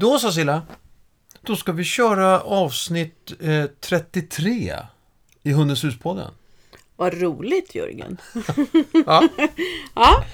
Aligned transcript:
Då 0.00 0.18
så 0.18 0.32
Silla. 0.32 0.62
Då 1.42 1.56
ska 1.56 1.72
vi 1.72 1.84
köra 1.84 2.40
avsnitt 2.40 3.32
eh, 3.40 3.64
33 3.80 4.76
i 5.42 5.52
Hundens 5.52 5.84
huspodden. 5.84 6.30
Vad 6.96 7.20
roligt 7.20 7.74
Jörgen. 7.74 8.18
Ja. 9.06 9.28
Ja, 9.94 10.24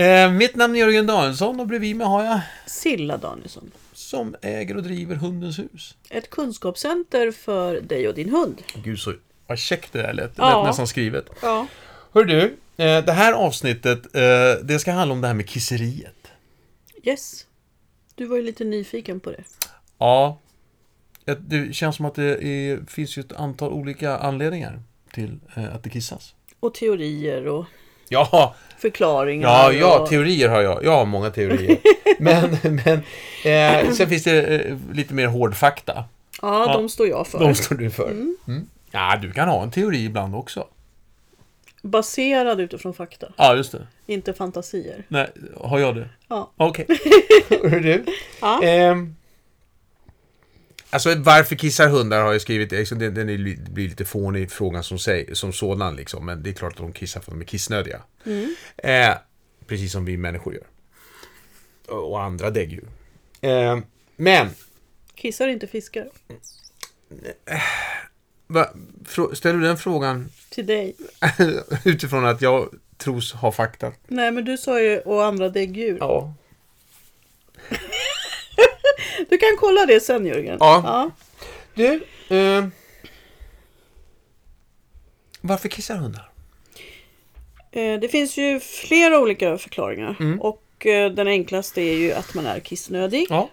Eh, 0.00 0.32
mitt 0.32 0.54
namn 0.56 0.74
är 0.76 0.80
Jörgen 0.80 1.06
Danielsson 1.06 1.60
och 1.60 1.66
bredvid 1.66 1.96
mig 1.96 2.06
har 2.06 2.24
jag 2.24 2.40
Silla 2.66 3.16
Danielsson. 3.16 3.70
som 3.92 4.36
äger 4.42 4.76
och 4.76 4.82
driver 4.82 5.14
Hundens 5.16 5.58
hus. 5.58 5.96
Ett 6.10 6.30
kunskapscenter 6.30 7.30
för 7.30 7.80
dig 7.80 8.08
och 8.08 8.14
din 8.14 8.30
hund. 8.30 8.62
Gud 8.74 8.98
så 8.98 9.12
vad 9.46 9.58
käckt 9.58 9.92
det 9.92 10.02
där 10.02 10.12
lät. 10.12 10.36
Det 10.36 10.42
Ja. 10.42 10.58
lät 10.60 10.66
nästan 10.68 10.86
skrivet. 10.86 11.26
Ja. 11.42 11.66
Hör 12.12 12.24
du, 12.24 12.42
eh, 12.76 13.04
det 13.04 13.12
här 13.12 13.32
avsnittet 13.32 14.14
eh, 14.16 14.64
det 14.64 14.78
ska 14.78 14.92
handla 14.92 15.12
om 15.14 15.20
det 15.20 15.26
här 15.26 15.34
med 15.34 15.48
kisseriet. 15.48 16.28
Yes. 17.02 17.46
Du 18.14 18.26
var 18.26 18.36
ju 18.36 18.42
lite 18.42 18.64
nyfiken 18.64 19.20
på 19.20 19.30
det. 19.30 19.44
Ja, 19.98 20.38
det- 21.24 21.34
det 21.40 21.74
känns 21.74 21.96
som 21.96 22.04
att 22.06 22.14
det 22.14 22.44
är, 22.44 22.80
finns 22.88 23.16
ju 23.18 23.20
ett 23.20 23.32
antal 23.32 23.72
olika 23.72 24.18
anledningar 24.18 24.82
till 25.12 25.38
eh, 25.56 25.74
att 25.74 25.82
det 25.82 25.90
kissas. 25.90 26.34
Och 26.60 26.74
teorier 26.74 27.46
och 27.46 27.64
Ja, 28.12 28.54
förklaringar. 28.78 29.48
ja, 29.48 29.72
ja, 29.72 29.98
och... 30.00 30.08
teorier 30.08 30.48
har 30.48 30.60
jag. 30.60 30.84
Jag 30.84 30.90
har 30.90 31.06
många 31.06 31.30
teorier. 31.30 31.78
men 32.18 32.58
men 32.62 33.02
eh, 33.84 33.90
sen 33.92 34.08
finns 34.08 34.24
det 34.24 34.42
eh, 34.46 34.76
lite 34.92 35.14
mer 35.14 35.26
hård 35.26 35.54
fakta. 35.56 36.04
ja, 36.42 36.64
Ja. 36.66 36.72
de 36.72 36.88
står 36.88 37.08
jag 37.08 37.26
för. 37.26 37.38
De 37.38 37.54
står 37.54 37.74
du 37.76 37.90
för. 37.90 38.10
Mm. 38.10 38.36
Ja, 38.90 39.18
du 39.22 39.32
kan 39.32 39.48
ha 39.48 39.62
en 39.62 39.70
teori 39.70 40.04
ibland 40.04 40.34
också. 40.34 40.66
Baserad 41.82 42.60
utifrån 42.60 42.94
fakta. 42.94 43.26
Ja, 43.36 43.56
just 43.56 43.72
det. 43.72 43.86
Inte 44.06 44.32
fantasier. 44.34 45.04
Nej, 45.08 45.28
har 45.60 45.78
jag 45.78 45.96
det? 45.96 46.08
Ja. 46.28 46.50
Okej. 46.56 46.86
Hör 47.48 47.80
du? 47.80 48.04
Ja. 48.40 48.62
Ehm, 48.62 49.16
alltså 50.90 51.14
varför 51.14 51.56
kissar 51.56 51.88
hundar 51.88 52.22
har 52.22 52.32
jag 52.32 52.40
skrivit. 52.42 52.72
liksom, 52.72 52.98
Det, 52.98 53.10
den 53.10 53.28
är, 53.28 53.38
li- 53.38 53.54
det 53.64 53.70
blir 53.70 53.88
lite 53.88 54.04
fånig 54.04 54.50
frågan 54.50 54.84
som, 54.84 54.98
säg, 54.98 55.36
som 55.36 55.52
sådan 55.52 55.96
liksom. 55.96 56.26
Men 56.26 56.42
det 56.42 56.50
är 56.50 56.54
klart 56.54 56.72
att 56.72 56.78
de 56.78 56.92
kissar 56.92 57.20
för 57.20 57.30
att 57.32 57.38
de 57.38 57.40
är 57.42 57.46
kissnödiga. 57.46 58.02
Eh, 58.76 59.14
precis 59.66 59.92
som 59.92 60.04
vi 60.04 60.16
människor 60.16 60.54
gör. 60.54 60.66
Och, 61.88 62.22
andra 62.22 62.50
däggdjur. 62.50 62.88
Eh, 63.40 63.78
men, 64.16 64.48
Kissar 65.14 65.48
inte 65.48 65.66
fiskar. 65.66 66.08
va, 68.46 68.70
frå, 69.06 69.34
ställer 69.34 69.58
du 69.58 69.66
den 69.66 69.76
frågan 69.78 70.28
Till 70.50 70.66
dig. 70.66 70.96
utifrån 71.84 72.24
att 72.26 72.42
jag 72.42 72.68
tros 72.98 73.32
ha 73.32 73.52
fakta? 73.52 73.92
Nej, 74.08 74.30
men 74.32 74.44
du 74.44 74.58
sa 74.58 74.80
ju 74.80 74.98
och 74.98 75.24
andra 75.24 75.48
däggdjur. 75.48 75.96
Ja. 76.00 76.34
Du 79.28 79.38
kan 79.38 79.56
kolla 79.58 79.86
det 79.86 80.00
sen 80.00 80.26
Jörgen. 80.26 80.56
Ja. 80.60 80.82
ja. 80.84 81.10
Du, 81.74 81.94
eh, 82.36 82.66
varför 85.40 85.68
kissar 85.68 85.96
hundar? 85.96 86.30
Eh, 87.72 88.00
Det 88.00 88.08
finns 88.08 88.36
ju 88.36 88.60
flera 88.60 89.18
olika 89.20 89.58
förklaringar. 89.58 90.16
Mm. 90.20 90.40
Och 90.40 90.86
eh, 90.86 91.10
den 91.12 91.26
enklaste 91.28 91.80
är 91.82 91.94
ju 91.96 92.12
att 92.12 92.34
man 92.34 92.46
är 92.46 92.60
kissnödig. 92.60 93.26
Ja. 93.30 93.48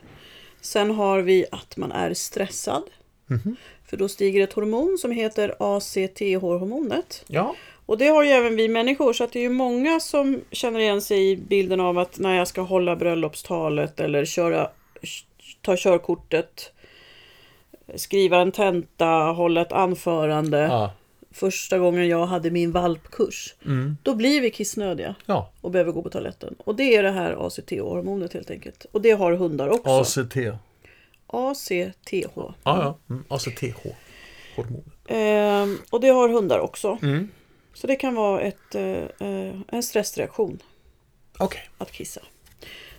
Sen 0.61 0.91
har 0.91 1.19
vi 1.19 1.45
att 1.51 1.77
man 1.77 1.91
är 1.91 2.13
stressad. 2.13 2.83
Mhm. 3.27 3.55
För 3.89 3.97
då 3.97 4.09
stiger 4.09 4.43
ett 4.43 4.53
hormon 4.53 4.97
som 5.01 5.11
heter 5.11 5.55
ACTH-hormonet. 5.59 7.23
Ja. 7.27 7.55
Och 7.85 7.97
det 7.97 8.07
har 8.07 8.23
ju 8.23 8.29
även 8.29 8.55
vi 8.55 8.67
människor. 8.67 9.13
Så 9.13 9.23
att 9.23 9.31
det 9.31 9.39
är 9.39 9.43
ju 9.43 9.49
många 9.49 9.99
som 9.99 10.41
känner 10.51 10.79
igen 10.79 11.01
sig 11.01 11.31
i 11.31 11.35
bilden 11.37 11.79
av 11.79 11.97
att 11.97 12.19
när 12.19 12.35
jag 12.35 12.47
ska 12.47 12.61
hålla 12.61 12.95
bröllopstalet 12.95 13.99
eller 13.99 14.25
köra, 14.25 14.69
ta 15.67 15.75
körkortet, 15.77 16.71
skriva 17.95 18.37
en 18.41 18.51
tenta, 18.51 19.05
hålla 19.07 19.61
ett 19.61 19.71
anförande. 19.71 20.57
Ja. 20.59 20.93
Första 21.31 21.77
gången 21.79 22.07
jag 22.07 22.25
hade 22.25 22.51
min 22.51 22.71
valpkurs. 22.71 23.55
Mm. 23.65 23.97
Då 24.03 24.15
blir 24.15 24.41
vi 24.41 24.51
kissnödiga 24.51 25.15
Ja. 25.25 25.51
och 25.61 25.71
behöver 25.71 25.91
gå 25.91 26.01
på 26.03 26.09
toaletten. 26.09 26.55
Och 26.57 26.75
det 26.75 26.95
är 26.95 27.03
det 27.03 27.11
här 27.11 27.47
ACTH-hormonet 27.47 28.33
helt 28.33 28.49
enkelt. 28.51 28.85
Och 28.91 29.01
det 29.01 29.11
har 29.11 29.31
hundar 29.33 29.69
också. 29.69 30.21
ACT. 30.21 30.35
Ja, 30.35 31.51
ACTH. 31.51 32.37
ja. 32.63 32.97
Mm. 33.09 33.23
ACTH. 33.27 33.87
Hormonet. 34.55 34.85
Ehm, 35.07 35.77
och 35.89 36.01
det 36.01 36.09
har 36.09 36.29
hundar 36.29 36.59
också. 36.59 36.97
Mm. 37.01 37.29
Så 37.73 37.87
det 37.87 37.95
kan 37.95 38.15
vara 38.15 38.41
ett, 38.41 38.75
eh, 38.75 39.27
eh, 39.27 39.55
en 39.67 39.83
stressreaktion 39.83 40.59
Okej. 41.37 41.69
att 41.77 41.91
kissa. 41.91 42.21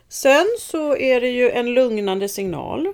Sen 0.08 0.46
så 0.58 0.96
är 0.96 1.20
det 1.20 1.28
ju 1.28 1.50
en 1.50 1.74
lugnande 1.74 2.28
signal. 2.28 2.92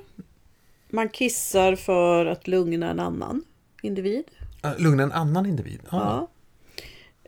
Man 0.88 1.08
kissar 1.08 1.76
för 1.76 2.26
att 2.26 2.48
lugna 2.48 2.90
en 2.90 3.00
annan 3.00 3.44
individ. 3.82 4.24
Okay. 4.58 4.82
Lugna 4.82 5.02
en 5.02 5.12
annan 5.12 5.46
individ. 5.46 5.80
Ja. 5.90 6.28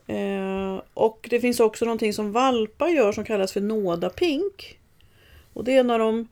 Ja. 0.07 0.15
Eh, 0.15 0.83
och 0.95 1.27
det 1.31 1.41
finns 1.41 1.61
också 1.61 1.85
någonting 1.85 2.13
som 2.13 2.33
valpar 2.33 2.89
gör 2.89 3.13
som 3.13 3.25
kallas 3.25 3.53
för 3.53 3.61
nådapink. 3.61 4.79
Och 5.53 5.65
det 5.65 5.77
är 5.77 5.85
när 5.85 5.99
de 5.99 6.29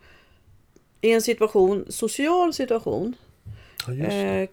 i 1.00 1.12
en 1.12 1.22
situation, 1.22 1.84
social 1.88 2.54
situation, 2.54 3.14
Ja, 3.86 3.92
eh, 3.92 4.48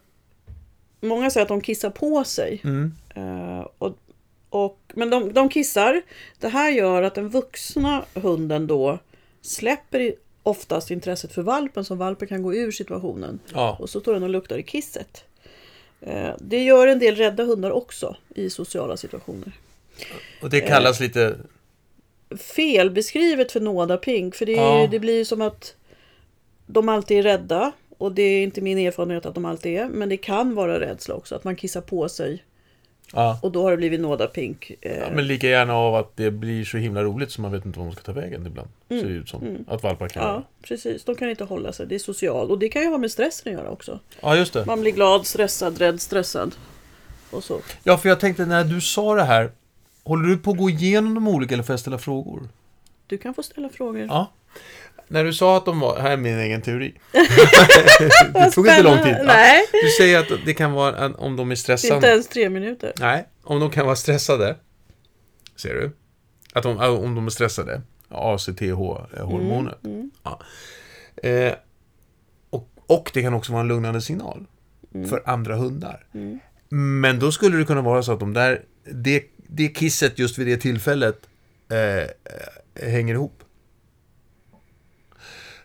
många 1.02 1.30
säger 1.30 1.42
att 1.46 1.50
de 1.50 1.62
kissar 1.62 1.90
på 1.90 2.24
sig. 2.24 2.62
Mm. 2.64 2.94
Eh, 3.16 3.68
och, 3.78 3.98
och, 4.52 4.80
men 4.94 5.10
de, 5.10 5.34
de 5.34 5.50
kissar. 5.50 6.02
Det 6.40 6.48
här 6.48 6.70
gör 6.72 7.02
att 7.04 7.16
den 7.16 7.30
vuxna 7.30 8.06
hunden 8.14 8.68
då 8.68 9.00
släpper 9.42 10.14
oftast 10.44 10.92
intresset 10.92 11.34
för 11.34 11.42
valpen 11.42 11.86
så 11.86 11.96
valpen 11.96 12.28
kan 12.28 12.44
gå 12.44 12.54
ur 12.56 12.72
situationen. 12.72 13.40
Ja. 13.54 13.78
Och 13.80 13.90
så 13.90 14.00
står 14.00 14.14
den 14.14 14.24
och 14.24 14.30
luktar 14.30 14.58
i 14.58 14.64
kisset. 14.64 15.24
Eh, 16.02 16.30
Det 16.40 16.64
gör 16.64 16.88
en 16.88 17.00
del 17.00 17.16
rädda 17.16 17.44
hundar 17.44 17.72
också 17.72 18.16
i 18.36 18.50
sociala 18.50 18.98
situationer. 18.98 19.52
Och 20.42 20.50
det 20.50 20.62
kallas 20.62 21.00
lite... 21.00 21.36
Felbeskrivet 22.38 23.52
för 23.52 23.60
nådapink, 23.60 24.36
för 24.36 24.46
det, 24.46 24.52
Ja. 24.52 24.88
det 24.92 25.00
blir 25.00 25.26
som 25.26 25.42
att 25.42 25.76
de 26.66 26.90
alltid 26.90 27.18
är 27.18 27.24
rädda. 27.24 27.72
Och 27.98 28.12
det 28.12 28.22
är 28.22 28.44
inte 28.44 28.62
min 28.62 28.78
erfarenhet 28.78 29.26
att 29.26 29.36
de 29.36 29.46
alltid 29.46 29.78
är, 29.78 29.88
men 29.90 30.10
det 30.10 30.18
kan 30.18 30.56
vara 30.56 30.80
rädsla 30.80 31.16
också, 31.16 31.36
att 31.36 31.44
man 31.44 31.56
kissar 31.56 31.82
på 31.82 32.10
sig. 32.10 32.44
Ja. 33.14 33.40
Och 33.42 33.52
då 33.52 33.64
har 33.64 33.72
det 33.72 33.78
blivit 33.78 34.00
nådapink. 34.00 34.72
Eh, 34.82 34.98
ja. 34.98 35.06
Men 35.12 35.28
lika 35.28 35.48
gärna 35.48 35.74
av 35.74 35.96
att 35.96 36.18
det 36.18 36.32
blir 36.32 36.66
så 36.66 36.78
himla 36.78 37.04
roligt 37.04 37.32
så 37.32 37.42
man 37.42 37.52
vet 37.52 37.66
inte 37.66 37.80
vad 37.80 37.86
man 37.86 37.96
ska 37.96 38.04
ta 38.04 38.12
vägen 38.12 38.48
ibland. 38.48 38.68
Ser 38.90 39.04
det 39.04 39.14
ut 39.14 39.30
som. 39.30 39.66
Att 39.68 39.84
valpar 39.84 40.08
kan 40.08 40.24
Ja, 40.24 40.44
precis. 40.62 41.04
De 41.04 41.16
kan 41.16 41.30
inte 41.30 41.44
hålla 41.44 41.74
sig. 41.74 41.88
Det 41.88 41.96
är 41.96 42.00
socialt. 42.00 42.52
Och 42.52 42.60
det 42.60 42.70
kan 42.70 42.82
ju 42.82 42.88
ha 42.88 42.98
med 42.98 43.12
stressen 43.12 43.54
att 43.54 43.60
göra 43.60 43.72
också. 43.72 44.00
Ja, 44.22 44.36
just 44.36 44.54
det. 44.54 44.66
Man 44.66 44.82
blir 44.82 44.92
glad, 44.92 45.28
stressad, 45.28 45.78
rädd, 45.78 46.02
stressad. 46.02 46.56
Och 47.32 47.44
så. 47.44 47.60
Ja, 47.84 47.98
för 47.98 48.10
jag 48.10 48.20
tänkte 48.20 48.46
när 48.46 48.64
du 48.64 48.82
sa 48.82 49.16
det 49.16 49.24
här. 49.24 49.52
Håller 50.04 50.28
du 50.30 50.38
på 50.38 50.52
att 50.52 50.58
gå 50.58 50.70
igenom 50.70 51.14
de 51.14 51.28
olika 51.28 51.54
eller 51.54 51.64
får 51.64 51.74
jag 51.74 51.80
ställa 51.80 51.98
frågor? 51.98 52.50
Du 53.08 53.18
kan 53.18 53.34
få 53.34 53.44
ställa 53.44 53.70
frågor. 53.70 54.02
Ja. 54.10 54.32
När 55.12 55.24
du 55.24 55.34
sa 55.34 55.58
att 55.58 55.66
de 55.66 55.80
var... 55.80 56.00
Här 56.00 56.12
är 56.12 56.18
min 56.18 56.40
egen 56.40 56.62
teori. 56.62 56.94
det 58.34 58.52
tog 58.52 58.68
inte 58.68 58.84
lång 58.84 59.04
tid. 59.04 59.16
Ja. 59.26 59.62
Du 59.72 59.90
säger 59.98 60.20
att 60.20 60.46
det 60.46 60.54
kan 60.54 60.72
vara 60.72 61.10
om 61.10 61.36
de 61.36 61.52
är 61.52 61.56
stressade. 61.56 61.96
inte 61.96 62.08
ens 62.08 62.28
tre 62.28 62.50
minuter. 62.50 62.94
Nej, 63.00 63.28
om 63.44 63.60
de 63.60 63.70
kan 63.70 63.86
vara 63.86 63.96
stressade. 63.96 64.56
Ser 65.56 65.74
du? 65.74 65.92
Att 66.54 66.64
de, 66.64 66.80
äh, 66.80 67.04
om 67.04 67.16
de 67.16 67.26
är 67.26 67.30
stressade. 67.30 67.82
ACTH-hormonet. 68.10 69.78
Ja. 70.24 70.42
Eh, 71.24 71.54
och, 72.50 72.70
och 72.88 73.12
det 73.14 73.22
kan 73.22 73.34
också 73.34 73.52
vara 73.52 73.62
en 73.62 73.68
lugnande 73.68 74.02
signal. 74.02 74.46
För 75.10 75.24
andra 75.26 75.56
hundar. 75.56 76.06
Men 76.70 77.20
då 77.20 77.32
skulle 77.32 77.58
det 77.58 77.66
kunna 77.66 77.82
vara 77.82 78.04
så 78.04 78.12
att 78.12 78.20
de 78.20 78.34
där, 78.34 78.62
det, 78.84 79.24
det 79.38 79.68
kisset 79.68 80.20
just 80.20 80.38
vid 80.38 80.48
det 80.48 80.58
tillfället 80.58 81.30
eh, 81.70 81.78
eh, 81.78 82.08
hänger 82.76 83.14
ihop. 83.14 83.44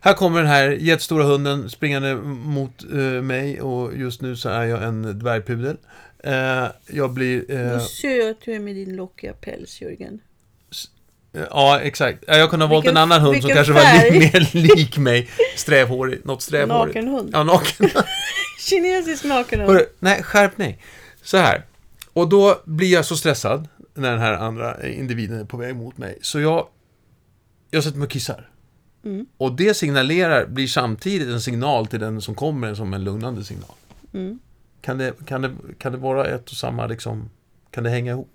Här 0.06 0.14
kommer 0.14 0.38
den 0.38 0.49
här 0.50 0.70
jättestora 0.70 1.25
hunden 1.25 1.70
springande 1.70 2.14
mot 2.25 2.85
eh, 2.93 2.99
mig 3.23 3.61
och 3.61 3.97
just 3.97 4.20
nu 4.23 4.37
så 4.37 4.49
är 4.49 4.64
jag 4.64 4.82
en 4.82 5.19
dvärgpudel. 5.19 5.76
Eh, 6.25 6.67
jag 6.87 7.11
blir... 7.12 7.50
Eh, 7.50 7.70
Vad 7.73 7.82
söt 7.82 8.37
du 8.44 8.53
är 8.53 8.58
med 8.61 8.75
din 8.75 8.97
lockiga 8.97 9.32
päls, 9.32 9.81
Jörgen. 9.81 10.20
ja, 11.50 11.81
exakt. 11.81 12.25
Ja, 12.26 12.37
Jag 12.37 12.50
kunde 12.50 12.64
ha 12.67 12.70
valt 12.73 12.85
Vilken- 12.85 12.97
en 12.97 13.03
annan 13.03 13.20
hund 13.20 13.43
som 13.43 13.50
kanske 13.50 13.73
var 13.73 13.81
färg? 13.81 14.11
li 14.11 14.19
mer 14.19 14.50
lik 14.76 14.99
mig. 14.99 15.29
Strävhårig. 15.56 16.20
Något 16.25 16.43
strävhårigt. 16.43 16.94
Naken 16.97 17.09
hund. 17.09 17.31
Ja, 17.32 17.43
naken. 17.43 17.91
Kinesisk 18.69 19.25
nakenhund. 19.25 19.70
Hörru, 19.73 19.87
nej, 19.99 20.23
skärpning. 20.23 20.82
Så 21.23 21.37
här. 21.37 21.64
Och 22.12 22.29
då 22.29 22.62
blir 22.64 22.93
jag 22.93 23.05
så 23.05 23.17
stressad 23.17 23.69
när 23.94 24.11
den 24.11 24.20
här 24.20 24.32
andra 24.32 24.87
individen 24.88 25.41
är 25.41 25.44
på 25.44 25.56
väg 25.56 25.76
mot 25.76 25.99
mig. 25.99 26.19
Så 26.23 26.41
jag, 26.41 26.67
jag 27.70 27.85
sätter 27.85 27.99
mig 27.99 28.06
och 28.06 28.12
kissar. 28.12 28.50
Mm. 29.06 29.26
Och 29.37 29.53
det 29.53 29.75
signalerar, 29.75 30.47
blir 30.47 30.67
samtidigt 30.67 31.29
en 31.29 31.41
signal 31.41 31.87
till 31.87 32.00
den 32.00 32.20
som 32.20 32.35
kommer 32.35 32.75
som 32.75 32.94
en 32.94 33.05
lugnande 33.05 33.44
signal. 33.44 33.75
Mm. 34.14 34.38
Kan, 34.81 34.99
det, 34.99 35.12
kan, 35.26 35.43
det, 35.43 35.50
kan 35.79 35.93
det 35.93 35.99
vara 35.99 36.26
ett 36.26 36.50
och 36.50 36.56
samma, 36.56 36.87
liksom, 36.87 37.31
kan 37.70 37.85
det 37.85 37.91
hänga 37.91 38.12
ihop? 38.12 38.31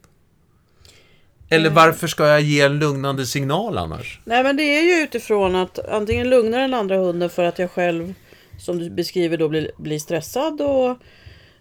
Eller 1.50 1.70
varför 1.70 2.08
ska 2.08 2.28
jag 2.28 2.42
ge 2.42 2.62
en 2.62 2.80
lugnande 2.80 3.26
signal 3.26 3.78
annars? 3.78 4.20
Nej 4.26 4.44
men 4.44 4.58
det 4.58 4.64
är 4.64 4.82
ju 4.82 5.04
utifrån 5.04 5.56
att 5.56 5.80
antingen 5.90 6.30
lugnar 6.30 6.60
den 6.60 6.74
andra 6.74 6.98
hunden 6.98 7.30
för 7.30 7.44
att 7.44 7.60
jag 7.60 7.72
själv, 7.72 8.14
som 8.60 8.80
du 8.80 8.90
beskriver 8.90 9.38
då, 9.38 9.50
blir, 9.50 9.72
blir 9.78 10.00
stressad 10.00 10.62
och 10.62 10.98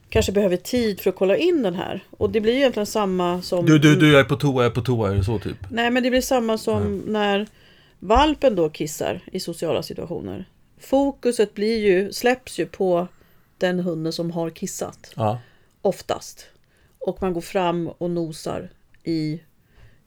kanske 0.09 0.33
behöver 0.33 0.57
tid 0.57 1.01
för 1.01 1.11
att 1.11 1.17
kolla 1.17 1.37
in 1.37 1.63
den 1.63 1.75
här. 1.75 2.05
Och 2.11 2.31
det 2.31 2.41
blir 2.41 2.53
ju 2.53 2.59
egentligen 2.59 2.87
samma 2.87 3.43
som... 3.43 3.67
Du, 3.67 3.79
du, 3.79 3.97
du, 3.97 4.13
jag 4.13 4.21
är 4.21 4.25
på 4.25 4.37
toa, 4.37 4.63
jag 4.63 4.71
är 4.71 4.75
på 4.75 4.81
toa, 4.81 5.11
är 5.11 5.15
det 5.15 5.25
så 5.25 5.39
typ? 5.39 5.57
Nej 5.71 5.91
men 5.91 6.03
det 6.03 6.11
blir 6.11 6.21
samma 6.21 6.59
som 6.59 7.03
när 7.07 7.47
valpen 8.01 8.57
då 8.57 8.71
kissar 8.71 9.21
i 9.33 9.41
sociala 9.41 9.83
situationer. 9.83 10.49
Fokuset 10.79 11.55
blir 11.55 11.79
ju, 11.79 12.13
släpps 12.13 12.59
ju 12.59 12.67
på 12.67 13.09
den 13.59 13.81
hunden 13.81 14.13
som 14.13 14.31
har 14.31 14.51
kissat. 14.51 15.13
Ja. 15.17 15.41
Oftast. 15.83 16.47
Och 16.99 17.23
man 17.23 17.33
går 17.33 17.41
fram 17.41 17.89
och 17.89 18.11
nosar 18.11 18.71
i, 19.05 19.41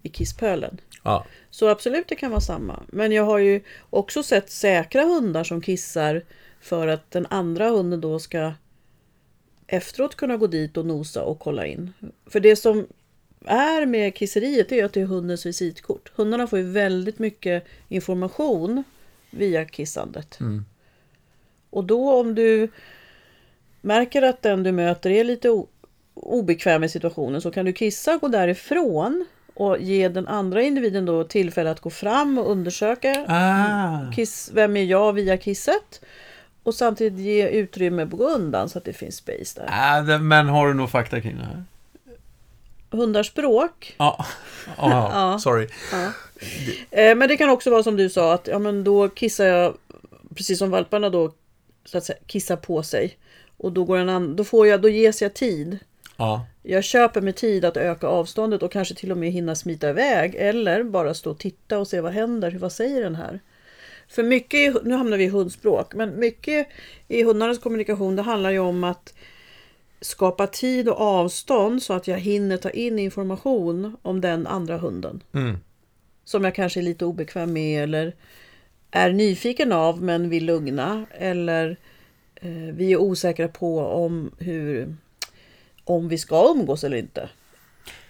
i 0.02 0.10
kisspölen. 0.10 0.82
ja. 1.04 1.26
Så 1.50 1.68
absolut, 1.68 2.08
det 2.08 2.16
kan 2.16 2.32
vara 2.32 2.42
samma. 2.42 2.84
Men 2.88 3.12
jag 3.12 3.24
har 3.24 3.38
ju 3.38 3.62
också 3.90 4.24
sett 4.24 4.50
säkra 4.50 5.04
hundar 5.04 5.44
som 5.44 5.62
kissar 5.62 6.24
för 6.62 6.88
att 6.88 7.12
den 7.12 7.26
andra 7.30 7.70
hunden 7.70 8.02
då 8.02 8.20
ska 8.20 8.54
efteråt 9.68 10.16
kunna 10.16 10.38
gå 10.38 10.48
dit 10.48 10.78
och 10.78 10.86
nosa 10.86 11.24
och 11.24 11.40
kolla 11.40 11.66
in. 11.66 11.94
För 12.26 12.40
det 12.40 12.56
som 12.56 12.88
är 13.46 13.86
med 13.86 14.16
kisseriet 14.16 14.72
är 14.72 14.86
att 14.86 14.94
det 14.94 15.02
är 15.02 15.06
hundens 15.06 15.46
visitkort. 15.46 16.12
Hundarna 16.16 16.48
får 16.48 16.60
ju 16.60 16.66
väldigt 16.72 17.20
mycket 17.20 17.66
information 17.90 18.84
via 19.32 19.66
kissandet. 19.66 20.40
Mm. 20.40 20.66
Och 21.70 21.84
då 21.84 22.20
om 22.20 22.36
du 22.36 22.70
märker 23.82 24.22
att 24.22 24.42
den 24.42 24.64
du 24.64 24.72
möter 24.72 25.10
är 25.10 25.24
lite 25.24 25.64
obekväm 26.14 26.84
i 26.84 26.90
situationen 26.90 27.42
så 27.42 27.52
kan 27.52 27.66
du 27.66 27.74
kissa, 27.74 28.18
gå 28.18 28.28
därifrån 28.28 29.26
och 29.54 29.78
ge 29.80 30.10
den 30.10 30.28
andra 30.28 30.62
individen 30.62 31.06
då 31.06 31.24
tillfälle 31.24 31.72
att 31.72 31.80
gå 31.80 31.90
fram 31.90 32.38
och 32.38 32.52
undersöka 32.52 33.26
Ah. 33.28 34.12
kiss, 34.16 34.52
vem 34.54 34.78
är 34.78 34.84
jag 34.84 35.14
via 35.14 35.38
kisset 35.38 36.02
och 36.64 36.76
samtidigt 36.76 37.20
ge 37.20 37.48
utrymme 37.50 38.06
på 38.08 38.18
undan 38.18 38.70
så 38.70 38.78
att 38.78 38.86
det 38.86 38.94
finns 38.94 39.16
space 39.16 39.62
där. 39.62 40.02
Det- 40.04 40.20
men 40.20 40.48
har 40.48 40.68
du 40.68 40.74
nog 40.74 40.90
fakta 40.90 41.22
kring 41.22 41.36
det 41.38 41.46
här? 41.46 41.64
Hundars 42.98 43.28
språk. 43.28 43.96
Ja. 43.98 44.26
Ja, 44.78 45.10
Ja. 45.32 45.40
sorry. 45.40 45.68
Eh, 46.92 47.16
men 47.16 47.30
det 47.30 47.38
kan 47.38 47.50
också 47.50 47.70
vara 47.70 47.84
som 47.84 47.98
du 47.98 48.10
sa 48.10 48.34
att 48.34 48.48
ja, 48.48 48.60
men 48.60 48.84
då 48.84 49.10
kissar 49.10 49.46
jag 49.46 49.78
precis 50.36 50.60
som 50.60 50.70
valparna 50.72 51.10
då 51.10 51.34
så 51.86 51.98
att 51.98 52.04
säga, 52.04 52.18
kissar 52.26 52.56
på 52.56 52.84
sig. 52.84 53.18
Och 53.58 53.72
då, 53.72 53.84
går 53.84 53.98
en 53.98 54.10
an- 54.10 54.36
då, 54.36 54.44
får 54.44 54.68
jag, 54.68 54.82
då 54.82 54.90
ges 54.90 55.22
jag 55.22 55.34
tid. 55.34 55.78
Ja. 56.18 56.46
Jag 56.64 56.84
köper 56.84 57.22
mig 57.22 57.34
tid 57.34 57.66
att 57.66 57.78
öka 57.78 58.08
avståndet 58.08 58.64
och 58.64 58.72
kanske 58.72 58.96
till 58.96 59.12
och 59.12 59.18
med 59.18 59.32
hinna 59.32 59.56
smita 59.56 59.90
iväg. 59.90 60.36
Eller 60.36 60.84
bara 60.84 61.14
stå 61.14 61.32
och 61.32 61.40
titta 61.40 61.80
och 61.80 61.88
se 61.88 62.02
vad 62.02 62.12
händer. 62.14 62.52
Vad 62.52 62.72
säger 62.72 63.02
den 63.04 63.16
här? 63.16 63.40
För 64.08 64.24
mycket, 64.24 64.84
nu 64.84 64.96
hamnar 64.96 65.18
vi 65.18 65.24
i 65.24 65.28
hundspråk, 65.28 65.94
men 65.94 66.20
mycket 66.20 66.68
i 67.08 67.24
hundarnas 67.24 67.60
kommunikation 67.60 68.16
det 68.16 68.22
handlar 68.22 68.52
ju 68.52 68.60
om 68.60 68.84
att 68.84 69.14
skapa 70.04 70.48
tid 70.48 70.90
och 70.90 71.02
avstånd 71.02 71.84
så 71.84 71.94
att 71.94 72.08
jag 72.08 72.20
hinner 72.20 72.58
ta 72.58 72.70
in 72.70 73.00
information 73.00 73.98
om 74.02 74.22
den 74.22 74.48
andra 74.48 74.78
hunden. 74.78 75.24
Mm. 75.34 75.58
Som 76.26 76.44
jag 76.44 76.56
kanske 76.56 76.80
är 76.80 76.84
lite 76.84 77.06
obekväm 77.06 77.54
med 77.54 77.84
eller 77.84 78.16
är 78.92 79.12
nyfiken 79.12 79.72
av 79.72 80.02
men 80.02 80.30
vill 80.30 80.46
lugna. 80.46 81.06
Eller 81.12 81.78
eh, 82.36 82.52
vi 82.52 82.94
är 82.94 82.98
osäkra 82.98 83.48
på 83.48 83.80
om, 83.80 84.32
hur, 84.40 84.96
om 85.84 86.08
vi 86.08 86.18
ska 86.18 86.54
umgås 86.56 86.84
eller 86.84 86.98
inte. 86.98 87.30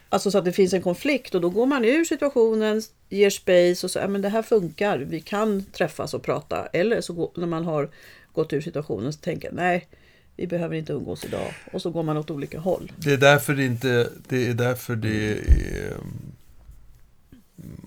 Alltså 0.10 0.32
så 0.32 0.38
att 0.38 0.46
det 0.46 0.52
finns 0.52 0.74
en 0.74 0.82
konflikt 0.82 1.36
och 1.36 1.42
då 1.42 1.50
går 1.50 1.66
man 1.66 1.86
ur 1.86 2.04
situationen, 2.04 2.82
ger 3.10 3.30
space 3.30 3.86
och 3.86 3.92
så, 3.92 4.00
ja 4.00 4.08
men 4.08 4.22
det 4.22 4.30
här 4.30 4.42
funkar, 4.42 4.98
vi 4.98 5.20
kan 5.20 5.66
träffas 5.66 6.14
och 6.14 6.24
prata. 6.24 6.66
Eller 6.66 7.02
så 7.02 7.14
går, 7.14 7.32
när 7.36 7.48
man 7.48 7.66
har 7.66 7.90
gått 8.34 8.54
ur 8.54 8.62
situationen 8.62 9.14
så 9.14 9.20
tänker 9.20 9.48
jag, 9.48 9.56
nej, 9.56 9.88
vi 10.36 10.48
behöver 10.48 10.76
inte 10.76 10.94
umgås 10.94 11.26
idag. 11.26 11.54
Och 11.72 11.82
så 11.82 11.90
går 11.90 12.04
man 12.04 12.18
åt 12.18 12.32
olika 12.32 12.60
håll. 12.60 12.92
Det 12.98 13.14
är 13.14 13.18
därför 13.18 13.54
det 13.54 13.66
inte, 13.66 14.10
det 14.28 14.48
är 14.48 14.54
därför 14.54 14.96
det 14.96 15.32
är, 15.32 15.98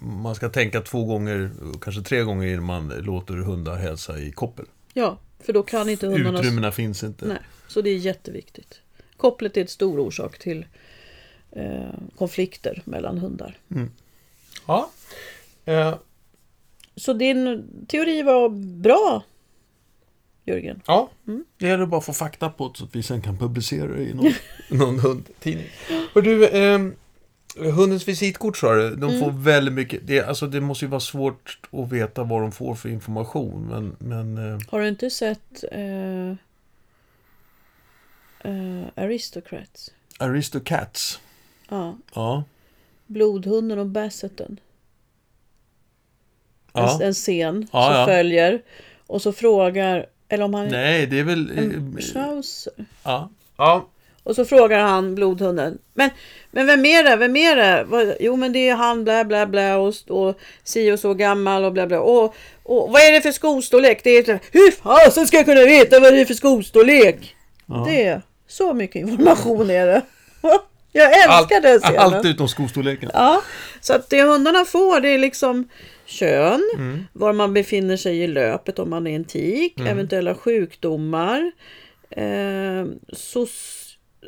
man 0.01 0.35
ska 0.35 0.49
tänka 0.49 0.81
två 0.81 1.05
gånger, 1.05 1.51
kanske 1.81 2.03
tre 2.03 2.23
gånger 2.23 2.47
innan 2.47 2.65
man 2.65 2.89
låter 2.89 3.35
hundar 3.35 3.77
hälsa 3.77 4.19
i 4.19 4.33
koppel. 4.33 4.67
Ja, 4.93 5.19
för 5.41 5.53
då 5.53 5.63
kan 5.63 5.89
inte 5.89 6.07
hundarna... 6.07 6.39
Utrymmena 6.39 6.73
finns 6.73 7.05
inte. 7.05 7.27
Nej, 7.27 7.39
så 7.69 7.81
det 7.81 7.91
är 7.91 7.97
jätteviktigt. 7.97 8.81
Kopplet 9.17 9.57
är 9.57 9.61
ett 9.61 9.71
stor 9.71 10.01
orsak 10.01 10.39
till 10.39 10.67
eh, 11.53 11.95
konflikter 12.19 12.83
mellan 12.85 13.19
hundar. 13.19 13.59
Ja. 14.67 14.91
Eh, 15.65 15.95
Så 16.97 17.13
din 17.13 17.65
teori 17.89 18.23
var 18.23 18.49
bra, 18.83 19.23
Jörgen. 20.47 20.83
ja. 20.87 21.11
Mm. 21.27 21.45
Det 21.59 21.67
gäller 21.69 21.87
bara 21.87 21.99
att 21.99 22.05
få 22.05 22.13
fakta 22.13 22.49
på 22.51 22.69
det 22.69 22.79
så 22.79 22.85
att 22.85 22.97
vi 22.97 23.03
sen 23.03 23.23
kan 23.23 23.39
publicera 23.39 23.87
det 23.89 24.03
i 24.03 24.15
någon, 24.15 24.33
någon 24.79 24.99
hundtidning. 24.99 25.67
Hör 26.15 26.23
du, 26.23 26.49
ehm, 26.49 26.95
hundens 27.57 28.09
visitkort 28.09 28.57
sa 28.57 28.75
du, 28.75 28.91
de 28.97 29.11
Mm. 29.11 29.21
får 29.21 29.31
väldigt 29.31 29.75
mycket, 29.75 30.07
det, 30.07 30.21
alltså 30.23 30.47
det 30.47 30.61
måste 30.61 30.85
ju 30.85 30.89
vara 30.89 31.01
svårt 31.01 31.59
att 31.71 31.93
veta 31.93 32.25
vad 32.25 32.43
de 32.43 32.53
får 32.53 32.75
för 32.75 32.89
information, 32.89 33.67
men, 33.69 33.97
men 33.99 34.53
eh, 34.53 34.59
Har 34.69 34.81
du 34.81 34.89
inte 34.89 35.11
sett 35.11 35.65
eh, 35.73 36.31
eh, 38.53 38.87
Aristocrats? 38.95 39.93
Aristocats, 40.19 41.21
Ja, 41.69 41.97
ja. 42.15 42.45
Blodhunden 43.07 43.79
och 43.79 43.87
Basseten. 43.87 44.61
ja. 46.73 46.95
En, 47.01 47.07
en 47.07 47.15
scen 47.15 47.69
Ja, 47.73 47.83
som 47.87 47.95
ja. 47.95 48.07
följer. 48.07 48.63
Och 49.07 49.23
så 49.23 49.33
frågar, 49.33 50.07
eller 50.29 50.45
om 50.45 50.55
han 50.55 50.69
Nej, 50.69 51.07
det 51.07 51.19
är 51.19 51.25
väl... 51.25 51.51
en 51.59 51.97
eh, 51.99 52.05
schnauzer. 52.05 52.73
Ja. 53.05 53.31
Ja. 53.57 53.89
Och 54.23 54.35
så 54.35 54.45
frågar 54.45 54.79
han 54.79 55.15
blodhunden. 55.15 55.79
Men, 55.95 56.11
men 56.51 56.67
vem 56.67 56.85
är 56.87 57.05
det? 57.05 57.17
Vem 57.17 57.37
är 57.37 57.57
det? 57.57 58.17
Jo 58.21 58.37
men 58.37 58.53
det 58.53 58.69
är 58.69 58.75
han 58.75 59.05
blä 59.05 59.25
blä 59.25 59.47
blä 59.47 59.75
och, 59.75 59.95
och 60.09 60.39
si 60.65 60.93
och 60.93 61.01
så 61.01 61.15
gammal 61.15 61.65
och 61.65 61.73
blä 61.73 61.87
blä. 61.87 61.99
Och, 61.99 62.35
och 62.63 62.93
vad 62.93 63.03
är 63.03 63.13
det 63.13 63.21
för 63.21 63.33
skostorlek? 63.33 64.01
Det 64.05 64.11
är 64.11 64.23
så- 64.25 64.39
Hur 64.53 64.71
fasen 64.71 65.27
ska 65.27 65.37
jag 65.37 65.47
kunna 65.47 65.61
veta 65.61 66.01
vad 66.01 66.13
det 66.13 66.21
är 66.21 66.25
för 66.25 66.35
skostorlek? 66.35 67.37
Ja. 67.67 67.85
Det 67.89 68.05
är 68.05 68.23
så 68.49 68.75
mycket 68.75 68.97
information 69.09 69.71
är 69.71 69.87
det. 69.87 70.03
Jag 70.93 71.13
älskar 71.13 71.61
den 71.61 71.81
scenen. 71.81 72.01
Allt 72.01 72.25
utom 72.27 72.49
skostorleken. 72.49 73.11
Ja, 73.15 73.43
så 73.81 73.93
att 73.95 74.11
det 74.11 74.23
hundarna 74.23 74.65
får 74.65 75.01
det 75.01 75.09
är 75.09 75.19
liksom 75.19 75.69
kön, 76.07 76.63
Mm. 76.75 77.05
var 77.13 77.33
man 77.33 77.55
befinner 77.55 77.97
sig 77.97 78.19
i 78.21 78.27
löpet 78.27 78.79
om 78.79 78.91
man 78.91 79.07
är 79.07 79.17
en 79.17 79.25
tik, 79.25 79.81
eventuella 79.81 80.35
sjukdomar, 80.35 81.53
eh, 82.11 82.85
soc- 83.13 83.83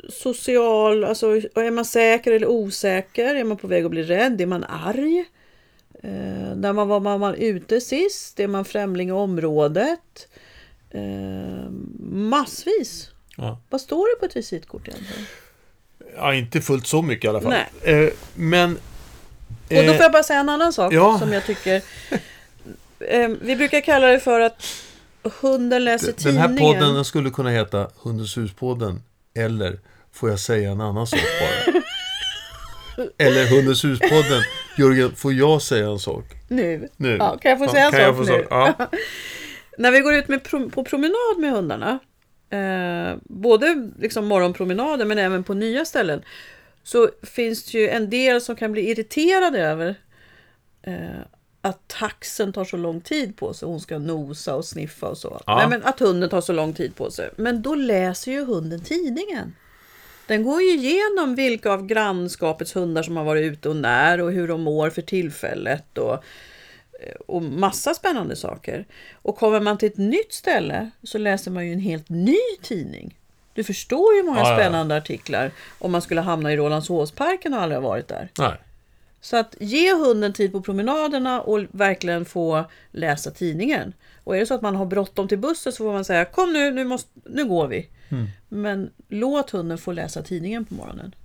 social, 0.09 1.03
alltså 1.03 1.27
är 1.55 1.71
man 1.71 1.85
säker 1.85 2.31
eller 2.31 2.47
osäker, 2.47 3.35
är 3.35 3.43
man 3.43 3.57
på 3.57 3.67
väg 3.67 3.85
att 3.85 3.91
bli 3.91 4.03
rädd, 4.03 4.41
är 4.41 4.45
man 4.45 4.63
arg? 4.63 5.25
Eh, 6.03 6.55
när 6.55 6.73
man 6.73 6.87
var 6.87 6.99
man, 6.99 7.19
var 7.19 7.33
ute 7.33 7.81
sist, 7.81 8.39
är 8.39 8.47
man 8.47 8.65
främling 8.65 9.09
i 9.09 9.11
området? 9.11 10.27
Eh, 10.91 11.69
massvis. 12.09 13.09
Ja. 13.37 13.59
Vad 13.69 13.81
står 13.81 14.15
det 14.15 14.19
på 14.19 14.25
ett 14.25 14.35
visitkort 14.35 14.87
egentligen? 14.87 15.23
ja, 16.15 16.33
inte 16.35 16.61
fullt 16.61 16.87
så 16.87 17.01
mycket 17.01 17.25
i 17.25 17.27
alla 17.27 17.41
fall. 17.41 17.53
Eh, 17.83 18.09
men... 18.35 18.77
Och 19.69 19.75
då 19.75 19.91
eh, 19.91 19.93
får 19.93 20.03
jag 20.03 20.11
bara 20.11 20.23
säga 20.23 20.39
en 20.39 20.49
annan 20.49 20.73
sak 20.73 20.93
ja. 20.93 21.19
som 21.19 21.33
jag 21.33 21.45
tycker... 21.45 21.81
Eh, 22.99 23.29
vi 23.41 23.55
brukar 23.55 23.81
kalla 23.81 24.07
det 24.07 24.19
för 24.19 24.39
att 24.39 24.65
hunden 25.41 25.83
läser 25.83 26.07
Den 26.07 26.15
tidningen. 26.15 26.51
här 26.51 26.57
podden 26.57 26.93
den 26.93 27.05
skulle 27.05 27.29
kunna 27.29 27.49
heta 27.49 27.87
Hundens 28.03 28.37
hus-podden. 28.37 29.01
Eller 29.35 29.79
Får 30.11 30.29
jag 30.29 30.39
säga 30.39 30.71
en 30.71 30.81
annan 30.81 31.07
sak 31.07 31.19
bara? 31.19 31.81
Eller 33.17 33.45
Hundens 33.45 33.83
hus-podden. 33.85 34.41
Jörgen, 34.77 35.15
får 35.15 35.33
jag 35.33 35.61
säga 35.61 35.87
en 35.89 35.99
sak? 35.99 36.25
Nu. 36.47 36.89
Nu? 36.97 37.17
Ja, 37.19 37.37
kan 37.37 37.51
jag 37.51 37.59
få 37.59 37.67
säga 37.67 37.85
en 37.85 37.91
kan 37.91 38.01
jag 38.01 38.15
sak 38.15 38.27
nu? 38.27 38.47
Ja. 38.49 38.73
När 39.77 39.91
vi 39.91 39.99
går 39.99 40.13
ut 40.13 40.27
med 40.27 40.43
pro- 40.43 40.69
på 40.69 40.83
promenad 40.83 41.37
med 41.37 41.51
hundarna, 41.51 41.99
eh, 42.49 43.17
både 43.23 43.89
liksom 43.99 44.25
morgonpromenader 44.27 45.05
men 45.05 45.17
även 45.17 45.43
på 45.43 45.53
nya 45.53 45.85
ställen, 45.85 46.21
så 46.89 47.09
finns 47.23 47.63
det 47.63 47.77
ju 47.77 47.89
en 47.89 48.09
del 48.09 48.41
som 48.41 48.55
kan 48.55 48.71
bli 48.71 48.89
irriterade 48.89 49.59
över 49.59 49.95
eh, 50.81 51.21
att 51.61 51.87
taxen 51.87 52.53
tar 52.53 52.65
så 52.65 52.77
lång 52.77 53.01
tid 53.01 53.37
på 53.37 53.53
sig. 53.53 53.67
Hon 53.67 53.79
ska 53.79 53.99
nosa 53.99 54.55
och 54.55 54.65
sniffa 54.65 55.07
och 55.07 55.17
så. 55.17 55.41
Ja. 55.47 55.57
Nej, 55.57 55.67
men 55.69 55.83
att 55.83 55.99
hunden 55.99 56.29
tar 56.29 56.41
så 56.41 56.53
lång 56.53 56.73
tid 56.73 56.95
på 56.95 57.11
sig. 57.11 57.29
Men 57.35 57.61
då 57.61 57.75
läser 57.75 58.31
ju 58.31 58.45
hunden 58.45 58.83
tidningen. 58.83 59.55
Den 60.27 60.43
går 60.43 60.61
ju 60.61 60.73
igenom 60.73 61.35
vilka 61.35 61.71
av 61.71 61.85
grannskapets 61.85 62.75
hundar 62.75 63.03
som 63.03 63.17
har 63.17 63.23
varit 63.23 63.53
ute 63.53 63.69
och 63.69 63.75
när 63.75 64.21
och 64.21 64.31
hur 64.31 64.47
de 64.47 64.61
mår 64.61 64.89
för 64.89 65.01
tillfället. 65.01 65.97
Och 65.97 66.13
eh, 66.13 67.15
och 67.27 67.41
massa 67.41 67.93
spännande 67.93 68.35
saker. 68.35 68.85
Och 69.13 69.37
kommer 69.37 69.59
man 69.59 69.77
till 69.77 69.87
ett 69.87 69.97
nytt 69.97 70.33
ställe 70.33 70.89
så 71.03 71.17
läser 71.17 71.51
man 71.51 71.67
ju 71.67 71.73
en 71.73 71.79
helt 71.79 72.09
ny 72.09 72.39
tidning. 72.61 73.18
Du 73.59 73.63
förstår 73.63 74.13
ju 74.13 74.19
hur 74.19 74.25
många 74.25 74.39
Ja, 74.39 74.55
spännande 74.55 74.97
artiklar 74.97 75.51
om 75.79 75.91
man 75.91 76.01
skulle 76.01 76.21
hamna 76.21 76.53
i 76.53 76.57
Rålambshovsparken 76.57 77.53
och 77.53 77.61
aldrig 77.61 77.81
ha 77.81 77.89
varit 77.89 78.07
där. 78.07 78.31
Nej. 78.37 78.53
Så 79.21 79.37
att 79.37 79.55
ge 79.59 79.93
hunden 79.93 80.33
tid 80.33 80.51
på 80.51 80.61
promenaderna 80.61 81.41
och 81.41 81.65
verkligen 81.71 82.25
få 82.25 82.65
läsa 82.91 83.31
tidningen. 83.31 83.93
Och 84.23 84.35
är 84.35 84.39
det 84.39 84.45
så 84.45 84.53
att 84.53 84.61
man 84.61 84.75
har 84.75 84.85
bråttom 84.85 85.27
till 85.27 85.37
bussen 85.37 85.73
så 85.73 85.77
får 85.83 85.93
man 85.93 86.05
säga 86.05 86.25
kom 86.25 86.53
nu, 86.53 86.71
nu, 86.71 86.83
måste, 86.83 87.09
nu 87.25 87.45
går 87.45 87.67
vi. 87.67 87.89
Mm. 88.09 88.27
Men 88.49 88.91
låt 89.07 89.49
hunden 89.49 89.77
få 89.77 89.91
läsa 89.91 90.21
tidningen 90.21 90.65
på 90.65 90.73
morgonen. 90.73 91.15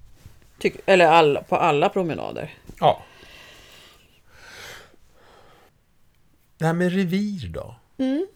Tyck, 0.59 0.77
eller 0.87 1.07
alla, 1.07 1.43
på 1.43 1.57
alla 1.57 1.89
promenader. 1.89 2.55
Ja. 2.81 3.03
Det 6.59 6.67
här 6.67 6.73
med 6.73 6.93
revir 6.93 7.49
då? 7.49 7.77
Mm. 7.99 8.27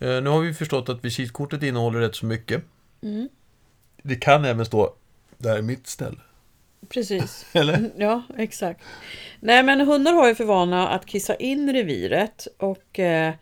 Eh, 0.00 0.22
nu 0.22 0.30
har 0.30 0.40
vi 0.40 0.54
förstått 0.54 0.88
att 0.88 1.04
visitkortet 1.04 1.62
innehåller 1.62 2.00
rätt 2.00 2.14
så 2.14 2.26
mycket. 2.26 2.62
Mm. 3.02 3.28
Det 4.02 4.16
kan 4.16 4.44
även 4.44 4.66
stå, 4.66 4.94
det 5.38 5.48
här 5.48 5.58
är 5.58 5.62
mitt 5.62 5.86
ställe. 5.86 6.18
Precis. 6.88 7.46
Eller? 7.52 7.90
Ja, 7.96 8.22
exakt. 8.38 8.80
Nej, 9.40 9.62
men 9.62 9.80
hundar 9.80 10.12
har 10.12 10.28
ju 10.28 10.34
för 10.34 10.44
vana 10.44 10.88
att 10.88 11.06
kissa 11.06 11.34
in 11.34 11.72
reviret 11.72 12.48
och 12.58 12.98
eh, 12.98 13.34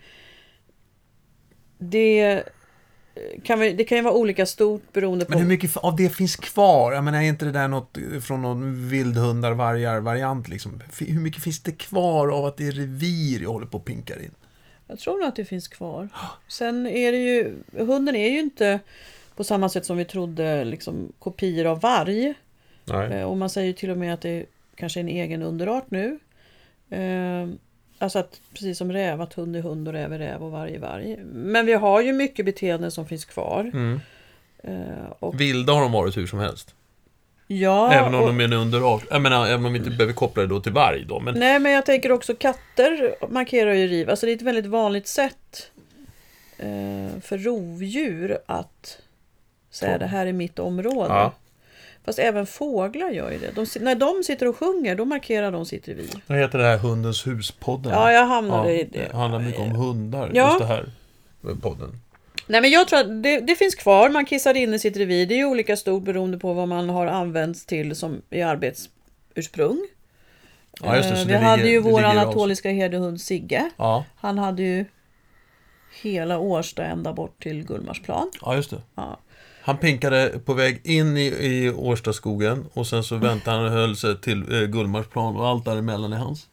det, 1.78 2.42
kan, 3.44 3.60
vi, 3.60 3.72
det 3.72 3.84
kan 3.84 3.98
ju 3.98 4.04
vara 4.04 4.14
olika 4.14 4.46
stort 4.46 4.92
beroende 4.92 5.24
på... 5.24 5.30
Men 5.30 5.38
hur 5.38 5.46
mycket 5.48 5.76
av 5.76 5.96
det 5.96 6.08
finns 6.08 6.36
kvar? 6.36 6.92
Jag 6.92 7.04
menar, 7.04 7.18
är 7.18 7.22
inte 7.22 7.44
det 7.44 7.52
där 7.52 7.68
något 7.68 7.98
från 8.22 8.42
någon 8.42 8.88
vildhundar, 8.88 9.52
vargar 9.52 10.00
variant 10.00 10.48
liksom? 10.48 10.82
Hur 10.98 11.20
mycket 11.20 11.42
finns 11.42 11.62
det 11.62 11.72
kvar 11.72 12.28
av 12.28 12.44
att 12.44 12.56
det 12.56 12.66
är 12.66 12.72
revir 12.72 13.42
jag 13.42 13.50
håller 13.50 13.66
på 13.66 13.78
och 13.78 13.84
pinkar 13.84 14.22
in? 14.22 14.34
Jag 14.88 14.98
tror 14.98 15.18
nog 15.18 15.28
att 15.28 15.36
det 15.36 15.44
finns 15.44 15.68
kvar. 15.68 16.08
Sen 16.48 16.86
är 16.86 17.12
det 17.12 17.18
ju, 17.18 17.54
hunden 17.72 18.16
är 18.16 18.30
ju 18.30 18.38
inte 18.38 18.80
på 19.36 19.44
samma 19.44 19.68
sätt 19.68 19.86
som 19.86 19.96
vi 19.96 20.04
trodde 20.04 20.64
liksom 20.64 21.12
kopior 21.18 21.66
av 21.66 21.80
varg. 21.80 22.34
Nej. 22.84 23.12
Eh, 23.12 23.22
Och 23.22 23.36
man 23.36 23.50
säger 23.50 23.72
till 23.72 23.90
och 23.90 23.98
med 23.98 24.14
att 24.14 24.20
det 24.20 24.46
kanske 24.74 25.00
är 25.00 25.02
en 25.02 25.08
egen 25.08 25.42
underart 25.42 25.90
nu. 25.90 26.18
Eh, 26.90 27.48
Alltså 28.00 28.18
att 28.18 28.40
precis 28.52 28.78
som 28.78 28.92
räv, 28.92 29.20
att 29.20 29.34
hund 29.34 29.56
är 29.56 29.60
hund 29.60 29.88
och 29.88 29.94
räv 29.94 30.12
är 30.12 30.18
räv 30.18 30.44
och 30.44 30.50
varg 30.50 30.74
är 30.74 30.78
varg. 30.78 31.16
Men 31.32 31.66
vi 31.66 31.72
har 31.72 32.00
ju 32.00 32.12
mycket 32.12 32.44
beteenden 32.46 32.90
som 32.90 33.06
finns 33.06 33.24
kvar. 33.24 33.60
Mm. 33.74 34.00
Eh, 34.62 35.12
Och 35.18 35.40
Vilda 35.40 35.72
har 35.72 35.80
de 35.80 35.92
varit 35.92 36.16
hur 36.16 36.26
som 36.26 36.38
helst. 36.38 36.74
Ja, 37.48 37.92
även 37.92 38.14
om 38.14 38.20
och, 38.20 38.26
de 38.26 38.40
är 38.40 38.44
en 38.44 38.52
underart. 38.52 39.02
Jag 39.10 39.22
menar, 39.22 39.46
även 39.46 39.66
om 39.66 39.72
vi 39.72 39.78
inte 39.78 39.90
behöver 39.90 40.12
koppla 40.12 40.42
det 40.42 40.48
då 40.48 40.60
till 40.60 40.72
varg 40.72 41.04
då. 41.04 41.20
Men 41.20 41.34
Nej, 41.38 41.58
men 41.58 41.72
jag 41.72 41.86
tänker 41.86 42.12
också 42.12 42.34
katter 42.34 43.14
markerar 43.30 43.72
ju 43.72 43.86
riv. 43.86 44.10
Alltså 44.10 44.26
det 44.26 44.32
är 44.32 44.36
ett 44.36 44.42
väldigt 44.42 44.66
vanligt 44.66 45.06
sätt 45.08 45.70
eh, 46.58 47.20
för 47.22 47.38
rovdjur 47.38 48.38
att 48.46 48.98
säga 49.70 49.92
Ja. 49.92 49.98
det 49.98 50.06
här 50.06 50.26
är 50.26 50.32
mitt 50.32 50.58
område. 50.58 51.14
Ja. 51.14 51.32
Fast 52.04 52.18
även 52.18 52.46
fåglar 52.46 53.10
gör 53.10 53.30
ju 53.30 53.38
det. 53.38 53.50
De, 53.54 53.66
när 53.84 53.94
de 53.94 54.22
sitter 54.24 54.48
och 54.48 54.56
sjunger, 54.56 54.94
då 54.94 55.04
markerar 55.04 55.52
de 55.52 55.66
sitt 55.66 55.88
revir. 55.88 56.06
vad 56.26 56.38
heter 56.38 56.58
det 56.58 56.64
här 56.64 56.78
Hundens 56.78 57.26
huspodden? 57.26 57.92
Ja, 57.92 58.12
jag 58.12 58.26
hamnade 58.26 58.80
i 58.80 58.84
det. 58.92 59.08
Det 59.10 59.16
handlar 59.16 59.40
mycket 59.40 59.60
om 59.60 59.70
hundar, 59.70 60.30
Ja. 60.34 60.46
just 60.48 60.58
det 60.58 60.66
här. 60.66 60.86
Podden. 61.60 62.00
Nej, 62.48 62.60
men 62.60 62.70
jag 62.70 62.88
tror 62.88 62.98
att 63.00 63.22
det, 63.22 63.40
det 63.40 63.54
finns 63.56 63.74
kvar. 63.74 64.08
Man 64.10 64.24
kissar 64.26 64.54
in 64.54 64.74
i 64.74 64.78
sitt 64.78 64.96
revir. 64.96 65.26
Det 65.26 65.34
är 65.34 65.38
ju 65.38 65.44
olika 65.44 65.76
stort 65.76 66.02
beroende 66.02 66.38
på 66.38 66.52
vad 66.52 66.68
man 66.68 66.88
har 66.88 67.06
använts 67.06 67.66
till 67.66 67.96
som 67.96 68.22
i 68.30 68.42
arbetsursprung. 68.42 69.86
Ja, 70.82 70.96
just 70.96 71.08
det. 71.08 71.14
Eh, 71.14 71.20
Så 71.22 71.26
Vi 71.26 71.32
det 71.32 71.38
hade 71.38 71.62
ligger- 71.62 71.72
ju 71.72 71.80
vår 71.80 72.02
anatoliska 72.04 72.70
herdehund 72.70 73.20
Sigge. 73.20 73.70
Ja, 73.76 74.04
Han 74.16 74.38
hade 74.38 74.62
ju 74.62 74.84
hela 76.02 76.38
Årsta 76.38 76.84
ända 76.84 77.12
bort 77.12 77.42
till 77.42 77.64
Gullmarsplan. 77.66 78.30
ja, 78.42 78.56
just 78.56 78.70
det. 78.70 78.82
Ja. 78.94 79.18
Han 79.62 79.76
pinkade 79.76 80.40
på 80.44 80.54
väg 80.54 80.80
in 80.84 81.16
i, 81.16 81.26
i 81.26 81.70
Årstaskogen 81.76 82.66
och 82.72 82.86
sen 82.86 83.04
så 83.04 83.16
väntade 83.16 83.56
han 83.56 83.66
och 83.66 83.72
höll 83.72 83.96
sig 83.96 84.20
till 84.20 84.52
eh, 84.62 84.66
Gullmarsplan 84.68 85.36
och 85.36 85.46
allt 85.48 85.64
däremellan 85.64 86.12
är 86.12 86.16
hans. 86.16 86.46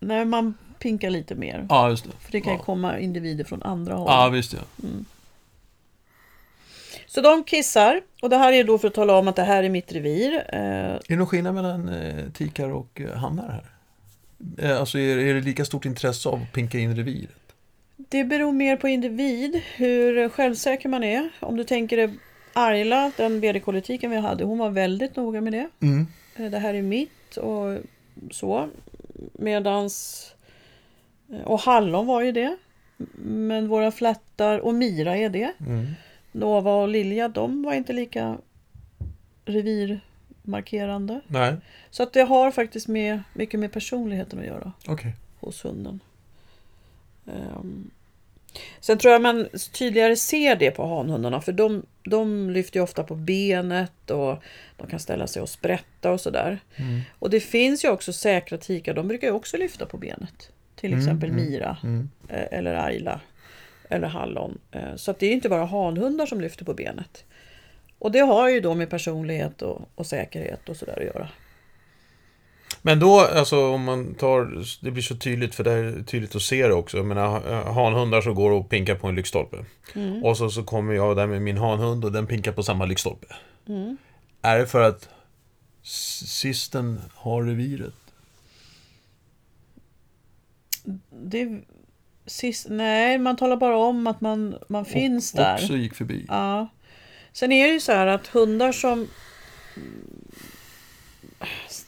När 0.00 0.24
man 0.24 0.54
pinkar 0.78 1.10
lite 1.10 1.34
mer. 1.34 1.66
Ja, 1.70 1.90
just 1.90 2.04
det. 2.04 2.10
För 2.20 2.32
det 2.32 2.40
kan 2.40 2.52
ja. 2.52 2.58
komma 2.58 2.98
individer 2.98 3.44
från 3.44 3.62
andra 3.62 3.94
håll. 3.94 4.06
Ja, 4.10 4.28
visst 4.28 4.52
ja. 4.52 4.58
Så 7.14 7.20
de 7.20 7.44
kissar. 7.44 8.00
Och 8.22 8.30
det 8.30 8.36
här 8.36 8.52
är 8.52 8.64
då 8.64 8.78
för 8.78 8.88
att 8.88 8.94
tala 8.94 9.18
om 9.18 9.28
att 9.28 9.36
det 9.36 9.42
här 9.42 9.62
är 9.62 9.68
mitt 9.68 9.92
revir. 9.92 10.34
Eh, 10.34 10.58
Är 10.58 11.00
det 11.08 11.16
någon 11.16 11.26
skillnad 11.26 11.54
mellan 11.54 11.88
eh, 11.88 12.24
tikar 12.32 12.70
och 12.70 13.00
eh, 13.00 13.16
hannar 13.16 13.48
här? 13.48 14.78
Alltså 14.78 14.98
är, 14.98 15.34
det 15.34 15.40
lika 15.40 15.64
stort 15.64 15.84
intresse 15.84 16.28
av 16.28 16.42
att 16.42 16.52
pinka 16.52 16.78
in 16.78 16.96
reviret? 16.96 17.54
Det 17.96 18.24
beror 18.24 18.52
mer 18.52 18.76
på 18.76 18.88
individ, 18.88 19.62
hur 19.76 20.28
självsäker 20.28 20.88
man 20.88 21.04
är. 21.04 21.30
Om 21.40 21.56
du 21.56 21.64
tänker 21.64 21.96
dig 21.96 22.14
Arla, 22.52 23.12
den 23.16 23.40
vd-politiken 23.40 24.10
vi 24.10 24.16
hade, 24.16 24.44
hon 24.44 24.58
var 24.58 24.70
väldigt 24.70 25.16
noga 25.16 25.40
med 25.40 25.52
det. 25.52 25.68
Mm. 25.80 26.06
Det 26.50 26.58
här 26.58 26.74
är 26.74 26.82
mitt 26.82 27.36
och 27.36 27.78
så. 28.30 28.68
Medans... 29.32 30.26
Och 31.44 31.60
Hallon 31.60 32.06
var 32.06 32.22
ju 32.22 32.32
det. 32.32 32.56
Men 33.24 33.68
våra 33.68 33.90
flättar 33.90 34.58
och 34.58 34.74
Mira 34.74 35.16
är 35.16 35.28
det. 35.28 35.52
Mm. 35.60 35.86
Nova 36.34 36.74
och 36.74 36.88
Lilja, 36.88 37.28
de 37.28 37.62
var 37.62 37.74
inte 37.74 37.92
lika 37.92 38.38
revirmarkerande. 39.44 41.20
Nej, 41.26 41.56
Så 41.90 42.02
att 42.02 42.12
det 42.12 42.22
har 42.22 42.50
faktiskt 42.50 42.88
med, 42.88 43.22
mycket 43.34 43.60
med 43.60 43.72
personligheten 43.72 44.38
att 44.38 44.44
göra 44.46 44.72
okej. 44.86 45.14
hos 45.40 45.64
hunden. 45.64 46.00
Ehm, 47.26 47.90
Sen 48.80 48.98
tror 48.98 49.12
jag 49.12 49.22
man 49.22 49.48
tydligare 49.72 50.16
ser 50.16 50.56
det 50.56 50.70
på 50.70 50.86
hanhundarna 50.96 51.40
för 51.40 51.52
de, 51.52 51.82
de 52.04 52.50
lyfter 52.50 52.80
ofta 52.80 53.04
på 53.04 53.14
benet 53.14 54.10
och 54.10 54.42
de 54.76 54.86
kan 54.86 54.98
ställa 54.98 55.26
sig 55.26 55.42
och 55.42 55.48
sprätta 55.48 56.10
och 56.12 56.20
sådär. 56.20 56.58
Mm. 56.76 57.00
Och 57.18 57.30
det 57.30 57.40
finns 57.40 57.84
ju 57.84 57.88
också 57.90 58.12
säkra 58.12 58.58
tikar, 58.58 58.94
de 58.94 59.08
brukar 59.08 59.26
ju 59.28 59.32
också 59.32 59.56
lyfta 59.56 59.86
på 59.86 59.96
benet. 59.96 60.50
Till 60.76 60.92
Mm, 60.92 61.00
exempel 61.04 61.30
mm, 61.30 61.44
Mira 61.44 61.76
Mm. 61.82 62.08
eh, 62.28 62.58
eller 62.58 62.74
Ayla 62.74 63.20
eller 63.94 64.08
Hallon. 64.08 64.58
Eh, 64.70 64.96
Så 64.96 65.10
att 65.10 65.18
det 65.18 65.26
är 65.26 65.32
inte 65.32 65.48
bara 65.48 65.64
hanhundar 65.64 66.26
som 66.26 66.40
lyfter 66.40 66.64
på 66.64 66.74
benet. 66.74 67.24
Och 67.98 68.12
det 68.12 68.18
har 68.18 68.48
ju 68.48 68.60
då 68.60 68.74
med 68.74 68.90
personlighet 68.90 69.62
och, 69.62 69.88
och 69.94 70.06
säkerhet 70.06 70.68
och 70.68 70.76
sådär 70.76 70.98
att 70.98 71.04
göra. 71.04 71.28
Men 72.82 73.00
då, 73.00 73.20
alltså 73.20 73.68
om 73.68 73.84
man 73.84 74.14
tar, 74.14 74.64
det 74.84 74.90
blir 74.90 75.02
så 75.02 75.16
tydligt 75.16 75.54
för 75.54 75.64
det 75.64 75.72
är 75.72 76.02
tydligt 76.02 76.36
att 76.36 76.42
se 76.42 76.66
det 76.66 76.74
också. 76.74 76.96
Jag 76.96 77.06
menar, 77.06 77.52
eh, 77.52 77.74
hanhundar 77.74 78.20
som 78.20 78.34
går 78.34 78.50
och 78.50 78.70
pinkar 78.70 78.94
på 78.94 79.06
en 79.06 79.14
lyktstolpe. 79.14 79.64
Mm. 79.94 80.24
Och 80.24 80.36
så, 80.36 80.50
så 80.50 80.62
kommer 80.62 80.94
jag 80.94 81.16
där 81.16 81.26
med 81.26 81.42
min 81.42 81.56
hanhund 81.56 82.04
och 82.04 82.12
den 82.12 82.26
pinkar 82.26 82.52
på 82.52 82.62
samma 82.62 82.84
lyktstolpe. 82.84 83.26
Mm. 83.68 83.96
Är 84.42 84.58
det 84.58 84.66
för 84.66 84.82
att 84.82 85.08
sisten 85.82 87.00
har 87.14 87.42
reviret? 87.42 87.94
Det, 91.10 91.60
sist, 92.26 92.66
nej, 92.70 93.18
man 93.18 93.36
talar 93.36 93.56
bara 93.56 93.76
om 93.76 94.06
att 94.06 94.20
man, 94.20 94.58
man 94.68 94.84
finns 94.84 95.32
och, 95.32 95.38
där. 95.40 95.54
Också 95.54 95.76
gick 95.76 95.94
förbi. 95.94 96.24
Ja. 96.28 96.68
Sen 97.32 97.52
är 97.52 97.66
det 97.66 97.72
ju 97.72 97.80
så 97.80 97.92
här 97.92 98.06
att 98.06 98.26
hundar 98.26 98.72
som 98.72 99.08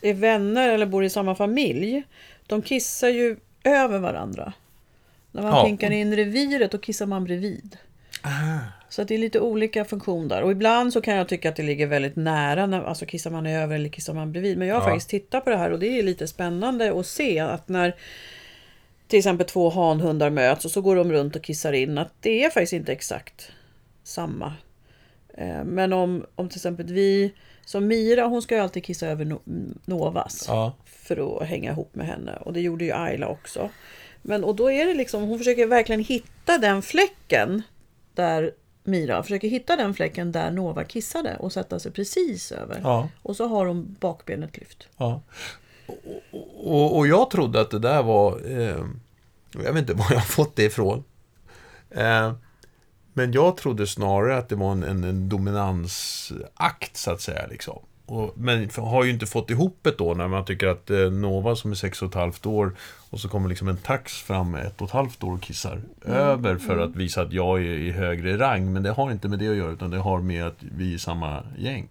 är 0.02 0.14
vänner 0.14 0.68
eller 0.68 0.86
bor 0.86 1.04
i 1.04 1.10
samma 1.10 1.34
familj, 1.34 2.02
de 2.46 2.62
kissar 2.62 3.08
ju 3.08 3.36
över 3.64 3.98
varandra. 3.98 4.52
När 5.32 5.42
man 5.42 5.52
Ja. 5.52 5.64
pinkar 5.64 5.90
in 5.90 6.16
reviret, 6.16 6.70
då 6.70 6.78
kissar 6.78 7.06
man 7.06 7.24
bredvid. 7.24 7.76
Ah. 8.22 8.58
Så 8.88 9.04
det 9.04 9.14
är 9.14 9.18
lite 9.18 9.40
olika 9.40 9.84
funktion 9.84 10.28
där. 10.28 10.42
Och 10.42 10.50
ibland 10.50 10.92
så 10.92 11.00
kan 11.00 11.14
jag 11.14 11.28
tycka 11.28 11.48
att 11.48 11.56
det 11.56 11.62
ligger 11.62 11.86
väldigt 11.86 12.16
nära. 12.16 12.66
När, 12.66 12.82
alltså 12.82 13.06
kissar 13.06 13.30
man 13.30 13.46
över 13.46 13.74
eller 13.74 13.88
kissar 13.88 14.14
man 14.14 14.32
bredvid. 14.32 14.58
Men 14.58 14.68
jag 14.68 14.74
har 14.74 14.82
Ja. 14.82 14.86
faktiskt 14.88 15.10
tittat 15.10 15.44
på 15.44 15.50
det 15.50 15.56
här 15.56 15.70
och 15.72 15.78
det 15.78 15.98
är 15.98 16.02
lite 16.02 16.28
spännande 16.28 17.00
att 17.00 17.06
se 17.06 17.38
att 17.38 17.68
när 17.68 17.94
till 19.08 19.18
exempel 19.18 19.46
två 19.46 19.70
hanhundar 19.70 20.30
möts 20.30 20.64
och 20.64 20.70
så 20.70 20.80
går 20.80 20.96
de 20.96 21.12
runt 21.12 21.36
och 21.36 21.42
kissar 21.42 21.72
in. 21.72 21.98
Att 21.98 22.12
det 22.20 22.44
är 22.44 22.50
faktiskt 22.50 22.72
inte 22.72 22.92
exakt 22.92 23.50
samma. 24.04 24.52
Eh, 25.34 25.64
Men 25.64 25.92
om, 25.92 26.26
om 26.34 26.48
till 26.48 26.58
exempel 26.58 26.86
vi, 26.86 27.32
som 27.64 27.86
Mira, 27.86 28.26
hon 28.26 28.42
ska 28.42 28.54
ju 28.54 28.60
alltid 28.60 28.84
kissa 28.84 29.06
över 29.06 29.24
No- 29.24 29.78
Novas 29.84 30.44
Ja. 30.48 30.72
för 30.86 31.36
att 31.42 31.48
hänga 31.48 31.70
ihop 31.70 31.94
med 31.94 32.06
henne. 32.06 32.36
Och 32.40 32.52
det 32.52 32.60
gjorde 32.60 32.84
ju 32.84 32.92
Ayla 32.92 33.28
också. 33.28 33.70
Men 34.22 34.44
och 34.44 34.56
då 34.56 34.70
är 34.70 34.86
det 34.86 34.94
liksom, 34.94 35.22
hon 35.22 35.38
försöker 35.38 35.66
verkligen 35.66 36.04
hitta 36.04 36.58
den 36.58 36.82
fläcken 36.82 37.62
där 38.14 38.52
Mira 38.84 39.22
försöker 39.22 39.48
hitta 39.48 39.76
den 39.76 39.94
fläcken 39.94 40.32
där 40.32 40.50
Nova 40.50 40.84
kissade 40.84 41.36
och 41.36 41.52
sätta 41.52 41.78
sig 41.78 41.92
precis 41.92 42.52
över. 42.52 42.80
Ja. 42.82 43.08
Och 43.22 43.36
så 43.36 43.46
har 43.46 43.66
hon 43.66 43.96
bakbenet 44.00 44.56
lyft. 44.56 44.88
ja. 44.96 45.22
Och, 45.86 46.00
och, 46.62 46.96
och 46.96 47.06
jag 47.06 47.30
trodde 47.30 47.60
att 47.60 47.70
det 47.70 47.78
där 47.78 48.02
var... 48.02 48.40
Eh, 48.44 48.84
jag 49.52 49.72
vet 49.72 49.76
inte 49.76 49.94
var 49.94 50.06
jag 50.10 50.18
har 50.18 50.26
fått 50.26 50.56
det 50.56 50.64
ifrån. 50.64 51.04
Eh, 51.90 52.32
men 53.12 53.32
jag 53.32 53.56
trodde 53.56 53.86
snarare 53.86 54.36
att 54.36 54.48
det 54.48 54.56
var 54.56 54.72
en, 54.72 54.82
en, 54.82 55.04
en 55.04 55.28
dominansakt, 55.28 56.96
så 56.96 57.10
att 57.10 57.20
säga. 57.20 57.46
Liksom. 57.46 57.78
och, 58.06 58.32
men 58.36 58.70
har 58.76 59.04
ju 59.04 59.10
inte 59.10 59.26
fått 59.26 59.50
ihop 59.50 59.78
det 59.82 59.98
då 59.98 60.14
när 60.14 60.28
man 60.28 60.44
tycker 60.44 60.66
att 60.66 60.90
eh, 60.90 61.10
Nova 61.10 61.56
som 61.56 61.70
är 61.70 61.74
sex 61.74 62.02
och 62.02 62.08
ett 62.08 62.14
halvt 62.14 62.46
år 62.46 62.76
och 63.10 63.20
så 63.20 63.28
kommer 63.28 63.48
liksom 63.48 63.68
en 63.68 63.76
tax 63.76 64.12
fram 64.22 64.54
ett 64.54 64.80
och 64.80 64.88
ett 64.88 64.94
halvt 64.94 65.24
år 65.24 65.32
och 65.32 65.42
kissar 65.42 65.80
över 66.04 66.56
för 66.56 66.78
att 66.78 66.96
visa 66.96 67.22
att 67.22 67.32
jag 67.32 67.58
är 67.58 67.78
i 67.78 67.90
högre 67.90 68.38
rang. 68.38 68.72
Men 68.72 68.82
det 68.82 68.90
har 68.90 69.12
inte 69.12 69.28
med 69.28 69.38
det 69.38 69.48
att 69.48 69.56
göra 69.56 69.72
utan 69.72 69.90
det 69.90 69.98
har 69.98 70.20
med 70.20 70.46
att 70.46 70.58
vi 70.76 70.94
är 70.94 70.98
samma 70.98 71.42
gäng. 71.58 71.88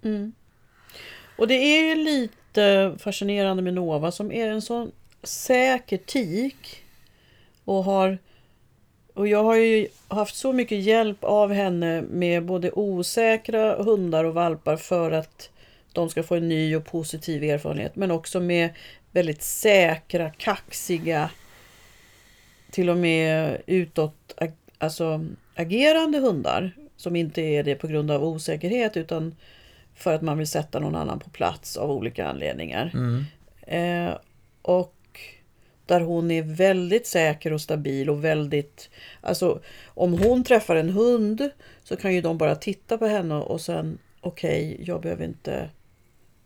Och 1.38 1.48
det 1.48 1.56
är 1.56 1.84
ju 1.84 2.04
lite 2.04 2.96
fascinerande 3.00 3.63
med 3.63 3.74
Nova 3.74 4.12
som 4.12 4.32
är 4.32 4.48
en 4.50 4.62
sån 4.62 4.92
säker 5.24 5.98
tik. 5.98 6.84
Och 7.65 7.84
har 7.84 8.18
och 9.15 9.27
jag 9.27 9.44
har 9.44 9.56
ju 9.56 9.88
haft 10.08 10.36
så 10.36 10.54
mycket 10.54 10.84
hjälp 10.84 11.24
av 11.24 11.54
henne 11.54 12.01
med 12.01 12.46
både 12.46 12.72
osäkra 12.72 13.84
hundar 13.84 14.24
och 14.24 14.34
valpar 14.34 14.77
för 14.77 15.12
att 15.12 15.50
de 15.94 16.10
ska 16.10 16.24
få 16.24 16.36
en 16.36 16.50
ny 16.50 16.75
och 16.75 16.86
positiv 16.86 17.44
erfarenhet. 17.44 17.96
Men 17.96 18.12
också 18.12 18.39
med 18.39 18.70
väldigt 19.12 19.44
säkra, 19.44 20.30
kaxiga, 20.30 21.30
till 22.72 22.89
och 22.89 22.98
med 22.98 23.58
utåt 23.65 24.36
alltså, 24.77 25.25
agerande 25.56 26.20
hundar. 26.20 26.72
Som 26.98 27.15
inte 27.15 27.42
är 27.42 27.63
det 27.63 27.75
på 27.75 27.88
grund 27.88 28.12
av 28.12 28.24
osäkerhet 28.24 28.98
utan 28.98 29.36
för 29.96 30.14
att 30.14 30.22
man 30.22 30.38
vill 30.38 30.48
sätta 30.48 30.80
någon 30.80 30.96
annan 30.96 31.20
på 31.20 31.30
plats 31.30 31.78
av 31.78 31.92
olika 31.92 32.28
anledningar. 32.28 32.92
Eh, 33.68 34.14
och 34.62 34.92
där 35.86 36.02
hon 36.02 36.32
är 36.32 36.42
väldigt 36.44 37.08
säker 37.08 37.54
och 37.54 37.62
stabil 37.62 38.10
och 38.10 38.24
väldigt... 38.24 38.90
Alltså 39.22 39.60
om 39.86 40.14
hon 40.14 40.44
träffar 40.44 40.75
en 40.75 40.90
hund 40.90 41.50
så 41.84 41.96
kan 41.96 42.14
ju 42.14 42.22
de 42.22 42.38
bara 42.38 42.56
titta 42.56 42.98
på 42.98 43.06
henne 43.06 43.36
och 43.36 43.62
sen 43.62 43.98
okej, 44.22 44.78
jag 44.84 45.02
behöver 45.02 45.25
inte... 45.25 45.70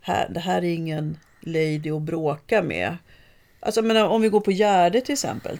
Här, 0.01 0.29
det 0.29 0.39
här 0.39 0.57
är 0.57 0.73
ingen 0.73 1.17
lady 1.41 1.89
att 1.91 2.01
bråka 2.01 2.63
med. 2.63 2.97
Alltså 3.59 3.81
men 3.81 3.97
om 4.05 4.21
vi 4.21 4.29
går 4.29 4.41
på 4.41 4.51
Gärde 4.51 5.01
till 5.01 5.13
exempel. 5.13 5.57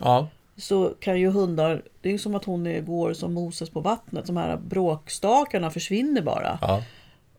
Ja, 0.00 0.28
Så 0.56 0.94
kan 1.00 1.20
ju 1.20 1.28
hundar, 1.30 1.82
det 2.00 2.08
är 2.08 2.12
ju 2.12 2.18
som 2.18 2.34
att 2.34 2.44
hon 2.44 2.66
är- 2.66 2.80
går 2.80 3.12
som 3.12 3.34
Moses 3.34 3.70
på 3.70 3.80
vattnet. 3.80 4.26
De 4.26 4.36
här 4.36 4.56
bråkstakarna 4.56 5.70
försvinner 5.70 6.22
bara 6.22 6.58
ja. 6.60 6.82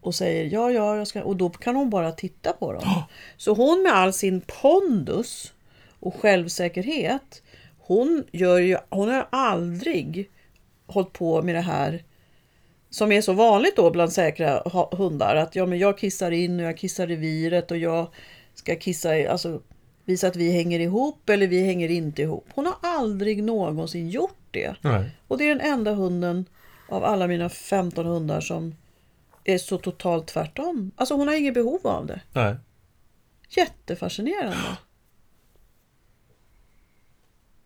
Och 0.01 0.15
säger 0.15 0.45
ja, 0.53 0.71
ja, 0.71 0.97
jag 0.97 1.07
ska... 1.07 1.23
Och 1.23 1.35
då 1.35 1.49
kan 1.49 1.75
hon 1.75 1.89
bara 1.89 2.11
titta 2.11 2.53
på 2.53 2.73
dem. 2.73 2.83
Så 3.37 3.53
hon 3.53 3.83
med 3.83 3.93
all 3.93 4.13
sin 4.13 4.41
pondus 4.61 5.53
och 5.99 6.15
självsäkerhet, 6.15 7.41
hon, 7.77 8.23
gör 8.31 8.59
ju, 8.59 8.77
hon 8.89 9.09
har 9.09 9.27
aldrig 9.31 10.29
hållit 10.87 11.13
på 11.13 11.41
med 11.41 11.55
det 11.55 11.61
här 11.61 12.03
som 12.89 13.11
är 13.11 13.21
så 13.21 13.33
vanligt 13.33 13.75
då 13.75 13.91
bland 13.91 14.13
säkra 14.13 14.63
hundar. 14.91 15.35
Att 15.35 15.55
ja, 15.55 15.65
men 15.65 15.79
jag 15.79 15.97
kissar 15.97 16.31
in 16.31 16.59
och 16.59 16.65
jag 16.65 16.77
kissar 16.77 17.07
reviret 17.07 17.71
och 17.71 17.77
jag 17.77 18.07
ska 18.53 18.75
kissa, 18.75 19.17
i- 19.17 19.27
alltså 19.27 19.61
visa 20.05 20.27
att 20.27 20.35
vi 20.35 20.51
hänger 20.51 20.79
ihop 20.79 21.29
eller 21.29 21.47
vi 21.47 21.63
hänger 21.65 21.89
inte 21.91 22.21
ihop. 22.21 22.45
Hon 22.55 22.65
har 22.65 22.75
aldrig 22.81 23.43
någonsin 23.43 24.09
gjort 24.09 24.35
det. 24.51 24.75
Nej. 24.81 25.09
Och 25.27 25.37
det 25.37 25.43
är 25.43 25.49
den 25.55 25.61
enda 25.73 25.93
hunden 25.93 26.45
av 26.89 27.03
alla 27.03 27.27
mina 27.27 27.49
15 27.49 28.05
hundar 28.05 28.41
som 28.41 28.75
är 29.53 29.57
så 29.57 29.77
totalt 29.77 30.27
tvärtom. 30.27 30.91
Alltså 30.95 31.13
hon 31.15 31.27
har 31.27 31.35
inget 31.35 31.53
behov 31.53 31.87
av 31.87 32.05
det. 32.05 32.21
Nej. 32.33 32.55
Jättefascinerande. 33.49 34.77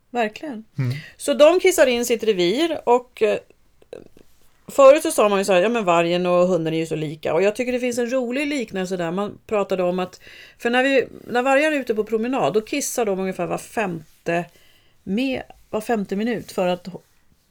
Verkligen. 0.09 0.65
Mm. 0.77 0.93
Så 1.17 1.33
de 1.33 1.59
kissar 1.59 1.87
in 1.87 2.05
sitt 2.05 2.23
revir 2.23 2.79
och 2.85 3.21
eh, 3.21 3.37
Förut 4.67 5.03
så 5.03 5.11
sa 5.11 5.29
man 5.29 5.39
ju 5.39 5.45
så 5.45 5.53
här, 5.53 5.61
ja 5.61 5.69
men 5.69 5.85
vargen 5.85 6.25
och 6.25 6.47
hunden 6.47 6.73
är 6.73 6.77
ju 6.77 6.85
så 6.85 6.95
lika 6.95 7.33
och 7.33 7.41
jag 7.41 7.55
tycker 7.55 7.71
det 7.71 7.79
finns 7.79 7.97
en 7.97 8.09
rolig 8.13 8.47
liknelse 8.47 8.97
där. 8.97 9.11
Man 9.11 9.37
pratade 9.47 9.83
om 9.83 9.99
att, 9.99 10.19
för 10.57 10.69
när, 10.69 10.83
vi, 10.83 11.07
när 11.27 11.41
vargar 11.41 11.71
är 11.71 11.75
ute 11.75 11.95
på 11.95 12.03
promenad 12.03 12.53
då 12.53 12.61
kissar 12.61 13.05
de 13.05 13.19
ungefär 13.19 13.45
var 13.45 13.57
femte, 13.57 14.45
med, 15.03 15.43
var 15.69 15.81
femte 15.81 16.15
minut 16.15 16.51
för 16.51 16.67
att 16.67 16.87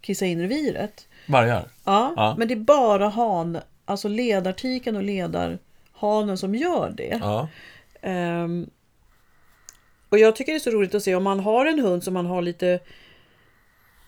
kissa 0.00 0.26
in 0.26 0.40
reviret. 0.40 1.08
Vargar. 1.28 1.68
Ja, 1.84 2.12
Ja. 2.16 2.34
men 2.38 2.48
det 2.48 2.54
är 2.54 2.56
bara 2.56 3.08
han, 3.08 3.58
alltså 3.84 4.08
ledartiken 4.08 4.96
och 4.96 5.02
ledarhanen 5.02 6.38
som 6.38 6.54
gör 6.54 6.90
det. 6.96 7.18
Ja. 7.22 7.48
Ehm, 8.02 8.70
och 10.08 10.18
jag 10.18 10.36
tycker 10.36 10.52
det 10.52 10.56
är 10.56 10.60
så 10.60 10.70
roligt 10.70 10.94
att 10.94 11.02
se 11.02 11.14
om 11.14 11.22
man 11.24 11.40
har 11.40 11.66
en 11.66 11.78
hund 11.78 12.04
som 12.04 12.14
man 12.14 12.26
har 12.26 12.42
lite 12.42 12.80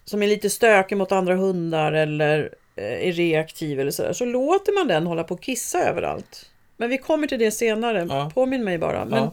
som 0.05 0.23
är 0.23 0.27
lite 0.27 0.51
stökig 0.51 0.97
mot 0.97 1.13
andra 1.13 1.37
hundar 1.37 1.93
eller 1.93 2.55
eh, 2.77 3.09
är 3.09 3.13
reaktiv 3.13 3.81
eller 3.81 3.91
sådär. 3.91 4.13
Så 4.13 4.25
låter 4.25 4.73
man 4.79 4.89
den 4.89 5.07
hålla 5.07 5.25
på 5.25 5.35
och 5.35 5.43
kissa 5.43 5.79
överallt. 5.83 6.51
Men 6.77 6.91
vi 6.91 6.99
kommer 6.99 7.27
till 7.27 7.39
det 7.39 7.51
senare. 7.51 8.07
Ja. 8.09 8.31
Påminn 8.35 8.65
mig 8.65 8.79
bara. 8.79 9.05
Men 9.05 9.23
Ja. 9.23 9.33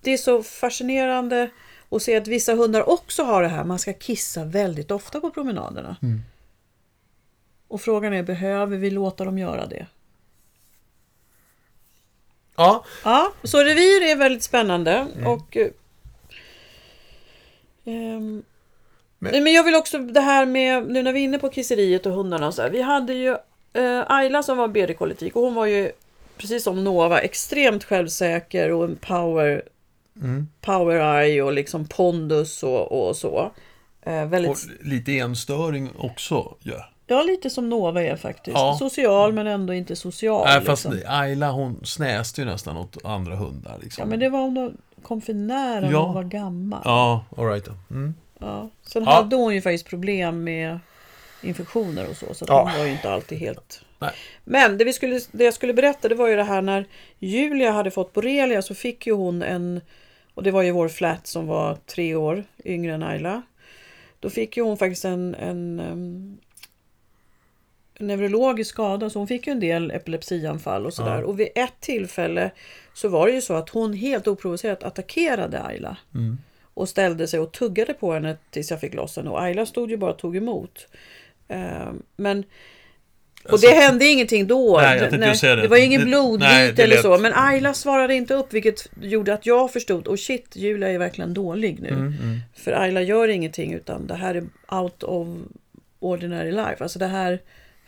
det 0.00 0.10
är 0.12 0.16
så 0.16 0.42
fascinerande 0.42 1.50
att 1.90 2.02
se 2.02 2.16
att 2.16 2.26
vissa 2.28 2.54
hundar 2.54 2.88
också 2.88 3.22
har 3.22 3.42
det 3.42 3.48
här. 3.48 3.64
Man 3.64 3.78
ska 3.78 3.92
kissa 3.92 4.44
väldigt 4.44 4.90
ofta 4.90 5.20
på 5.20 5.30
promenaderna. 5.30 5.96
Mm. 6.02 6.20
Och 7.70 7.80
frågan 7.80 8.12
är, 8.12 8.22
behöver 8.22 8.76
vi 8.76 8.90
låta 8.90 9.24
dem 9.24 9.38
göra 9.38 9.66
det? 9.66 9.86
Ja. 12.56 12.84
Ja, 13.04 13.32
så 13.42 13.58
revir 13.58 14.02
är 14.02 14.16
väldigt 14.16 14.42
spännande. 14.42 15.06
Och, 15.26 15.56
eh, 15.56 15.68
ehm, 17.84 18.42
Men- 19.18 19.44
men 19.44 19.52
jag 19.52 19.64
vill 19.64 19.74
också 19.74 19.98
det 19.98 20.20
här 20.20 20.46
med, 20.46 20.88
nu 20.88 21.02
när 21.02 21.12
vi 21.12 21.20
är 21.20 21.24
inne 21.24 21.38
på 21.38 21.48
kisseriet 21.50 22.06
och 22.06 22.12
hundarna 22.12 22.46
och 22.46 22.54
så 22.54 22.62
här. 22.62 22.70
Vi 22.70 22.82
hade 22.82 23.12
ju 23.14 23.36
eh, 23.72 24.02
Ayla 24.06 24.42
som 24.42 24.58
var 24.58 24.68
BD-politik 24.68 25.36
och 25.36 25.42
hon 25.42 25.54
var 25.54 25.66
ju 25.66 25.92
precis 26.36 26.64
som 26.64 26.84
Nova 26.84 27.20
extremt 27.20 27.84
självsäker 27.84 28.72
och 28.72 28.84
en 28.84 28.96
power, 28.96 29.62
Mm. 30.16 30.48
power 30.60 31.20
eye 31.22 31.42
och 31.42 31.52
liksom 31.52 31.86
pondus 31.88 32.62
och, 32.62 33.08
och 33.08 33.16
så. 33.16 33.52
Eh, 34.02 34.26
väldigt, 34.26 34.50
Och 34.50 34.86
lite 34.86 35.12
enstöring 35.18 35.90
också. 35.98 36.56
Ja. 36.62 36.88
Ja, 37.14 37.22
lite 37.22 37.50
som 37.50 37.68
Nova 37.68 38.02
är 38.02 38.16
faktiskt. 38.16 38.56
Ja. 38.56 38.76
Social 38.78 39.32
men 39.32 39.46
ändå 39.46 39.74
inte 39.74 39.96
social. 39.96 40.44
Nej, 40.46 40.60
fast 40.60 40.84
liksom. 40.84 41.10
Ayla 41.12 41.50
hon 41.50 41.80
snäste 41.84 42.40
ju 42.40 42.44
nästan 42.44 42.76
åt 42.76 43.04
andra 43.04 43.36
hundar. 43.36 43.78
Liksom. 43.82 44.02
Ja, 44.02 44.06
men 44.06 44.18
det 44.18 44.28
var 44.28 44.40
om 44.40 44.54
de 44.54 44.76
kom 45.02 45.20
för 45.20 45.34
nära 45.34 45.80
när 45.80 45.92
Ja. 45.92 46.02
hon 46.06 46.14
var 46.14 46.24
gammal. 46.24 46.80
Ja, 46.84 47.24
all 47.36 47.46
right 47.46 47.64
då. 47.64 47.72
Mm. 47.90 48.14
Ja. 48.38 48.68
Sen 48.86 49.04
Ja. 49.04 49.10
hade 49.10 49.36
hon 49.36 49.54
ju 49.54 49.62
faktiskt 49.62 49.86
problem 49.88 50.44
med 50.44 50.78
infektioner 51.42 52.10
och 52.10 52.16
så. 52.16 52.34
Så 52.34 52.44
Ja. 52.48 52.62
hon 52.70 52.78
var 52.78 52.86
ju 52.86 52.92
inte 52.92 53.10
alltid 53.12 53.38
helt... 53.38 53.82
Nej. 53.98 54.10
Men 54.44 54.78
det, 54.78 54.84
vi 54.84 54.92
skulle, 54.92 55.20
det 55.32 55.44
jag 55.44 55.54
skulle 55.54 55.74
berätta 55.74 56.08
det 56.08 56.14
var 56.14 56.28
ju 56.28 56.36
det 56.36 56.44
här 56.44 56.62
när 56.62 56.84
Julia 57.18 57.70
hade 57.70 57.90
fått 57.90 58.12
borrelia 58.12 58.62
så 58.62 58.74
fick 58.74 59.06
ju 59.06 59.12
hon 59.12 59.42
en... 59.42 59.80
Och 60.34 60.42
det 60.42 60.50
var 60.50 60.62
ju 60.62 60.70
vår 60.70 60.88
flat 60.88 61.26
som 61.26 61.46
var 61.46 61.74
tre 61.86 62.14
år 62.14 62.44
yngre 62.64 62.94
än 62.94 63.02
Ayla. 63.02 63.42
Då 64.20 64.30
fick 64.30 64.56
ju 64.56 64.62
hon 64.62 64.76
faktiskt 64.76 65.04
en, 65.04 65.34
en, 65.34 65.80
um, 65.92 66.38
neurologisk 68.00 68.70
skada 68.70 69.10
så 69.10 69.18
hon 69.18 69.28
fick 69.28 69.46
ju 69.46 69.50
en 69.50 69.60
del 69.60 69.90
epilepsianfall 69.90 70.86
och 70.86 70.94
sådär. 70.94 71.18
Ja. 71.18 71.24
Och 71.24 71.40
vid 71.40 71.48
ett 71.54 71.80
tillfälle 71.80 72.50
så 72.94 73.08
var 73.08 73.26
det 73.26 73.32
ju 73.32 73.40
så 73.40 73.54
att 73.54 73.68
hon 73.68 73.92
helt 73.92 74.28
oprovocerat 74.28 74.82
attackerade 74.82 75.62
Ayla 75.64 75.96
Mm. 76.14 76.38
och 76.74 76.88
ställde 76.88 77.26
sig 77.26 77.40
och 77.40 77.52
tuggade 77.52 77.94
på 77.94 78.12
henne 78.12 78.36
tills 78.50 78.70
jag 78.70 78.80
fick 78.80 78.94
loss 78.94 79.16
henne. 79.16 79.30
Och 79.30 79.42
Ayla 79.42 79.66
stod 79.66 79.90
ju 79.90 79.96
bara 79.96 80.10
och 80.12 80.18
tog 80.18 80.36
emot. 80.36 80.86
Eh, 81.48 81.92
Men... 82.16 82.44
Och 83.44 83.52
Alltså- 83.52 83.66
det 83.68 83.74
hände 83.74 84.04
ingenting 84.06 84.46
då. 84.46 84.76
Nej, 84.82 85.00
Nej, 85.10 85.34
det. 85.42 85.56
det 85.62 85.68
var 85.68 85.76
ingen 85.76 86.04
blodvit 86.04 86.76
det 86.76 86.82
eller 86.82 86.96
lät- 86.96 87.02
så. 87.02 87.18
Men 87.18 87.32
Ayla 87.34 87.74
svarade 87.74 88.14
inte 88.14 88.34
upp 88.34 88.52
vilket 88.52 88.88
gjorde 89.00 89.34
att 89.34 89.46
jag 89.46 89.72
förstod. 89.72 90.06
Och 90.06 90.18
shit, 90.18 90.56
Julia 90.56 90.88
är 90.88 90.98
verkligen 90.98 91.34
dålig 91.34 91.80
nu. 91.80 91.88
Mm, 91.88 92.00
mm. 92.22 92.38
För 92.54 92.72
Ayla 92.72 93.02
gör 93.02 93.28
ingenting 93.28 93.72
utan 93.72 94.06
det 94.06 94.14
här 94.14 94.34
är 94.34 94.44
out 94.80 95.02
of 95.02 95.28
ordinary 95.98 96.52
life. 96.52 96.76
Alltså 96.80 96.98
det 96.98 97.06
här, 97.06 97.38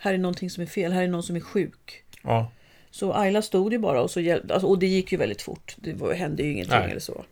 här 0.03 0.13
är 0.13 0.17
någonting 0.17 0.49
som 0.49 0.63
är 0.63 0.67
fel. 0.67 0.91
Här 0.91 1.03
är 1.03 1.07
någon 1.07 1.23
som 1.23 1.35
är 1.35 1.39
sjuk. 1.39 2.03
Ja. 2.21 2.51
Så 2.91 3.13
Ayla 3.13 3.41
stod 3.41 3.73
ju 3.73 3.79
bara 3.79 4.01
och 4.01 4.11
så 4.11 4.19
hjälpte, 4.19 4.53
alltså, 4.53 4.67
och 4.67 4.79
det 4.79 4.87
gick 4.87 5.11
ju 5.11 5.17
väldigt 5.17 5.41
fort. 5.41 5.75
Det 5.77 5.93
var, 5.93 6.13
hände 6.13 6.43
ju 6.43 6.51
ingenting 6.51 6.79
Nej. 6.79 6.91
eller 6.91 6.99
så. 6.99 7.23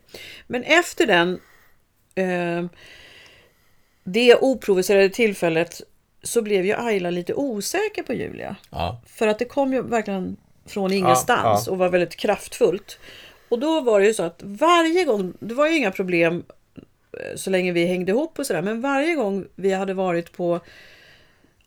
Men 0.46 0.62
efter 0.62 1.06
den 1.06 1.40
eh, 2.14 2.70
det 4.04 4.34
oprovocerade 4.34 5.08
tillfället 5.08 5.82
så 6.22 6.42
blev 6.42 6.64
ju 6.64 6.74
Ayla 6.74 7.10
lite 7.10 7.34
osäker 7.34 8.02
på 8.02 8.12
Julia. 8.12 8.56
Ja. 8.70 9.02
För 9.06 9.26
att 9.26 9.38
det 9.38 9.44
kom 9.44 9.72
ju 9.72 9.82
verkligen 9.82 10.36
från 10.66 10.92
ingenstans 10.92 11.66
ja. 11.66 11.72
och 11.72 11.78
var 11.78 11.88
väldigt 11.88 12.16
kraftfullt. 12.16 12.98
Och 13.48 13.58
då 13.58 13.80
var 13.80 14.00
det 14.00 14.06
ju 14.06 14.14
så 14.14 14.22
att 14.22 14.42
varje 14.42 15.04
gång, 15.04 15.32
det 15.40 15.54
var 15.54 15.68
ju 15.68 15.76
inga 15.76 15.90
problem 15.90 16.44
eh, 17.12 17.36
så 17.36 17.50
länge 17.50 17.72
vi 17.72 17.86
hängde 17.86 18.12
ihop 18.12 18.38
och 18.38 18.46
sådär, 18.46 18.62
men 18.62 18.80
varje 18.80 19.14
gång 19.14 19.44
vi 19.54 19.72
hade 19.72 19.94
varit 19.94 20.32
på 20.32 20.60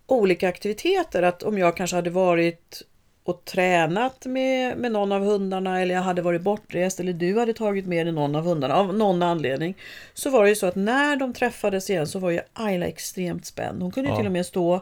olika 0.07 0.49
aktiviteter, 0.49 1.23
att 1.23 1.43
om 1.43 1.57
jag 1.57 1.77
kanske 1.77 1.95
hade 1.95 2.09
varit 2.09 2.81
och 3.23 3.45
tränat 3.45 4.25
med, 4.25 4.77
med 4.77 4.91
någon 4.91 5.11
av 5.11 5.23
hundarna 5.23 5.81
eller 5.81 5.95
jag 5.95 6.01
hade 6.01 6.21
varit 6.21 6.41
bortrest 6.41 6.99
eller 6.99 7.13
du 7.13 7.39
hade 7.39 7.53
tagit 7.53 7.85
med 7.85 8.05
dig 8.05 8.13
någon 8.13 8.35
av 8.35 8.43
hundarna 8.43 8.75
av 8.75 8.93
någon 8.93 9.23
anledning. 9.23 9.75
Så 10.13 10.29
var 10.29 10.43
det 10.43 10.49
ju 10.49 10.55
så 10.55 10.65
att 10.65 10.75
när 10.75 11.15
de 11.15 11.33
träffades 11.33 11.89
igen 11.89 12.07
så 12.07 12.19
var 12.19 12.29
ju 12.29 12.39
Ayla 12.53 12.85
extremt 12.85 13.45
spänd. 13.45 13.81
Hon 13.81 13.91
kunde 13.91 14.09
Ja. 14.09 14.17
till 14.17 14.25
och 14.25 14.31
med 14.31 14.45
stå 14.45 14.81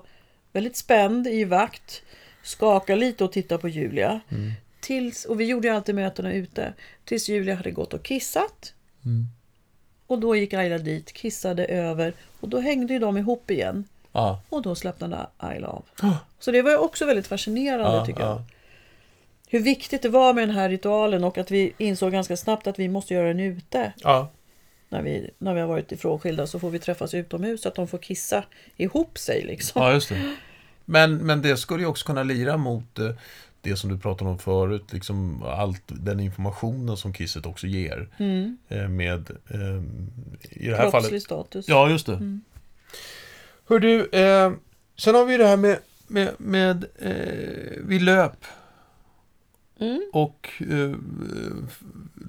väldigt 0.51 0.77
spänd 0.77 1.27
i 1.27 1.43
vakt, 1.43 2.01
skaka 2.43 2.95
lite 2.95 3.23
och 3.23 3.31
titta 3.31 3.57
på 3.57 3.69
Julia. 3.69 4.21
tills, 4.81 5.25
och 5.25 5.39
vi 5.39 5.45
gjorde 5.45 5.67
ju 5.67 5.73
alltid 5.73 5.95
mötena 5.95 6.33
ute, 6.33 6.73
tills 7.05 7.29
Julia 7.29 7.55
hade 7.55 7.71
gått 7.71 7.93
och 7.93 8.03
kissat. 8.03 8.73
Mm. 9.05 9.25
Och 10.07 10.19
då 10.19 10.35
gick 10.35 10.53
Ayla 10.53 10.77
dit, 10.77 11.13
kissade 11.13 11.65
över 11.65 12.13
och 12.39 12.49
då 12.49 12.59
hängde 12.59 12.93
ju 12.93 12.99
de 12.99 13.17
ihop 13.17 13.51
igen. 13.51 13.87
Ja. 14.13 14.41
Och 14.49 14.61
då 14.61 14.75
slappnade 14.75 15.27
Ayla 15.37 15.67
av. 15.67 15.85
Ah. 16.01 16.13
Så 16.39 16.51
det 16.51 16.61
var 16.61 16.71
ju 16.71 16.77
också 16.77 17.05
väldigt 17.05 17.27
fascinerande 17.27 17.97
Ja, 17.97 18.05
tycker 18.05 18.21
jag. 18.21 18.29
ja. 18.29 18.43
Hur 19.47 19.59
viktigt 19.59 20.01
det 20.01 20.09
var 20.09 20.33
med 20.33 20.47
den 20.47 20.55
här 20.55 20.69
ritualen 20.69 21.23
och 21.23 21.37
att 21.37 21.51
vi 21.51 21.73
insåg 21.77 22.11
ganska 22.11 22.37
snabbt 22.37 22.67
att 22.67 22.79
vi 22.79 22.89
måste 22.89 23.13
göra 23.13 23.27
den 23.27 23.39
ute. 23.39 23.93
Ja. 23.97 24.29
När 24.89 25.01
vi, 25.01 25.29
när 25.37 25.53
vi 25.53 25.59
har 25.61 25.67
varit 25.67 25.91
ifrånskilda 25.91 26.47
så 26.47 26.59
får 26.59 26.69
vi 26.69 26.79
träffas 26.79 27.13
utomhus 27.13 27.61
så 27.61 27.67
att 27.69 27.75
de 27.75 27.87
får 27.87 27.97
kissa 27.97 28.43
ihop 28.77 29.17
sig 29.17 29.43
liksom. 29.43 29.81
ja, 29.81 29.93
just 29.93 30.09
det. 30.09 30.35
Men, 30.85 31.17
men 31.17 31.41
det 31.41 31.57
skulle 31.57 31.83
ju 31.83 31.87
också 31.89 32.05
kunna 32.05 32.23
lira 32.23 32.57
mot 32.57 32.99
eh, 32.99 33.09
det 33.61 33.75
som 33.75 33.89
du 33.89 33.97
pratade 33.97 34.29
om 34.31 34.39
förut, 34.39 34.93
liksom 34.93 35.43
allt 35.43 35.83
den 35.85 36.19
informationen 36.19 36.97
som 36.97 37.13
kisset 37.13 37.45
också 37.45 37.67
ger. 37.67 38.09
Mm. 38.17 38.57
eh, 38.69 38.87
Med, 38.87 39.29
eh, 39.49 39.59
i 40.49 40.67
det 40.67 40.75
här 40.75 40.77
fallet, 40.77 40.91
Kroppslig 40.91 41.21
status. 41.21 41.67
Ja, 41.67 41.89
just 41.89 42.05
det. 42.05 42.39
Hör 43.73 43.79
du, 43.79 44.09
eh, 44.11 44.51
sen 44.97 45.15
har 45.15 45.25
vi 45.25 45.37
det 45.37 45.47
här 45.47 45.57
med, 45.57 45.77
med, 46.07 46.33
med 46.37 46.85
eh, 46.99 47.83
vid 47.87 48.01
löp. 48.01 48.45
Mm. 49.79 50.01
Och 50.13 50.49
eh, 50.59 50.95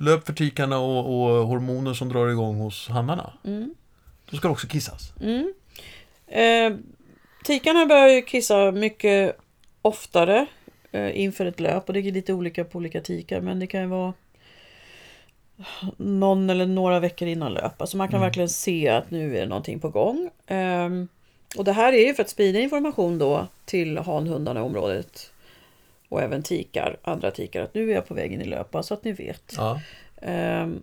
löp 0.01 0.27
för 0.27 0.33
tikarna 0.33 0.79
och, 0.79 0.99
och 0.99 1.47
hormoner 1.47 1.95
som 1.95 2.09
drar 2.09 2.29
igång 2.29 2.57
hos 2.57 2.89
hannarna. 2.89 3.33
Mm. 3.45 3.75
Då 4.31 4.37
ska 4.37 4.49
det 4.49 4.53
också 4.53 4.67
kissas. 4.67 5.13
Mm. 5.21 5.55
Eh, 6.27 6.79
tikarna 7.45 7.87
börjar 7.87 8.09
ju 8.09 8.23
kissa 8.23 8.71
mycket 8.73 9.37
oftare 9.83 10.47
eh, 10.93 11.21
inför 11.21 11.47
ett 11.47 11.61
löp 11.61 11.87
och 11.89 11.93
det 11.93 12.01
är 12.01 12.13
lite 12.13 12.33
olika 12.33 12.65
på 12.65 12.79
olika 12.79 13.01
tikar 13.01 13.41
men 13.41 13.61
det 13.61 13.67
kan 13.67 13.81
ju 13.81 13.87
vara 13.87 14.13
någon 15.97 16.51
eller 16.51 16.67
några 16.67 17.01
veckor 17.01 17.29
innan 17.29 17.55
löp. 17.55 17.81
Alltså 17.81 17.97
man 17.97 18.09
kan 18.09 18.17
Mm. 18.17 18.27
verkligen 18.27 18.49
se 18.49 18.89
att 18.89 19.11
nu 19.11 19.37
är 19.37 19.41
det 19.41 19.47
någonting 19.49 19.81
på 19.81 19.89
gång. 19.89 20.31
Ehm, 20.47 21.09
och 21.57 21.65
det 21.65 21.73
här 21.73 21.93
är 21.93 22.07
ju 22.07 22.15
för 22.15 22.23
att 22.23 22.31
sprida 22.31 22.59
information 22.61 23.19
då 23.19 23.47
till 23.65 23.99
hanhundarna 23.99 24.61
i 24.61 24.63
området 24.63 25.31
och 26.09 26.23
även 26.23 26.43
tikar, 26.43 26.97
andra 27.03 27.31
tikar, 27.31 27.63
att 27.63 27.75
nu 27.75 27.91
är 27.91 27.95
jag 27.95 28.07
på 28.07 28.15
väg 28.15 28.33
in 28.33 28.41
i 28.41 28.45
löp, 28.45 28.71
bara 28.71 28.83
så 28.83 28.95
att 28.95 29.05
ni 29.05 29.13
vet. 29.13 29.55
Ja. 29.57 29.81
Ehm, 30.23 30.83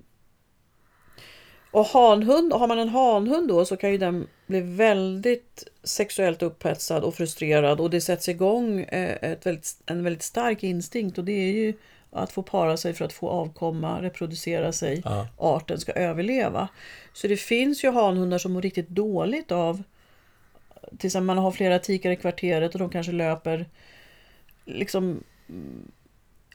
och 1.72 1.86
hanhund, 1.86 2.54
har 2.54 2.68
man 2.68 2.80
en 2.80 2.90
hanhund 2.90 3.48
då 3.48 3.66
så 3.66 3.78
kan 3.78 3.92
ju 3.92 3.98
den 3.98 4.28
bli 4.48 4.62
väldigt 4.62 5.68
sexuellt 5.84 6.42
upphetsad 6.44 7.04
och 7.04 7.16
frustrerad 7.16 7.80
och 7.80 7.90
det 7.90 8.02
sätts 8.02 8.30
igång 8.30 8.80
eh, 8.80 9.32
ett 9.32 9.46
väldigt, 9.46 9.82
en 9.86 10.04
väldigt 10.04 10.24
stark 10.24 10.64
instinkt 10.64 11.18
och 11.18 11.24
det 11.26 11.32
är 11.32 11.52
ju 11.52 11.74
att 12.12 12.32
få 12.32 12.44
para 12.44 12.78
sig 12.78 12.94
för 12.94 13.06
att 13.06 13.14
få 13.14 13.30
avkomma, 13.30 14.02
reproducera 14.02 14.72
sig, 14.72 15.02
Ja. 15.06 15.28
arten 15.38 15.80
ska 15.80 15.92
överleva. 15.92 16.68
Så 17.14 17.28
det 17.28 17.38
finns 17.38 17.84
ju 17.84 17.92
hanhundar 17.92 18.38
som 18.38 18.52
mår 18.52 18.62
riktigt 18.62 18.90
dåligt 18.90 19.52
av 19.52 19.84
till 20.98 21.08
exempel 21.08 21.26
man 21.26 21.38
har 21.38 21.52
flera 21.52 21.80
tikar 21.80 22.12
i 22.12 22.16
kvarteret 22.16 22.74
och 22.74 22.80
de 22.80 22.90
kanske 22.90 23.12
löper 23.12 23.66
liksom 24.66 25.24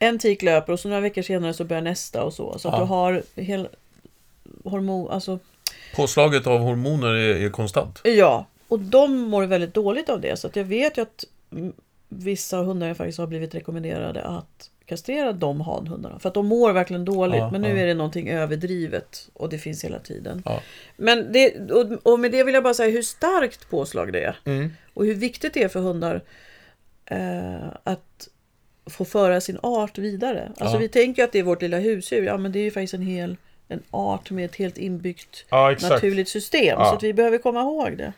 en 0.01 0.19
tik 0.19 0.43
löper 0.43 0.73
och 0.73 0.81
så 0.81 0.89
några 0.89 1.01
veckor 1.01 1.23
senare 1.23 1.53
så 1.55 1.65
börjar 1.65 1.83
nästa 1.83 2.23
och 2.25 2.33
så. 2.33 2.59
Så 2.59 2.69
att 2.69 2.75
Ja. 2.75 2.81
du 2.81 2.87
har 2.87 3.23
hel, 3.37 3.69
hormon, 4.65 5.11
alltså 5.11 5.39
Påslaget 5.97 6.47
av 6.47 6.61
hormoner 6.61 7.15
är, 7.15 7.45
är 7.47 7.51
konstant. 7.51 8.01
ja. 8.05 8.47
Och 8.69 8.79
de 8.81 9.19
mår 9.21 9.43
väldigt 9.43 9.75
dåligt 9.75 10.09
av 10.09 10.21
det. 10.21 10.37
Så 10.39 10.47
att 10.47 10.57
jag 10.57 10.65
vet 10.65 10.99
ju 10.99 11.03
att 11.03 11.25
vissa 12.09 12.57
hundar 12.63 12.95
faktiskt 12.95 13.19
har 13.19 13.27
blivit 13.27 13.55
rekommenderade 13.55 14.23
att 14.23 14.71
kastrera 14.87 15.33
de 15.33 15.61
hanhundarna. 15.61 16.19
För 16.19 16.29
att 16.29 16.35
de 16.35 16.47
mår 16.47 16.73
verkligen 16.73 17.05
dåligt. 17.05 17.39
Ja, 17.39 17.51
men 17.51 17.63
nu 17.63 17.69
ja. 17.69 17.77
är 17.77 17.87
det 17.87 17.95
någonting 17.95 18.31
överdrivet 18.31 19.29
och 19.33 19.49
det 19.49 19.59
finns 19.59 19.85
hela 19.85 19.99
tiden. 19.99 20.43
Ja. 20.45 20.61
Men 20.97 21.33
det, 21.33 21.71
och, 21.71 22.13
och 22.13 22.21
med 22.21 22.33
det 22.33 22.45
vill 22.45 22.55
jag 22.55 22.63
bara 22.63 22.75
säga 22.75 22.91
hur 22.91 23.03
starkt 23.03 23.71
påslag 23.71 24.13
det 24.13 24.25
är. 24.25 24.37
Mm. 24.45 24.71
Och 24.95 25.07
hur 25.07 25.15
viktigt 25.15 25.55
det 25.55 25.63
är 25.63 25.69
för 25.69 25.81
hundar 25.81 26.23
eh, 27.07 27.69
att 27.85 28.29
få 28.87 29.05
föra 29.05 29.41
sin 29.41 29.59
art 29.63 29.99
vidare. 29.99 30.53
Alltså 30.59 30.79
vi 30.79 30.89
tänker 30.89 31.25
att 31.25 31.33
det 31.33 31.39
är 31.39 31.43
vårt 31.43 31.63
lilla 31.63 31.79
husdjur. 31.79 32.23
Ja 32.23 32.37
men 32.37 32.53
det 32.53 32.59
är 32.59 32.65
ju 32.65 32.71
faktiskt 32.71 32.95
en 32.95 33.03
hel 33.03 33.37
en 33.69 33.83
art 33.91 34.31
med 34.31 34.45
ett 34.45 34.57
helt 34.57 34.79
inbyggt 34.79 35.45
naturligt 35.51 36.29
system. 36.29 36.79
Så 36.79 36.95
att 36.95 37.03
vi 37.03 37.13
behöver 37.13 37.39
komma 37.39 37.61
ihåg 37.61 37.99
det. 37.99 38.13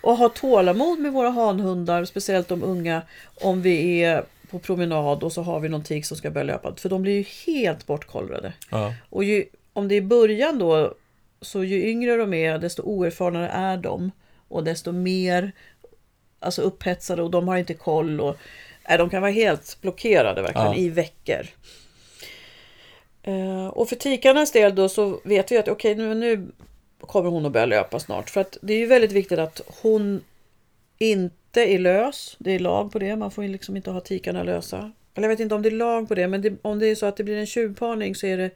Och 0.00 0.16
ha 0.16 0.28
tålamod 0.28 0.98
med 0.98 1.12
våra 1.12 1.30
hanhundar, 1.30 2.04
speciellt 2.04 2.48
de 2.48 2.62
unga, 2.62 3.02
om 3.34 3.62
vi 3.62 4.02
är 4.02 4.24
på 4.50 4.58
promenad 4.58 5.22
och 5.22 5.32
så 5.32 5.42
har 5.42 5.60
vi 5.60 5.68
någon 5.68 5.82
tik 5.82 6.06
som 6.06 6.16
ska 6.16 6.30
börja 6.30 6.44
löpa. 6.44 6.76
För 6.76 6.88
de 6.88 7.02
blir 7.02 7.12
ju 7.12 7.24
helt 7.46 7.86
bortkollrade. 7.86 8.52
Ja. 8.70 8.94
Och 9.10 9.24
ju, 9.24 9.44
om 9.72 9.88
det 9.88 9.94
är 9.94 9.96
i 9.96 10.02
början 10.02 10.58
då, 10.58 10.94
så 11.40 11.64
ju 11.64 11.88
yngre 11.88 12.16
de 12.16 12.34
är, 12.34 12.58
desto 12.58 12.82
oerfarnare 12.82 13.48
är 13.48 13.76
de. 13.76 14.10
Och 14.48 14.64
desto 14.64 14.92
mer 14.92 15.52
alltså 16.40 16.62
upphetsade 16.62 17.22
och 17.22 17.30
de 17.30 17.48
har 17.48 17.56
inte 17.56 17.74
koll. 17.74 18.20
Och, 18.20 18.36
nej, 18.88 18.98
de 18.98 19.10
kan 19.10 19.22
vara 19.22 19.32
helt 19.32 19.78
blockerade 19.80 20.42
verkligen 20.42 20.66
Ja. 20.66 20.76
i 20.76 20.88
veckor. 20.88 21.46
Eh, 23.22 23.66
och 23.66 23.88
för 23.88 23.96
tikarnas 23.96 24.52
del 24.52 24.74
då 24.74 24.88
så 24.88 25.20
vet 25.24 25.52
vi 25.52 25.58
att 25.58 25.68
okej 25.68 25.94
nu, 25.94 26.14
nu 26.14 26.48
kommer 27.00 27.30
hon 27.30 27.46
att 27.46 27.52
börja 27.52 27.66
löpa 27.66 27.98
snart. 27.98 28.30
För 28.30 28.40
att 28.40 28.56
det 28.62 28.74
är 28.74 28.78
ju 28.78 28.86
väldigt 28.86 29.12
viktigt 29.12 29.38
att 29.38 29.60
hon 29.82 30.24
inte 30.98 31.37
är 31.56 31.78
lös. 31.78 32.36
Det 32.38 32.50
är 32.50 32.58
lag 32.58 32.92
på 32.92 32.98
det. 32.98 33.16
Man 33.16 33.30
får 33.30 33.42
liksom 33.42 33.76
inte 33.76 33.90
ha 33.90 34.00
tikarna 34.00 34.42
lösa. 34.42 34.92
Eller 35.14 35.28
jag 35.28 35.34
vet 35.34 35.40
inte 35.40 35.54
om 35.54 35.62
det 35.62 35.68
är 35.68 35.70
lag 35.70 36.08
på 36.08 36.14
det. 36.14 36.28
Men 36.28 36.42
det, 36.42 36.54
om 36.62 36.78
det 36.78 36.86
är 36.86 36.94
så 36.94 37.06
att 37.06 37.16
det 37.16 37.24
blir 37.24 37.36
en 37.36 37.46
tjuvparning 37.46 38.14
så 38.14 38.26
är 38.26 38.36
det 38.36 38.50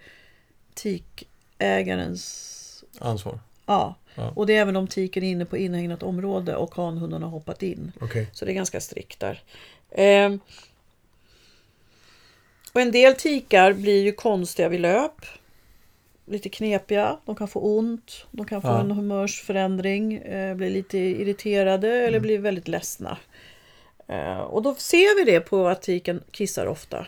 tikägarens... 0.74 2.85
Ansvar. 2.98 3.38
Ja. 3.66 3.94
Ja. 4.14 4.33
Och 4.37 4.46
det 4.46 4.57
är 4.57 4.61
även 4.61 4.76
om 4.76 4.87
tiken 4.87 5.22
är 5.22 5.31
inne 5.31 5.44
på 5.44 5.57
inhägnat 5.57 6.02
område 6.02 6.57
och 6.57 6.74
hanhunden 6.74 7.22
har 7.22 7.31
hoppat 7.31 7.62
in. 7.62 7.92
Okej. 8.00 8.31
Så 8.33 8.44
det 8.44 8.52
är 8.52 8.55
ganska 8.55 8.81
strikt 8.81 9.20
där. 9.20 9.42
Ehm. 9.90 10.40
Och 12.72 12.81
en 12.81 12.92
del 12.92 13.14
tikar 13.14 13.72
blir 13.72 14.02
ju 14.02 14.12
konstiga 14.12 14.68
vid 14.68 14.81
löp. 14.81 15.26
Lite 16.24 16.48
knepiga. 16.48 17.18
De 17.24 17.37
kan 17.37 17.48
få 17.48 17.61
ont. 17.61 18.26
De 18.30 18.46
kan 18.46 18.62
få 18.62 18.68
Ja. 18.68 18.80
en 18.80 18.90
humörsförändring. 18.90 20.14
Eh, 20.14 20.54
bli 20.54 20.70
lite 20.70 20.98
irriterade 20.98 21.88
eller 21.88 22.20
bli 22.20 22.37
väldigt 22.37 22.68
ledsna. 22.68 23.18
Eh, 24.08 24.38
och 24.38 24.62
då 24.62 24.74
ser 24.74 25.16
vi 25.24 25.30
det 25.32 25.40
på 25.40 25.68
att 25.68 25.82
tiken 25.82 26.22
kissar 26.30 26.66
ofta. 26.66 27.06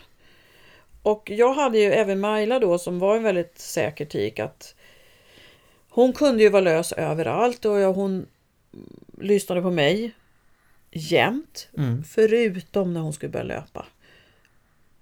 Och 1.03 1.31
jag 1.31 1.55
hade 1.55 1.79
ju 1.79 1.92
även 1.92 2.20
Maila 2.20 2.59
då 2.59 2.79
som 2.79 2.98
var 2.98 3.16
en 3.16 3.22
väldigt 3.22 3.59
säker 3.59 4.05
tik 4.05 4.38
att 4.38 4.74
hon 5.88 6.12
kunde 6.12 6.42
ju 6.42 6.48
vara 6.48 6.61
lös 6.62 6.92
överallt 6.92 7.64
och 7.64 7.79
jag, 7.81 7.92
hon 7.92 8.27
lyssnade 9.20 9.62
på 9.62 9.70
mig 9.70 10.12
jämt. 10.90 11.68
Mm. 11.79 12.05
Förutom 12.05 12.94
när 12.94 13.00
hon 13.00 13.12
skulle 13.12 13.33
börja 13.33 13.44
löpa. 13.44 13.87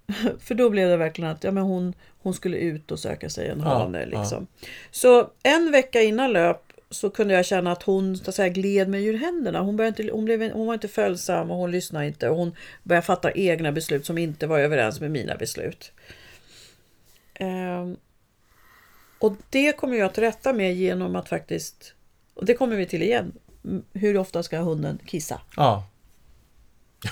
För 0.40 0.54
då 0.54 0.70
blev 0.70 0.88
det 0.88 0.96
verkligen 0.96 1.30
att 1.30 1.44
ja, 1.44 1.50
men 1.50 1.62
hon, 1.62 1.94
hon 2.22 2.34
skulle 2.34 2.56
ut 2.56 2.90
och 2.90 2.98
söka 2.98 3.30
sig 3.30 3.48
en 3.48 3.60
Ja, 3.60 3.78
hane. 3.78 4.00
ja. 4.12 4.20
Liksom. 4.20 4.46
Så 4.90 5.30
en 5.42 5.72
vecka 5.72 6.02
innan 6.02 6.32
löp 6.32 6.62
så 6.90 7.10
kunde 7.10 7.34
jag 7.34 7.44
känna 7.46 7.72
att 7.72 7.82
hon 7.82 8.16
så 8.16 8.30
att 8.30 8.34
säga, 8.34 8.48
gled 8.48 8.88
mig 8.88 9.06
ur 9.06 9.18
händerna. 9.18 9.60
Hon, 9.60 9.76
började 9.76 10.02
inte, 10.02 10.14
hon, 10.14 10.24
blev, 10.24 10.52
hon 10.52 10.66
var 10.66 10.74
inte 10.74 10.88
följsam 10.88 11.50
och 11.50 11.56
hon 11.56 11.70
lyssnade 11.70 12.06
inte. 12.06 12.28
Och 12.28 12.36
hon 12.36 12.56
började 12.82 13.06
fatta 13.06 13.32
egna 13.32 13.72
beslut 13.72 14.06
som 14.06 14.18
inte 14.18 14.46
var 14.46 14.58
överens 14.58 15.00
med 15.00 15.10
mina 15.10 15.36
beslut. 15.36 15.92
Ehm, 17.34 17.96
och 19.18 19.36
det 19.50 19.72
kommer 19.72 19.96
jag 19.96 20.14
till 20.14 20.22
rätta 20.22 20.52
med 20.52 20.74
genom 20.74 21.16
att 21.16 21.28
faktiskt, 21.28 21.94
och 22.34 22.44
det 22.44 22.54
kommer 22.54 22.76
vi 22.76 22.86
till 22.86 23.02
igen, 23.02 23.32
hur 23.92 24.16
ofta 24.16 24.42
ska 24.42 24.58
hunden 24.58 24.98
kissa? 25.06 25.40
Ja. 25.56 25.84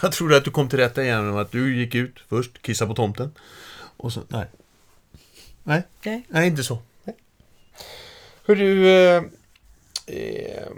Jag 0.03 0.13
trodde 0.13 0.37
att 0.37 0.45
du 0.45 0.51
kom 0.51 0.69
till 0.69 0.79
rätta 0.79 1.03
igen 1.03 1.21
genom 1.25 1.37
att 1.37 1.53
du 1.53 1.77
gick 1.77 1.95
ut 1.95 2.21
först, 2.29 2.63
kissa 2.63 2.87
på 2.87 2.95
tomten. 2.95 3.31
Och 3.97 4.13
så, 4.13 4.23
nej. 4.29 4.47
Nej, 5.63 5.83
Nej. 6.05 6.27
nej 6.29 6.49
inte 6.49 6.63
så. 6.63 6.79
Nej. 7.05 7.17
Hör 8.47 8.57
du... 8.57 8.89
Eh, 8.89 9.23
eh, 10.07 10.69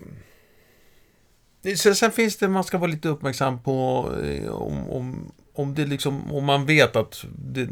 sen, 1.77 1.95
sen 1.95 2.13
finns 2.13 2.37
det, 2.37 2.49
man 2.49 2.65
ska 2.65 2.79
vara 2.79 2.91
lite 2.91 3.09
uppmärksam 3.09 3.63
på 3.63 4.09
eh, 4.25 4.53
om, 4.53 4.91
om, 4.91 5.33
om 5.53 5.75
det 5.75 5.87
liksom, 5.87 6.33
om 6.33 6.45
man 6.45 6.67
vet 6.67 6.97
att 6.97 7.25
det, 7.39 7.69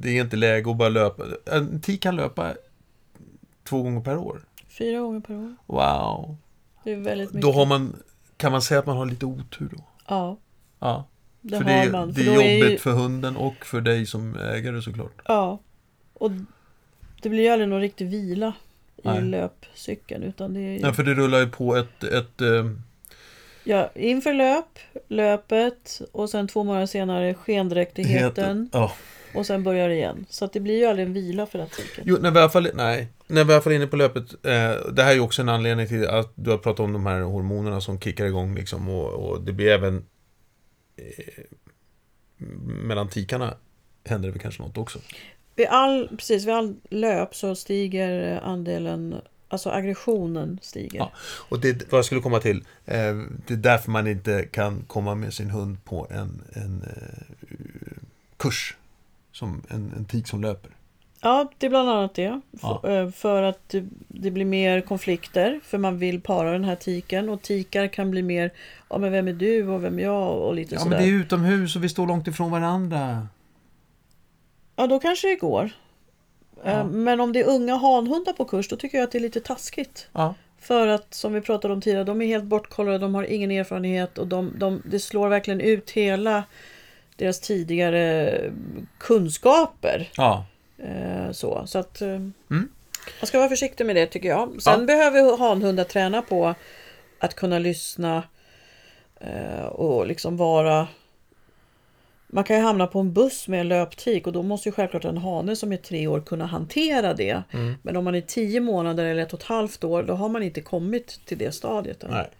det 0.00 0.18
är 0.18 0.20
inte 0.20 0.36
läge 0.36 0.70
att 0.70 0.76
bara 0.76 0.88
löpa. 0.88 1.24
En 1.46 1.80
tik 1.80 2.02
kan 2.02 2.16
löpa 2.16 2.54
två 3.64 3.82
gånger 3.82 4.00
per 4.00 4.16
år. 4.16 4.44
Fyra 4.68 5.00
gånger 5.00 5.20
per 5.20 5.34
år. 5.34 5.56
Wow. 5.66 6.36
Det 6.84 6.92
är 6.92 6.96
väldigt 6.96 7.28
mycket. 7.28 7.42
Då 7.42 7.52
har 7.52 7.66
man, 7.66 7.96
kan 8.36 8.52
man 8.52 8.62
säga 8.62 8.80
att 8.80 8.86
man 8.86 8.96
har 8.96 9.06
lite 9.06 9.26
otur 9.26 9.68
då? 9.76 9.84
Ja, 10.08 10.36
Ja. 10.80 11.08
det 11.40 11.56
för 11.56 11.64
har 11.64 11.84
det, 11.86 11.92
man. 11.92 12.08
det 12.12 12.14
För 12.24 12.30
är 12.30 12.34
jobbigt 12.34 12.72
ju- 12.72 12.78
för 12.78 12.90
hunden 12.92 13.36
och 13.36 13.66
för 13.66 13.80
dig 13.80 14.06
som 14.06 14.36
ägare 14.36 14.82
såklart. 14.82 15.12
Ja. 15.24 15.58
Och 16.14 16.30
det 17.22 17.28
blir 17.28 17.42
ju 17.42 17.48
aldrig 17.48 17.68
någon 17.68 17.80
riktig 17.80 18.06
vila 18.10 18.52
i 18.96 19.00
Nej. 19.08 19.22
löpcykeln. 19.22 20.22
Utan 20.22 20.54
det 20.54 20.60
är 20.60 20.72
ju... 20.72 20.78
Ja, 20.78 20.92
för 20.92 21.02
det 21.02 21.14
rullar 21.14 21.38
ju 21.40 21.48
på 21.50 21.76
ett... 21.76 22.04
ett 22.04 22.40
eh, 22.40 22.70
Ja, 23.64 23.90
inför 23.94 24.34
löp, 24.34 24.78
löpet 25.08 26.00
och 26.12 26.30
sen 26.30 26.48
två 26.48 26.64
månader 26.64 26.86
senare 26.86 27.34
skendräktigheten. 27.34 28.70
Ja, 28.72 28.92
och 29.34 29.46
sen 29.46 29.62
börjar 29.64 29.88
det 29.88 29.94
igen. 29.94 30.26
Så 30.28 30.44
att 30.44 30.52
det 30.52 30.60
blir 30.60 30.78
ju 30.78 30.84
aldrig 30.84 31.06
en 31.06 31.12
vila 31.12 31.46
för 31.46 31.66
tiken. 31.66 32.04
Jo, 32.06 32.16
när 32.20 32.30
vi 32.30 32.36
i 32.38 32.40
alla 32.40 32.50
fall, 32.50 32.68
nej, 32.74 33.08
när 33.26 33.44
vi 33.44 33.50
i 33.50 33.54
alla 33.54 33.62
fall 33.62 33.72
är 33.72 33.76
inne 33.76 33.86
på 33.86 33.96
löpet. 33.96 34.32
Eh, 34.32 34.92
det 34.92 35.02
här 35.02 35.10
är 35.10 35.14
ju 35.14 35.20
också 35.20 35.42
en 35.42 35.48
anledning 35.48 35.88
till 35.88 36.06
att 36.08 36.32
du 36.34 36.50
har 36.50 36.58
pratat 36.58 36.80
om 36.80 36.92
de 36.92 37.06
här 37.06 37.20
hormonerna 37.20 37.80
som 37.80 38.00
kickar 38.00 38.24
igång 38.26 38.54
liksom. 38.54 38.88
Och, 38.88 39.06
och 39.12 39.40
det 39.42 39.52
blir 39.52 39.68
även... 39.68 40.04
Eh, 40.98 41.44
mellan 42.66 43.08
tikarna 43.08 43.56
händer 44.04 44.28
det 44.28 44.32
väl 44.32 44.42
kanske 44.42 44.62
något 44.62 44.78
också. 44.78 44.98
Vid 45.54 45.66
all, 45.66 46.08
precis, 46.08 46.44
vid 46.44 46.54
all 46.54 46.76
löp 46.90 47.34
så 47.34 47.54
stiger 47.54 48.40
andelen 48.40 49.20
Alltså 49.50 49.70
aggressionen 49.70 50.58
stiger. 50.62 50.98
Ja, 50.98 51.12
och 51.48 51.60
det 51.60 51.92
vad 51.92 51.98
jag 51.98 52.04
skulle 52.04 52.20
komma 52.20 52.40
till. 52.40 52.64
Eh, 52.84 53.16
det 53.46 53.54
är 53.54 53.56
därför 53.56 53.90
man 53.90 54.06
inte 54.06 54.42
kan 54.42 54.84
komma 54.86 55.14
med 55.14 55.34
sin 55.34 55.50
hund 55.50 55.84
på 55.84 56.06
en, 56.10 56.42
en 56.52 56.82
eh, 56.82 57.48
kurs. 58.36 58.76
Som 59.32 59.62
en, 59.68 59.92
en 59.96 60.04
tik 60.04 60.28
som 60.28 60.42
löper. 60.42 60.70
Ja, 61.20 61.50
det 61.58 61.66
är 61.66 61.70
bland 61.70 61.90
annat 61.90 62.14
det. 62.14 62.40
Ja. 62.62 62.82
Eh, 62.88 63.10
för 63.10 63.42
att 63.42 63.74
det 64.08 64.30
blir 64.30 64.44
mer 64.44 64.80
konflikter. 64.80 65.60
För 65.64 65.78
man 65.78 65.98
vill 65.98 66.20
para 66.20 66.52
den 66.52 66.64
här 66.64 66.76
tiken. 66.76 67.28
Och 67.28 67.42
tikar 67.42 67.86
kan 67.86 68.10
bli 68.10 68.22
mer, 68.22 68.52
ja 68.88 68.98
men 68.98 69.12
vem 69.12 69.28
är 69.28 69.32
du 69.32 69.68
och 69.68 69.84
vem 69.84 69.98
är 69.98 70.02
jag 70.02 70.36
och 70.36 70.54
lite 70.54 70.74
ja, 70.74 70.80
sådär. 70.80 70.96
Ja 70.96 71.00
men 71.00 71.08
det 71.08 71.14
är 71.14 71.20
utomhus 71.20 71.76
och 71.76 71.84
vi 71.84 71.88
står 71.88 72.06
långt 72.06 72.26
ifrån 72.26 72.50
varandra. 72.50 73.26
Ja, 74.76 74.86
då 74.86 74.98
kanske 74.98 75.28
det 75.28 75.34
går. 75.34 75.70
Ja. 76.64 76.70
Eh, 76.70 76.86
men 76.86 77.20
om 77.20 77.32
det 77.32 77.40
är 77.40 77.48
unga 77.48 77.76
hanhundar 77.76 78.32
på 78.32 78.44
kurs, 78.44 78.68
då 78.68 78.76
tycker 78.76 78.98
jag 78.98 79.04
att 79.04 79.12
det 79.12 79.18
är 79.18 79.22
lite 79.22 79.40
taskigt. 79.40 80.08
Ja. 80.12 80.34
För 80.58 80.86
att, 80.86 81.14
som 81.14 81.32
vi 81.32 81.40
pratade 81.40 81.74
om 81.74 81.80
tidigare, 81.80 82.04
de 82.04 82.22
är 82.22 82.26
helt 82.26 82.44
bortkollrade, 82.44 82.98
de 82.98 83.14
har 83.14 83.24
ingen 83.24 83.50
erfarenhet 83.50 84.18
och 84.18 84.26
de, 84.26 84.52
de, 84.58 84.82
det 84.84 85.00
slår 85.00 85.28
verkligen 85.28 85.60
ut 85.60 85.90
hela 85.90 86.44
deras 87.16 87.40
tidigare 87.40 88.40
kunskaper. 88.98 90.08
Ja. 90.16 90.46
Eh, 90.78 91.32
så, 91.32 91.66
så 91.66 91.78
att 91.78 92.02
eh, 92.02 92.08
mm. 92.08 92.32
man 93.20 93.26
ska 93.26 93.38
vara 93.38 93.48
försiktig 93.48 93.86
med 93.86 93.96
det 93.96 94.06
tycker 94.06 94.28
jag. 94.28 94.62
Sen 94.62 94.80
ja. 94.80 94.86
behöver 94.86 95.36
hanhundar 95.36 95.84
träna 95.84 96.22
på 96.22 96.54
att 97.18 97.34
kunna 97.34 97.58
lyssna 97.58 98.22
och 99.70 100.06
liksom 100.06 100.36
vara 100.36 100.88
man 102.30 102.44
kan 102.44 102.56
ju 102.56 102.62
hamna 102.62 102.86
på 102.86 103.00
en 103.00 103.12
buss 103.12 103.48
med 103.48 103.60
en 103.60 103.68
löptik 103.68 104.26
och 104.26 104.32
då 104.32 104.42
måste 104.42 104.68
ju 104.68 104.72
självklart 104.72 105.04
en 105.04 105.18
hane 105.18 105.56
som 105.56 105.72
är 105.72 105.76
tre 105.76 106.06
år 106.06 106.20
kunna 106.20 106.46
hantera 106.46 107.14
det. 107.14 107.42
Mm. 107.50 107.74
Men 107.82 107.96
om 107.96 108.04
man 108.04 108.14
är 108.14 108.20
tio 108.20 108.60
månader 108.60 109.04
eller 109.04 109.22
ett 109.22 109.32
och 109.32 109.40
ett 109.40 109.46
halvt 109.46 109.84
år 109.84 110.02
då 110.02 110.14
har 110.14 110.28
man 110.28 110.42
inte 110.42 110.60
kommit 110.60 111.20
till 111.24 111.38
det 111.38 111.52
stadiet. 111.52 112.02
Än. 112.02 112.10
Nej. 112.10 112.30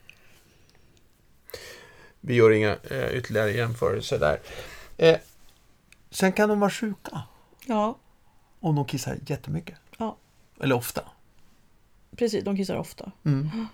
Vi 2.20 2.34
gör 2.34 2.50
inga 2.50 2.76
eh, 2.90 3.16
ytterligare 3.16 3.50
jämförelser 3.50 4.18
där. 4.18 4.40
Eh, 4.96 5.16
sen 6.10 6.32
kan 6.32 6.48
de 6.48 6.60
vara 6.60 6.70
sjuka. 6.70 7.22
Ja. 7.66 7.98
Om 8.60 8.76
de 8.76 8.84
kissar 8.84 9.18
jättemycket. 9.26 9.76
Ja. 9.98 10.16
Eller 10.60 10.74
ofta. 10.74 11.02
Precis, 12.16 12.44
de 12.44 12.56
kissar 12.56 12.76
ofta. 12.76 13.12
Mm. 13.24 13.66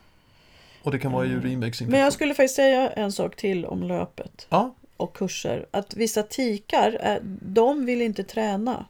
Och 0.82 0.90
det 0.90 0.98
kan 0.98 1.12
vara 1.12 1.26
urinvägsinfektion. 1.26 1.90
Men 1.90 2.00
jag 2.00 2.12
skulle 2.12 2.34
faktiskt 2.34 2.56
säga 2.56 2.90
en 2.90 3.12
sak 3.12 3.36
till 3.36 3.66
om 3.66 3.82
löpet. 3.82 4.46
Ja 4.50 4.74
och 4.96 5.16
kurser 5.16 5.66
att 5.70 5.94
vissa 5.94 6.22
tikar, 6.22 7.18
de 7.42 7.86
vill 7.86 8.02
inte 8.02 8.24
träna 8.24 8.86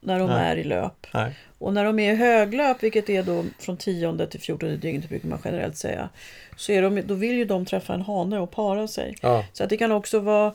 när 0.00 0.18
de 0.18 0.28
Nej. 0.28 0.50
är 0.50 0.56
i 0.56 0.64
löp. 0.64 1.06
Nej. 1.14 1.34
Och 1.58 1.74
när 1.74 1.84
de 1.84 1.98
är 1.98 2.12
i 2.12 2.16
höglöp, 2.16 2.82
vilket 2.82 3.10
är 3.10 3.22
då 3.22 3.44
från 3.58 3.76
10 3.76 4.26
till 4.26 4.40
14 4.40 4.80
dygnet 4.80 5.08
brukar 5.08 5.28
man 5.28 5.38
generellt 5.44 5.76
säga, 5.76 6.08
så 6.56 6.72
är 6.72 6.82
de, 6.82 7.00
då 7.00 7.14
vill 7.14 7.36
ju 7.36 7.44
de 7.44 7.66
träffa 7.66 7.94
en 7.94 8.02
hane 8.02 8.38
och 8.38 8.50
para 8.50 8.88
sig. 8.88 9.14
Ja. 9.22 9.44
Så 9.52 9.64
att 9.64 9.70
det 9.70 9.76
kan 9.76 9.92
också 9.92 10.20
vara 10.20 10.52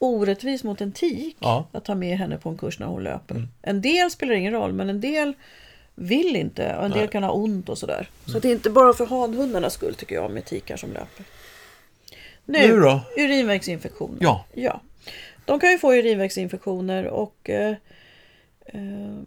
orättvist 0.00 0.64
mot 0.64 0.80
en 0.80 0.92
tik 0.92 1.36
ja. 1.40 1.68
att 1.72 1.84
ta 1.84 1.94
med 1.94 2.18
henne 2.18 2.38
på 2.38 2.48
en 2.48 2.58
kurs 2.58 2.78
när 2.78 2.86
hon 2.86 3.02
löper. 3.02 3.34
Mm. 3.34 3.48
En 3.62 3.82
del 3.82 4.10
spelar 4.10 4.34
ingen 4.34 4.52
roll, 4.52 4.72
men 4.72 4.90
en 4.90 5.00
del 5.00 5.34
vill 5.94 6.36
inte 6.36 6.76
och 6.76 6.84
en 6.84 6.90
Nej. 6.90 7.00
del 7.00 7.08
kan 7.08 7.22
ha 7.22 7.30
ont 7.30 7.68
och 7.68 7.78
sådär. 7.78 8.08
Så 8.26 8.38
det 8.38 8.48
är 8.48 8.52
inte 8.52 8.70
bara 8.70 8.92
för 8.92 9.06
hanhundarnas 9.06 9.74
skull 9.74 9.94
tycker 9.94 10.14
jag 10.14 10.30
med 10.30 10.44
tikar 10.44 10.76
som 10.76 10.92
löper. 10.92 11.24
Nu, 12.44 12.68
nu 12.68 12.80
då? 12.80 13.00
Urinvägsinfektioner. 13.16 14.18
Ja. 14.20 14.44
ja. 14.54 14.80
De 15.44 15.60
kan 15.60 15.70
ju 15.70 15.78
få 15.78 15.94
urinvägsinfektioner 15.94 17.06
och 17.06 17.50
eh, 17.50 17.74
eh, 18.66 19.18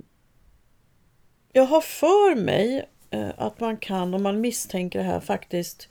jag 1.54 1.66
har 1.66 1.82
för 1.82 2.36
mig 2.36 2.86
eh, 3.10 3.30
att 3.38 3.60
man 3.60 3.78
kan, 3.78 4.14
om 4.14 4.24
man 4.24 4.42
misstänker 4.42 5.00
det 5.00 5.06
här, 5.06 5.20
faktiskt 5.20 5.90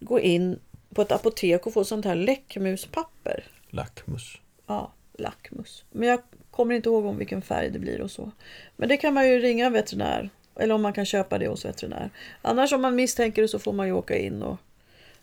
gå 0.00 0.20
in 0.20 0.58
på 0.94 1.02
ett 1.02 1.12
apotek 1.12 1.66
och 1.66 1.72
få 1.72 1.84
sånt 1.84 2.04
här 2.04 2.14
läckmuspapper. 2.14 3.44
Lackmus. 3.76 4.38
Ja, 4.66 4.92
lackmus. 5.18 5.84
Men 5.90 6.08
jag 6.08 6.20
kommer 6.50 6.74
inte 6.74 6.88
ihåg 6.88 7.06
om 7.06 7.18
vilken 7.18 7.42
färg 7.42 7.70
det 7.70 7.78
blir 7.78 8.00
och 8.00 8.10
så. 8.10 8.30
Men 8.76 8.88
det 8.88 8.96
kan 8.96 9.14
man 9.14 9.28
ju 9.28 9.38
ringa 9.38 9.70
veterinär. 9.70 10.30
Eller 10.56 10.74
om 10.74 10.82
man 10.82 10.92
kan 10.92 11.06
köpa 11.06 11.38
det 11.38 11.48
hos 11.48 11.64
veterinär. 11.64 12.10
Annars 12.42 12.72
om 12.72 12.82
man 12.82 12.94
misstänker 12.94 13.42
det 13.42 13.48
så 13.48 13.58
får 13.58 13.72
man 13.72 13.86
ju 13.86 13.92
åka 13.92 14.18
in 14.18 14.42
och 14.42 14.56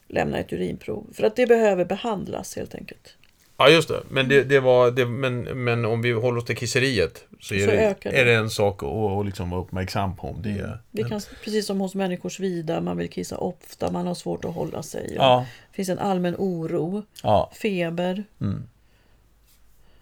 lämna 0.07 0.37
ett 0.37 0.53
urinprov. 0.53 1.07
För 1.13 1.23
att 1.23 1.35
det 1.35 1.47
behöver 1.47 1.85
behandlas 1.85 2.55
helt 2.55 2.75
enkelt. 2.75 3.17
Ja, 3.57 3.69
just 3.69 3.87
det. 3.87 4.03
Men, 4.09 4.29
det, 4.29 4.43
det 4.43 4.59
var, 4.59 4.91
det, 4.91 5.05
men, 5.05 5.41
men 5.41 5.85
om 5.85 6.01
vi 6.01 6.11
håller 6.11 6.37
oss 6.37 6.45
till 6.45 6.57
kisseriet 6.57 7.25
så 7.39 7.55
är, 7.55 7.59
så 7.59 7.65
det, 8.09 8.19
är 8.19 8.25
det 8.25 8.33
en 8.33 8.49
sak 8.49 8.83
att 8.83 8.89
och 8.89 9.25
liksom 9.25 9.49
vara 9.49 9.61
uppmärksam 9.61 10.15
på. 10.15 10.27
Om 10.27 10.41
det, 10.41 10.49
mm. 10.49 10.71
det 10.91 11.03
kan, 11.03 11.21
precis 11.43 11.65
som 11.65 11.79
hos 11.79 11.95
människors 11.95 12.39
vida, 12.39 12.81
man 12.81 12.97
vill 12.97 13.09
kissa 13.09 13.37
ofta, 13.37 13.91
man 13.91 14.07
har 14.07 14.15
svårt 14.15 14.45
att 14.45 14.53
hålla 14.53 14.83
sig. 14.83 15.13
Ja. 15.15 15.45
Det 15.71 15.75
finns 15.75 15.89
en 15.89 15.99
allmän 15.99 16.35
oro, 16.37 17.03
ja. 17.23 17.51
feber. 17.61 18.23
Mm. 18.41 18.63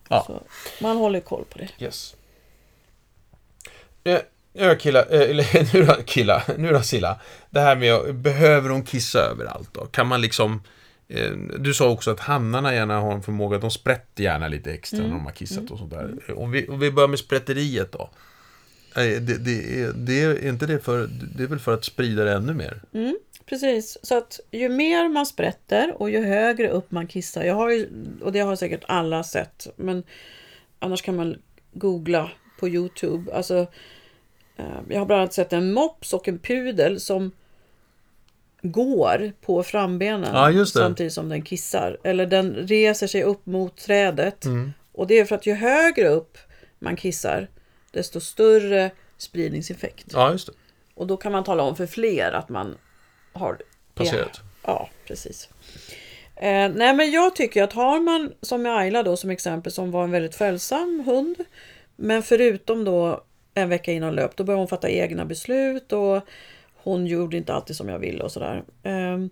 Ja. 0.10 0.24
Så 0.28 0.44
man 0.84 0.98
håller 0.98 1.20
koll 1.20 1.46
på 1.50 1.58
det. 1.58 1.70
Yes. 1.80 2.16
Eh, 4.04 4.20
Ja, 4.54 4.76
killa, 4.76 5.06
eh, 5.06 5.22
eller 5.22 5.74
nu 5.74 5.86
då, 5.86 5.94
killa, 5.94 6.44
nu 6.58 6.70
då 6.70 6.82
Silla. 6.82 7.20
Det 7.50 7.60
här 7.60 7.76
med, 7.76 8.16
behöver 8.16 8.70
de 8.70 8.84
kissa 8.84 9.20
överallt 9.20 9.70
då? 9.74 9.86
Kan 9.86 10.08
man 10.08 10.22
liksom... 10.22 10.64
Eh, 11.12 11.32
du 11.60 11.74
sa 11.74 11.90
också 11.90 12.12
att 12.12 12.20
hannarna 12.20 12.74
gärna 12.74 13.00
har 13.00 13.14
en 13.14 13.22
förmåga, 13.22 13.58
de 13.58 13.72
sprätter 13.72 14.24
gärna 14.24 14.48
lite 14.48 14.72
extra 14.72 14.98
mm. 14.98 15.10
när 15.10 15.18
de 15.18 15.26
har 15.26 15.32
kissat 15.32 15.58
mm. 15.58 15.72
och 15.72 15.80
sånt 15.80 15.92
där. 15.92 16.34
Om 16.36 16.52
vi, 16.52 16.68
om 16.68 16.80
vi 16.80 16.92
börjar 16.92 17.08
med 17.08 17.20
sprätteriet 17.20 17.92
då. 17.92 18.10
Det, 18.96 19.20
det, 19.20 19.82
är, 19.82 19.94
det 19.94 20.22
är 20.22 20.48
inte 20.48 20.66
det 20.66 20.80
för, 20.80 21.10
det 21.36 21.44
är 21.44 21.48
väl 21.48 21.60
för 21.60 21.74
att 21.74 21.86
sprida 21.86 22.24
det 22.24 22.34
ännu 22.34 22.54
mer? 22.54 22.82
Mm, 22.94 23.18
precis, 23.46 23.98
så 24.02 24.18
att 24.18 24.40
ju 24.52 24.70
mer 24.70 25.10
man 25.10 25.26
sprätter 25.26 26.02
och 26.02 26.10
ju 26.10 26.26
högre 26.26 26.70
upp 26.70 26.92
man 26.92 27.08
kissar. 27.08 27.44
Jag 27.44 27.56
har 27.56 27.70
ju, 27.70 27.88
och 28.22 28.32
det 28.32 28.40
har 28.40 28.56
säkert 28.56 28.84
alla 28.88 29.24
sett, 29.24 29.68
men 29.76 30.04
annars 30.80 31.02
kan 31.02 31.16
man 31.16 31.36
googla 31.74 32.32
på 32.60 32.68
Youtube. 32.68 33.34
Alltså 33.34 33.68
Eh, 34.62 34.82
jag 34.90 35.00
har 35.00 35.06
bland 35.06 35.22
annat 35.22 35.34
sett 35.34 35.54
en 35.54 35.74
mops 35.74 36.14
och 36.14 36.28
en 36.28 36.40
pudel 36.40 37.00
som 37.00 37.32
går 38.62 39.32
på 39.42 39.64
frambenen 39.64 40.56
ja, 40.56 40.66
samtidigt 40.66 41.14
som 41.14 41.30
den 41.30 41.42
kissar. 41.42 41.98
Eller 42.04 42.26
den 42.26 42.54
reser 42.54 43.08
sig 43.08 43.24
upp 43.24 43.46
mot 43.46 43.78
trädet. 43.78 44.46
Mm. 44.46 44.74
Och 44.92 45.08
det 45.08 45.20
är 45.20 45.26
för 45.26 45.36
att 45.36 45.46
ju 45.46 45.54
högre 45.54 46.08
upp 46.08 46.38
man 46.80 46.96
kissar, 46.96 47.48
desto 47.92 48.20
större 48.20 48.92
spridningseffekt. 49.18 50.06
Ja, 50.14 50.32
just 50.32 50.48
det. 50.48 50.54
Och 50.96 51.08
då 51.08 51.18
kan 51.18 51.32
man 51.32 51.44
tala 51.44 51.64
om 51.64 51.76
för 51.76 51.86
fler 51.86 52.32
att 52.32 52.50
man 52.50 52.78
har 53.34 53.58
passerat. 53.94 54.42
Ja, 54.64 54.90
precis. 55.08 55.50
Eh, 56.36 56.70
nej, 56.70 56.94
men 56.94 57.12
jag 57.12 57.36
tycker 57.36 57.64
att 57.64 57.74
har 57.74 58.00
man 58.00 58.34
som 58.42 58.62
med 58.62 58.78
Ayla 58.78 59.04
då 59.04 59.18
som 59.18 59.30
exempel 59.30 59.72
som 59.72 59.92
var 59.92 60.04
en 60.04 60.12
väldigt 60.12 60.36
följsam 60.36 61.04
hund. 61.06 61.36
Men 61.96 62.24
förutom 62.24 62.84
då 62.84 63.24
en 63.54 63.70
vecka 63.70 63.92
innan 63.92 64.16
löp. 64.16 64.36
Då 64.36 64.44
började 64.44 64.62
hon 64.62 64.68
fatta 64.68 64.90
egna 64.90 65.26
beslut 65.26 65.94
och 65.94 66.22
hon 66.84 67.08
gjorde 67.08 67.38
inte 67.38 67.54
alltid 67.54 67.76
som 67.76 67.90
jag 67.90 68.00
ville 68.00 68.24
och 68.24 68.32
sådär. 68.32 68.64
Ehm, 68.84 69.30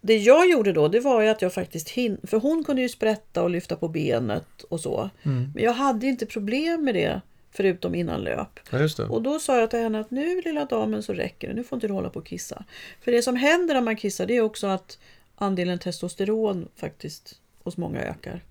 det 0.00 0.16
jag 0.16 0.50
gjorde 0.50 0.72
då, 0.72 0.88
det 0.88 1.00
var 1.00 1.22
ju 1.22 1.28
att 1.28 1.42
jag 1.42 1.54
faktiskt 1.54 1.88
hin 1.88 2.18
För 2.22 2.40
hon 2.40 2.64
kunde 2.64 2.82
ju 2.82 2.88
sprätta 2.88 3.42
och 3.42 3.50
lyfta 3.50 3.76
på 3.76 3.88
benet 3.88 4.62
och 4.62 4.80
så. 4.80 5.10
Mm. 5.22 5.50
Men 5.54 5.64
jag 5.64 5.72
hade 5.72 6.06
inte 6.06 6.26
problem 6.26 6.84
med 6.84 6.94
det. 6.94 7.20
Förutom 7.56 7.94
innan 7.94 8.20
löp. 8.20 8.60
Ja, 8.70 8.88
och 9.08 9.22
då 9.22 9.38
sa 9.38 9.60
jag 9.60 9.70
till 9.70 9.78
henne 9.78 10.00
att 10.00 10.10
nu 10.10 10.40
lilla 10.40 10.64
damen 10.64 11.02
så 11.02 11.12
räcker 11.12 11.48
det. 11.48 11.54
Nu 11.54 11.64
får 11.64 11.76
inte 11.76 11.86
du 11.86 11.92
hålla 11.92 12.10
på 12.10 12.18
och 12.18 12.26
kissa. 12.26 12.64
För 13.00 13.12
det 13.12 13.22
som 13.22 13.36
händer 13.36 13.74
när 13.74 13.80
man 13.80 13.96
kissar 13.96 14.26
det 14.26 14.36
är 14.36 14.40
också 14.40 14.66
att 14.66 14.98
andelen 15.36 15.78
testosteron 15.78 16.68
faktiskt 16.76 17.40
hos 17.62 17.76
många 17.76 18.00
ökar. 18.00 18.42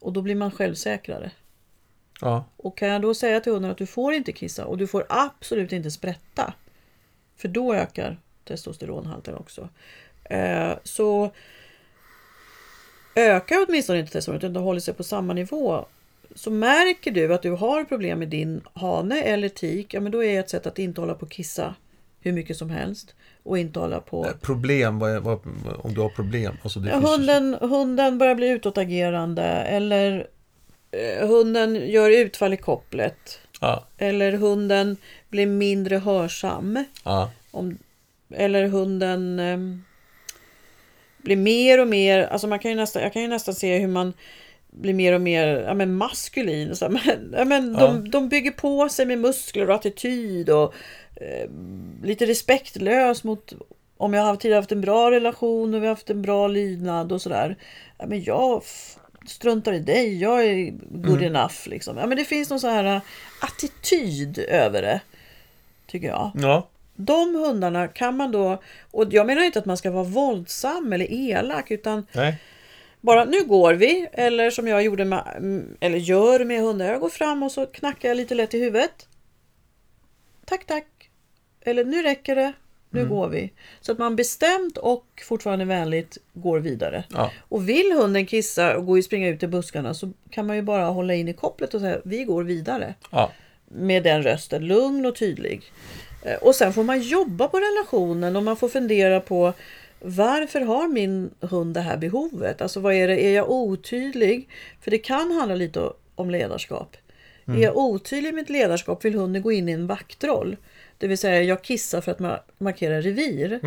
Och 0.00 0.12
då 0.12 0.22
blir 0.22 0.34
man 0.34 0.50
självsäkrare. 0.50 1.30
Ja. 2.20 2.44
Och 2.56 2.78
kan 2.78 2.88
jag 2.88 3.02
då 3.02 3.14
säga 3.14 3.40
till 3.40 3.52
hunden 3.52 3.70
att 3.70 3.78
du 3.78 3.86
får 3.86 4.14
inte 4.14 4.32
kissa 4.32 4.66
och 4.66 4.78
du 4.78 4.86
får 4.86 5.06
absolut 5.08 5.72
inte 5.72 5.90
sprätta. 5.90 6.54
För 7.36 7.48
då 7.48 7.74
ökar 7.74 8.20
testosteronhalten 8.44 9.34
också. 9.34 9.68
Eh, 10.24 10.72
så 10.84 11.30
ökar 13.14 13.56
åtminstone 13.68 13.98
inte 13.98 14.12
testosteron 14.12 14.38
utan 14.38 14.52
det 14.52 14.60
håller 14.60 14.80
sig 14.80 14.94
på 14.94 15.04
samma 15.04 15.32
nivå. 15.32 15.86
Så 16.34 16.50
märker 16.50 17.10
du 17.10 17.34
att 17.34 17.42
du 17.42 17.50
har 17.50 17.84
problem 17.84 18.18
med 18.18 18.28
din 18.28 18.60
hane 18.72 19.22
eller 19.22 19.48
tik, 19.48 19.94
ja 19.94 20.00
men 20.00 20.12
då 20.12 20.24
är 20.24 20.40
ett 20.40 20.50
sätt 20.50 20.66
att 20.66 20.78
inte 20.78 21.00
hålla 21.00 21.14
på 21.14 21.26
att 21.26 21.32
kissa 21.32 21.74
hur 22.20 22.32
mycket 22.32 22.56
som 22.56 22.70
helst. 22.70 23.14
Och 23.42 23.58
inte 23.58 23.80
hålla 23.80 24.00
på... 24.00 24.26
Problem, 24.40 24.98
vad 24.98 25.22
vad, 25.22 25.38
om 25.78 25.94
du 25.94 26.00
har 26.00 26.08
problem? 26.08 26.56
Alltså 26.62 26.80
ja, 26.80 26.98
hunden, 26.98 27.56
hunden 27.60 28.18
börjar 28.18 28.34
bli 28.34 28.48
utåtagerande 28.48 29.42
eller 29.44 30.26
eh, 30.90 31.28
hunden 31.28 31.90
gör 31.90 32.10
utfall 32.10 32.52
i 32.54 32.56
kopplet. 32.56 33.38
Ja. 33.60 33.86
Eller 33.98 34.32
hunden 34.32 34.96
blir 35.34 35.46
mindre 35.46 35.96
hörsam. 35.96 36.84
Ja. 37.04 37.30
Om, 37.50 37.78
eller 38.34 38.68
hunden 38.68 39.38
eh, 39.38 39.58
blir 41.18 41.36
mer 41.36 41.80
och 41.80 41.88
mer, 41.88 42.22
alltså 42.22 42.46
man 42.46 42.58
kan 42.58 42.70
ju 42.70 42.76
nästan, 42.76 43.02
jag 43.02 43.12
kan 43.12 43.22
ju 43.22 43.28
nästan 43.28 43.54
se 43.54 43.78
hur 43.78 43.88
man 43.88 44.12
blir 44.70 44.94
mer 44.94 45.12
och 45.12 45.20
mer 45.20 45.46
ja, 45.46 45.74
men 45.74 45.94
maskulin. 45.94 46.70
Och 46.70 46.78
så, 46.78 46.88
men, 47.06 47.34
ja, 47.36 47.44
men 47.44 47.72
de, 47.72 48.10
de 48.10 48.28
bygger 48.28 48.50
på 48.50 48.88
sig 48.88 49.06
med 49.06 49.18
muskler 49.18 49.70
och 49.70 49.74
attityd 49.74 50.50
och 50.50 50.74
eh, 51.16 51.50
lite 52.02 52.26
respektlös 52.26 53.24
mot 53.24 53.52
om 53.96 54.14
jag 54.14 54.22
har 54.22 54.36
tidigare 54.36 54.58
haft 54.58 54.72
en 54.72 54.80
bra 54.80 55.10
relation 55.10 55.74
och 55.74 55.82
vi 55.82 55.86
har 55.86 55.94
haft 55.94 56.10
en 56.10 56.22
bra 56.22 56.48
lydnad 56.48 57.12
och 57.12 57.22
sådär. 57.22 57.56
Ja, 57.98 58.06
men 58.06 58.24
jag 58.24 58.62
struntar 59.26 59.72
i 59.72 59.78
dig, 59.78 60.20
jag 60.20 60.44
är 60.44 60.70
good 60.90 61.22
enough. 61.22 61.68
Liksom. 61.68 61.96
Ja, 61.96 62.06
men 62.06 62.18
det 62.18 62.24
finns 62.24 62.50
någon 62.50 62.60
sån 62.60 62.70
här 62.70 62.84
eh, 62.84 63.02
attityd 63.40 64.38
över 64.38 64.82
det. 64.82 65.00
Tycker 65.94 66.08
jag. 66.08 66.30
Ja. 66.34 66.68
De 66.94 67.34
hundarna 67.34 67.88
kan 67.88 68.16
man 68.16 68.32
då, 68.32 68.62
och 68.90 69.06
jag 69.10 69.26
menar 69.26 69.42
inte 69.42 69.58
att 69.58 69.64
man 69.64 69.76
ska 69.76 69.90
vara 69.90 70.04
våldsam 70.04 70.92
eller 70.92 71.12
elak 71.12 71.70
utan 71.70 72.06
Nej. 72.12 72.36
bara 73.00 73.24
nu 73.24 73.44
går 73.44 73.74
vi, 73.74 74.08
eller 74.12 74.50
som 74.50 74.68
jag 74.68 74.82
gjorde 74.82 75.04
med, 75.04 75.34
mm, 75.36 75.76
eller 75.80 75.98
gör 75.98 76.44
med 76.44 76.60
hundar. 76.60 76.86
Jag 76.86 77.00
går 77.00 77.08
fram 77.08 77.42
och 77.42 77.52
så 77.52 77.66
knackar 77.66 78.08
jag 78.08 78.16
lite 78.16 78.34
lätt 78.34 78.54
i 78.54 78.60
huvudet. 78.60 79.08
Tack, 80.44 80.66
tack. 80.66 81.10
Eller 81.60 81.84
nu 81.84 82.02
räcker 82.02 82.36
det, 82.36 82.52
nu 82.90 83.06
går 83.08 83.28
vi. 83.28 83.52
Så 83.80 83.92
att 83.92 83.98
man 83.98 84.16
bestämt 84.16 84.78
och 84.78 85.06
fortfarande 85.24 85.64
vänligt 85.64 86.18
går 86.32 86.58
vidare. 86.60 87.04
Ja. 87.10 87.30
Och 87.48 87.68
vill 87.68 87.92
hunden 87.92 88.26
kissa 88.26 88.76
och 88.76 88.86
gå 88.86 88.98
och 88.98 89.04
springa 89.04 89.28
ut 89.28 89.42
i 89.42 89.46
buskarna 89.46 89.94
så 89.94 90.12
kan 90.30 90.46
man 90.46 90.56
ju 90.56 90.62
bara 90.62 90.84
hålla 90.84 91.14
in 91.14 91.28
i 91.28 91.32
kopplet 91.32 91.74
och 91.74 91.80
säga 91.80 92.00
vi 92.04 92.24
går 92.24 92.44
vidare. 92.44 92.94
Ja. 93.10 93.30
Med 93.74 94.02
den 94.02 94.22
rösten, 94.22 94.66
lugn 94.66 95.06
och 95.06 95.16
tydlig. 95.16 95.62
Eh, 96.22 96.34
Och 96.34 96.54
sen 96.54 96.72
får 96.72 96.84
man 96.84 97.00
jobba 97.02 97.48
på 97.48 97.58
relationen 97.60 98.36
och 98.36 98.42
man 98.42 98.56
får 98.56 98.68
fundera 98.68 99.20
på 99.20 99.52
varför 100.00 100.60
har 100.60 100.88
min 100.88 101.30
hund 101.40 101.74
det 101.74 101.80
här 101.80 101.96
behovet? 101.96 102.60
Alltså 102.62 102.80
vad 102.80 102.94
är 102.94 103.08
det? 103.08 103.24
Är 103.24 103.34
jag 103.34 103.50
otydlig? 103.50 104.48
För 104.80 104.90
det 104.90 104.98
kan 104.98 105.30
handla 105.30 105.54
lite 105.54 105.90
om 106.14 106.30
ledarskap. 106.30 106.96
Är 107.46 107.62
jag 107.62 107.76
otydlig 107.76 108.28
i 108.30 108.32
mitt 108.32 108.50
ledarskap 108.50 109.04
vill 109.04 109.14
hunden 109.14 109.42
gå 109.42 109.52
in 109.52 109.68
i 109.68 109.72
en 109.72 109.86
vaktroll. 109.86 110.56
Det 110.98 111.06
vill 111.08 111.18
säga 111.18 111.42
jag 111.42 111.62
kissar 111.64 112.00
för 112.00 112.12
att 112.12 112.18
ma- 112.18 112.40
markera 112.58 113.00
revir. 113.00 113.60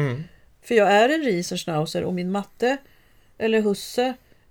För 0.62 0.76
jag 0.76 0.92
är 0.92 1.10
en 1.10 1.24
riesenschnauzer 1.24 2.04
och 2.04 2.14
min 2.14 2.32
matte 2.32 2.78
eller 3.38 3.62
husse 3.62 4.04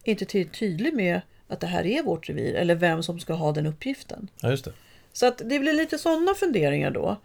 är 0.05 0.11
inte 0.11 0.25
till 0.25 0.49
tydlig 0.49 0.95
med 0.95 1.21
att 1.49 1.61
det 1.61 1.67
här 1.67 1.87
är 1.87 2.03
vårt 2.03 2.29
revir 2.29 2.55
eller 2.55 2.75
vem 2.75 3.03
som 3.03 3.21
ska 3.21 3.33
ha 3.35 3.53
den 3.53 3.67
uppgiften. 3.67 4.29
ja, 4.41 4.51
just 4.51 4.65
det. 4.65 4.73
Så 5.17 5.27
att 5.27 5.39
det 5.39 5.59
blir 5.59 5.73
lite 5.73 5.99
sådana 5.99 6.35
funderingar 6.35 6.91
då. 6.91 7.17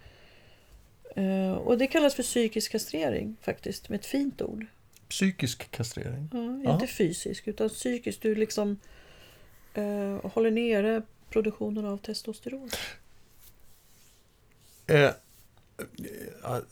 Eh, 1.15 1.51
och 1.51 1.77
det 1.77 1.88
kallas 1.88 2.15
för 2.15 2.23
psykisk 2.23 2.71
kastrering 2.71 3.38
faktiskt, 3.41 3.89
med 3.89 3.99
ett 3.99 4.06
fint 4.06 4.41
ord. 4.41 4.65
Psykisk 5.10 5.71
kastrering. 5.71 6.30
Ja, 6.65 6.73
inte 6.73 6.88
fysisk, 6.88 7.47
utan 7.47 7.69
psykisk. 7.69 8.21
Du 8.21 8.36
liksom 8.36 8.80
eh, 9.73 10.32
håller 10.32 10.51
nere 10.51 11.01
produktionen 11.30 11.86
av 11.86 11.97
testosteron. 11.97 12.69
Eh, 14.88 15.01
eh, 15.01 15.12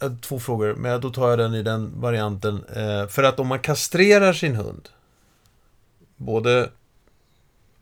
eh, 0.01 0.17
två 0.21 0.39
frågor, 0.39 0.75
men 0.75 1.01
då 1.01 1.09
tar 1.09 1.29
jag 1.29 1.39
den 1.39 1.53
i 1.53 1.63
den 1.63 2.01
varianten. 2.01 2.63
Eh, 2.75 3.07
för 3.07 3.23
att 3.23 3.39
om 3.39 3.47
man 3.47 3.59
kastrerar 3.59 4.33
sin 4.33 4.55
hund, 4.55 4.89
både 6.15 6.69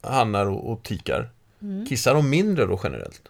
hannar 0.02 0.46
och, 0.46 0.72
och 0.72 0.84
tikar, 0.84 1.30
kissar 1.90 2.14
de 2.14 2.30
mindre 2.30 2.66
då 2.66 2.80
generellt? 2.84 3.30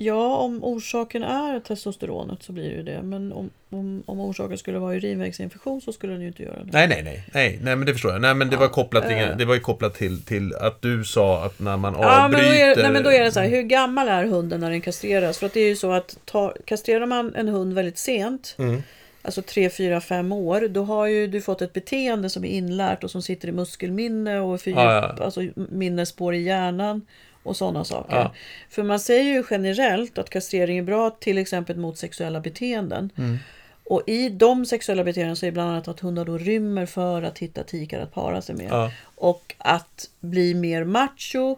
Ja, 0.00 0.36
om 0.36 0.64
orsaken 0.64 1.22
är 1.22 1.60
testosteronet 1.60 2.42
så 2.42 2.52
blir 2.52 2.64
det 2.64 2.76
ju 2.76 2.82
det. 2.82 3.02
Men 3.02 3.32
om, 3.32 3.50
om, 3.70 4.02
om 4.06 4.20
orsaken 4.20 4.58
skulle 4.58 4.78
vara 4.78 4.94
urinvägsinfektion 4.94 5.80
så 5.80 5.92
skulle 5.92 6.12
den 6.12 6.22
ju 6.22 6.28
inte 6.28 6.42
göra 6.42 6.64
det. 6.64 6.72
Nej, 6.72 6.88
nej, 6.88 7.02
nej, 7.02 7.24
nej, 7.34 7.58
nej 7.62 7.76
men 7.76 7.86
det 7.86 7.92
förstår 7.92 8.12
jag. 8.12 8.20
Nej, 8.20 8.34
men 8.34 8.50
det 8.50 8.56
var 8.56 8.68
kopplat, 8.68 9.08
till, 9.08 9.16
eh. 9.16 9.36
det 9.36 9.44
var 9.44 9.54
ju 9.54 9.60
kopplat 9.60 9.94
till, 9.94 10.24
till 10.24 10.54
att 10.54 10.82
du 10.82 11.04
sa 11.04 11.44
att 11.44 11.60
när 11.60 11.76
man 11.76 11.94
Ja, 12.00 12.28
men 12.28 12.30
då 12.30 12.36
avbryter... 12.36 12.54
är, 12.54 12.82
nej, 12.82 12.92
men 12.92 13.02
då 13.02 13.12
är 13.12 13.24
det 13.24 13.32
så 13.32 13.40
här, 13.40 13.48
hur 13.48 13.62
gammal 13.62 14.08
är 14.08 14.24
hunden 14.24 14.60
när 14.60 14.70
den 14.70 14.80
kastreras? 14.80 15.38
För 15.38 15.46
att 15.46 15.54
det 15.54 15.60
är 15.60 15.68
ju 15.68 15.76
så 15.76 15.92
att 15.92 16.18
ta, 16.24 16.54
kastrerar 16.64 17.06
man 17.06 17.34
en 17.34 17.48
hund 17.48 17.74
väldigt 17.74 17.98
sent, 17.98 18.54
Mm. 18.58 18.82
Alltså 19.28 19.42
3, 19.42 19.70
4, 19.70 20.00
5 20.00 20.32
år, 20.32 20.68
då 20.68 20.84
har 20.84 21.06
ju 21.06 21.26
du 21.26 21.40
fått 21.40 21.62
ett 21.62 21.72
beteende 21.72 22.30
som 22.30 22.44
är 22.44 22.48
inlärt 22.48 23.04
och 23.04 23.10
som 23.10 23.22
sitter 23.22 23.48
i 23.48 23.52
muskelminne 23.52 24.40
och 24.40 24.60
fördjup, 24.60 24.78
Ja, 24.78 25.14
ja. 25.18 25.24
Alltså 25.24 25.40
minnesspår 25.54 26.34
i 26.34 26.42
hjärnan 26.42 27.06
och 27.42 27.56
sådana 27.56 27.84
saker. 27.84 28.16
Ja. 28.16 28.34
För 28.70 28.82
man 28.82 29.00
säger 29.00 29.34
ju 29.34 29.44
generellt 29.50 30.18
att 30.18 30.30
kastrering 30.30 30.78
är 30.78 30.82
bra 30.82 31.10
till 31.10 31.38
exempel 31.38 31.76
mot 31.76 31.98
sexuella 31.98 32.40
beteenden. 32.40 33.10
Mm. 33.18 33.38
Och 33.84 34.02
i 34.06 34.28
de 34.28 34.66
sexuella 34.66 35.04
beteenden 35.04 35.36
så 35.36 35.46
är 35.46 35.50
det 35.50 35.52
bland 35.52 35.70
annat 35.70 35.88
att 35.88 36.00
hundar 36.00 36.24
då 36.24 36.38
rymmer 36.38 36.86
för 36.86 37.22
att 37.22 37.38
hitta 37.38 37.62
tikar 37.62 38.00
att 38.00 38.14
para 38.14 38.42
sig 38.42 38.54
med. 38.54 38.68
Ja. 38.70 38.90
Och 39.04 39.54
att 39.58 40.10
bli 40.20 40.54
mer 40.54 40.84
macho 40.84 41.56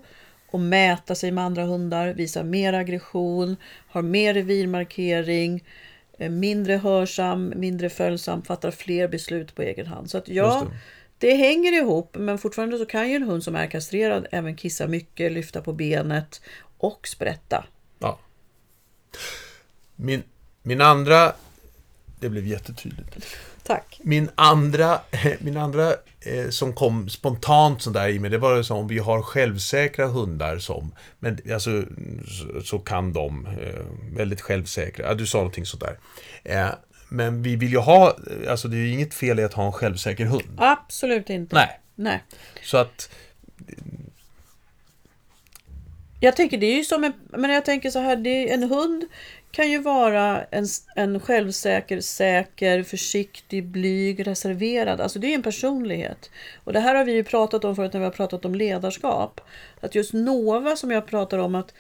och 0.50 0.60
mäta 0.60 1.14
sig 1.14 1.30
med 1.30 1.44
andra 1.44 1.64
hundar, 1.64 2.08
visa 2.08 2.42
mer 2.42 2.72
aggression, 2.72 3.56
har 3.88 4.02
mer 4.02 4.34
revirmarkering, 4.34 5.64
mindre 6.28 6.76
hörsam, 6.76 7.52
mindre 7.56 7.90
följsam, 7.90 8.42
fattar 8.42 8.70
fler 8.70 9.08
beslut 9.08 9.54
på 9.54 9.62
egen 9.62 9.86
hand. 9.86 10.10
Så 10.10 10.18
att 10.18 10.28
ja, 10.28 10.66
det. 11.18 11.26
det. 11.26 11.34
hänger 11.34 11.72
ihop, 11.72 12.16
men 12.18 12.38
fortfarande 12.38 12.78
så 12.78 12.86
kan 12.86 13.08
ju 13.08 13.16
en 13.16 13.22
hund 13.22 13.44
som 13.44 13.56
är 13.56 13.66
kastrerad 13.66 14.26
även 14.30 14.56
kissa 14.56 14.86
mycket, 14.86 15.32
lyfta 15.32 15.62
på 15.62 15.72
benet 15.72 16.40
och 16.78 17.08
sprätta. 17.08 17.64
Ja. 17.98 18.18
Min, 19.96 20.22
min 20.62 20.80
andra... 20.80 21.32
Det 22.20 22.28
blev 22.28 22.46
jättetydligt. 22.46 23.26
Tack. 23.70 24.00
Min 24.02 24.30
andra, 24.34 25.00
min 25.38 25.56
andra 25.56 25.94
eh, 26.20 26.48
som 26.50 26.72
kom 26.72 27.08
spontant 27.08 27.82
sådär 27.82 28.08
i 28.08 28.18
mig, 28.18 28.30
det 28.30 28.38
var 28.38 28.62
så 28.62 28.74
om 28.74 28.88
vi 28.88 28.98
har 28.98 29.22
självsäkra 29.22 30.06
hundar 30.06 30.58
som, 30.58 30.94
men 31.18 31.38
alltså 31.52 31.84
så, 32.28 32.62
så 32.62 32.78
kan 32.78 33.12
de 33.12 33.46
eh, 33.46 34.16
väldigt 34.16 34.40
självsäkra, 34.40 35.06
ja, 35.06 35.14
du 35.14 35.26
sa 35.26 35.38
någonting 35.38 35.66
sådär. 35.66 35.98
Eh, 36.44 36.68
men 37.08 37.42
vi 37.42 37.56
vill 37.56 37.70
ju 37.70 37.78
ha, 37.78 38.16
alltså 38.48 38.68
det 38.68 38.76
är 38.76 38.78
ju 38.78 38.92
inget 38.92 39.14
fel 39.14 39.40
i 39.40 39.44
att 39.44 39.54
ha 39.54 39.66
en 39.66 39.72
självsäker 39.72 40.24
hund. 40.24 40.56
Absolut 40.56 41.30
inte. 41.30 41.56
Nej, 41.56 41.80
Nej. 41.94 42.24
så 42.62 42.76
att, 42.76 43.10
Jag 46.20 46.36
tänker 46.36 46.58
det 46.58 46.66
är 46.66 46.76
ju 46.76 46.84
som 46.84 47.04
en, 47.04 47.12
men 47.30 47.50
jag 47.50 47.64
tänker 47.64 47.90
så 47.90 47.98
här, 47.98 48.16
det, 48.16 48.52
en 48.52 48.62
hund 48.62 49.04
kan 49.50 49.70
ju 49.70 49.78
vara 49.78 50.44
en, 50.44 50.66
en 50.96 51.20
självsäker, 51.20 52.00
säker, 52.00 52.82
försiktig, 52.82 53.66
blyg, 53.66 54.26
reserverad. 54.26 55.00
Alltså 55.00 55.18
det 55.18 55.26
är 55.26 55.34
en 55.34 55.42
personlighet. 55.42 56.30
Och 56.64 56.72
det 56.72 56.80
här 56.80 56.94
har 56.94 57.04
vi 57.04 57.12
ju 57.12 57.24
pratat 57.24 57.64
om 57.64 57.76
förut 57.76 57.92
när 57.92 58.00
vi 58.00 58.04
har 58.04 58.12
pratat 58.12 58.44
om 58.44 58.54
ledarskap. 58.54 59.40
Att 59.80 59.94
just 59.94 60.12
Nova 60.12 60.76
som 60.76 60.90
jag 60.90 61.06
pratar 61.06 61.38
om 61.38 61.54
att 61.54 61.74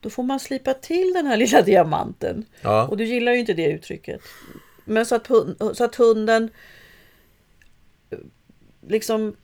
då 0.00 0.10
får 0.10 0.22
man 0.22 0.40
slipa 0.40 0.74
till 0.74 1.12
den 1.14 1.26
här 1.26 1.36
lilla 1.44 1.62
diamanten. 1.62 2.44
ja, 2.62 2.86
Och 2.86 2.96
du 2.96 3.04
gillar 3.04 3.32
ju 3.32 3.38
inte 3.38 3.54
det 3.54 3.70
uttrycket. 3.70 4.20
Men 4.84 5.06
så 5.06 5.14
att, 5.14 5.26
så 5.74 5.84
att 5.84 5.94
hunden 5.94 6.50
eh, 8.10 8.18
liksom 8.88 9.36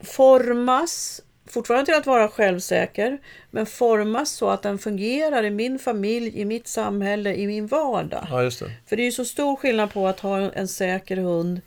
formas, 0.00 1.22
fortfarande 1.46 1.86
till 1.86 1.94
att 1.94 2.06
vara 2.06 2.28
självsäker, 2.28 3.18
men 3.50 3.66
formas 3.66 4.30
så 4.30 4.50
att 4.50 4.62
den 4.62 4.78
fungerar 4.78 5.44
i 5.44 5.50
min 5.50 5.78
familj, 5.78 6.40
i 6.40 6.44
mitt 6.44 6.68
samhälle, 6.68 7.34
i 7.34 7.46
min 7.46 7.66
vardag. 7.66 8.26
ja 8.30 8.42
just 8.42 8.60
det. 8.60 8.70
För 8.86 8.96
det 8.96 9.02
är 9.02 9.04
ju 9.04 9.12
så 9.12 9.24
stor 9.24 9.56
skillnad 9.56 9.92
på 9.92 10.08
att 10.08 10.20
ha 10.20 10.52
en 10.52 10.68
säker 10.68 11.16
hund 11.16 11.60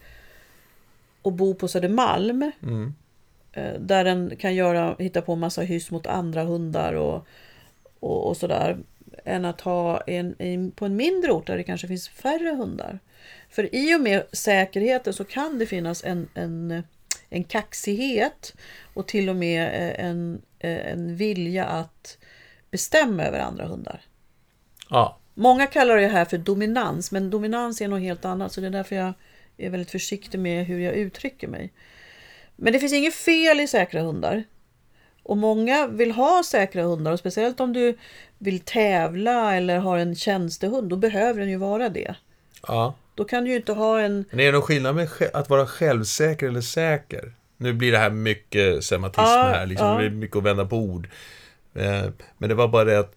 och 1.22 1.32
bo 1.32 1.54
på 1.54 1.68
Södermalm. 1.68 2.52
Mm. 2.62 2.94
eh, 3.52 3.72
Där 3.80 4.04
den 4.04 4.36
kan 4.36 4.54
göra, 4.54 4.96
hitta 4.98 5.22
på 5.22 5.32
en 5.32 5.38
massa 5.38 5.62
hyss 5.62 5.90
mot 5.90 6.06
andra 6.06 6.44
hundar 6.44 6.92
och, 6.94 7.26
och, 8.00 8.26
och 8.28 8.36
sådär. 8.36 8.78
Än 9.24 9.44
att 9.44 9.60
ha 9.60 10.00
en, 10.00 10.34
en, 10.38 10.70
på 10.70 10.84
en 10.84 10.96
mindre 10.96 11.32
ort 11.32 11.46
där 11.46 11.56
det 11.56 11.62
kanske 11.64 11.88
finns 11.88 12.08
färre 12.08 12.54
hundar. 12.54 12.98
För 13.50 13.74
i 13.74 13.94
och 13.94 14.00
med 14.00 14.22
säkerheten 14.32 15.12
så 15.12 15.24
kan 15.24 15.58
det 15.58 15.66
finnas 15.66 16.04
en, 16.04 16.28
en, 16.34 16.82
en 17.30 17.44
kaxighet 17.44 18.54
och 19.00 19.08
till 19.08 19.28
och 19.28 19.36
med 19.36 19.62
eh, 19.62 20.04
en, 20.06 20.42
eh, 20.58 20.92
en 20.92 21.16
vilja 21.16 21.64
att 21.64 22.18
bestämma 22.70 23.22
över 23.22 23.38
andra 23.38 23.66
hundar. 23.66 24.00
Ja, 24.90 25.20
Många 25.34 25.66
kallar 25.66 25.96
det 25.96 26.06
här 26.06 26.24
för 26.24 26.38
dominans, 26.38 27.12
men 27.12 27.30
dominans 27.30 27.80
är 27.80 27.88
något 27.88 28.00
helt 28.00 28.24
annat. 28.24 28.52
Så 28.52 28.60
det 28.60 28.66
är 28.66 28.70
därför 28.70 28.96
jag 28.96 29.12
är 29.56 29.70
väldigt 29.70 29.90
försiktig 29.90 30.38
med 30.38 30.66
hur 30.66 30.78
jag 30.78 30.94
uttrycker 30.94 31.48
mig. 31.48 31.72
Men 32.56 32.72
det 32.72 32.78
finns 32.78 32.92
inget 32.92 33.14
fel 33.14 33.60
i 33.60 33.66
säkra 33.66 34.02
hundar. 34.02 34.44
Och 35.22 35.36
många 35.36 35.86
vill 35.86 36.12
ha 36.12 36.42
säkra 36.44 36.82
hundar, 36.82 37.12
och 37.12 37.18
speciellt 37.18 37.60
om 37.60 37.72
du 37.72 37.98
vill 38.38 38.60
tävla 38.60 39.56
eller 39.56 39.78
har 39.78 39.98
en 39.98 40.14
tjänstehund, 40.14 40.90
då 40.90 40.96
behöver 40.96 41.40
den 41.40 41.50
ju 41.50 41.56
vara 41.56 41.88
det. 41.88 42.14
ja. 42.66 42.94
Då 43.14 43.24
kan 43.24 43.44
du 43.44 43.50
ju 43.50 43.56
inte 43.56 43.72
ha 43.72 44.00
en... 44.00 44.24
Men 44.30 44.40
är 44.40 44.44
det 44.44 44.52
någon 44.52 44.62
skillnad 44.62 44.94
med 44.94 45.08
att 45.32 45.50
vara 45.50 45.66
självsäker 45.66 46.48
eller 46.48 46.60
säker? 46.60 47.32
Nu 47.62 47.72
blir 47.72 47.92
det 47.92 47.98
här 47.98 48.10
mycket 48.10 48.84
sematism 48.84 49.22
Ja, 49.22 49.42
här, 49.54 49.66
liksom. 49.66 49.86
ja. 49.86 49.92
det 49.92 49.98
blir 49.98 50.20
mycket 50.20 50.36
att 50.36 50.42
vända 50.42 50.66
på 50.66 50.76
ord. 50.76 51.08
Eh, 51.74 52.06
men 52.38 52.48
det 52.48 52.54
var 52.54 52.68
bara 52.68 52.84
det 52.84 52.98
att 52.98 53.16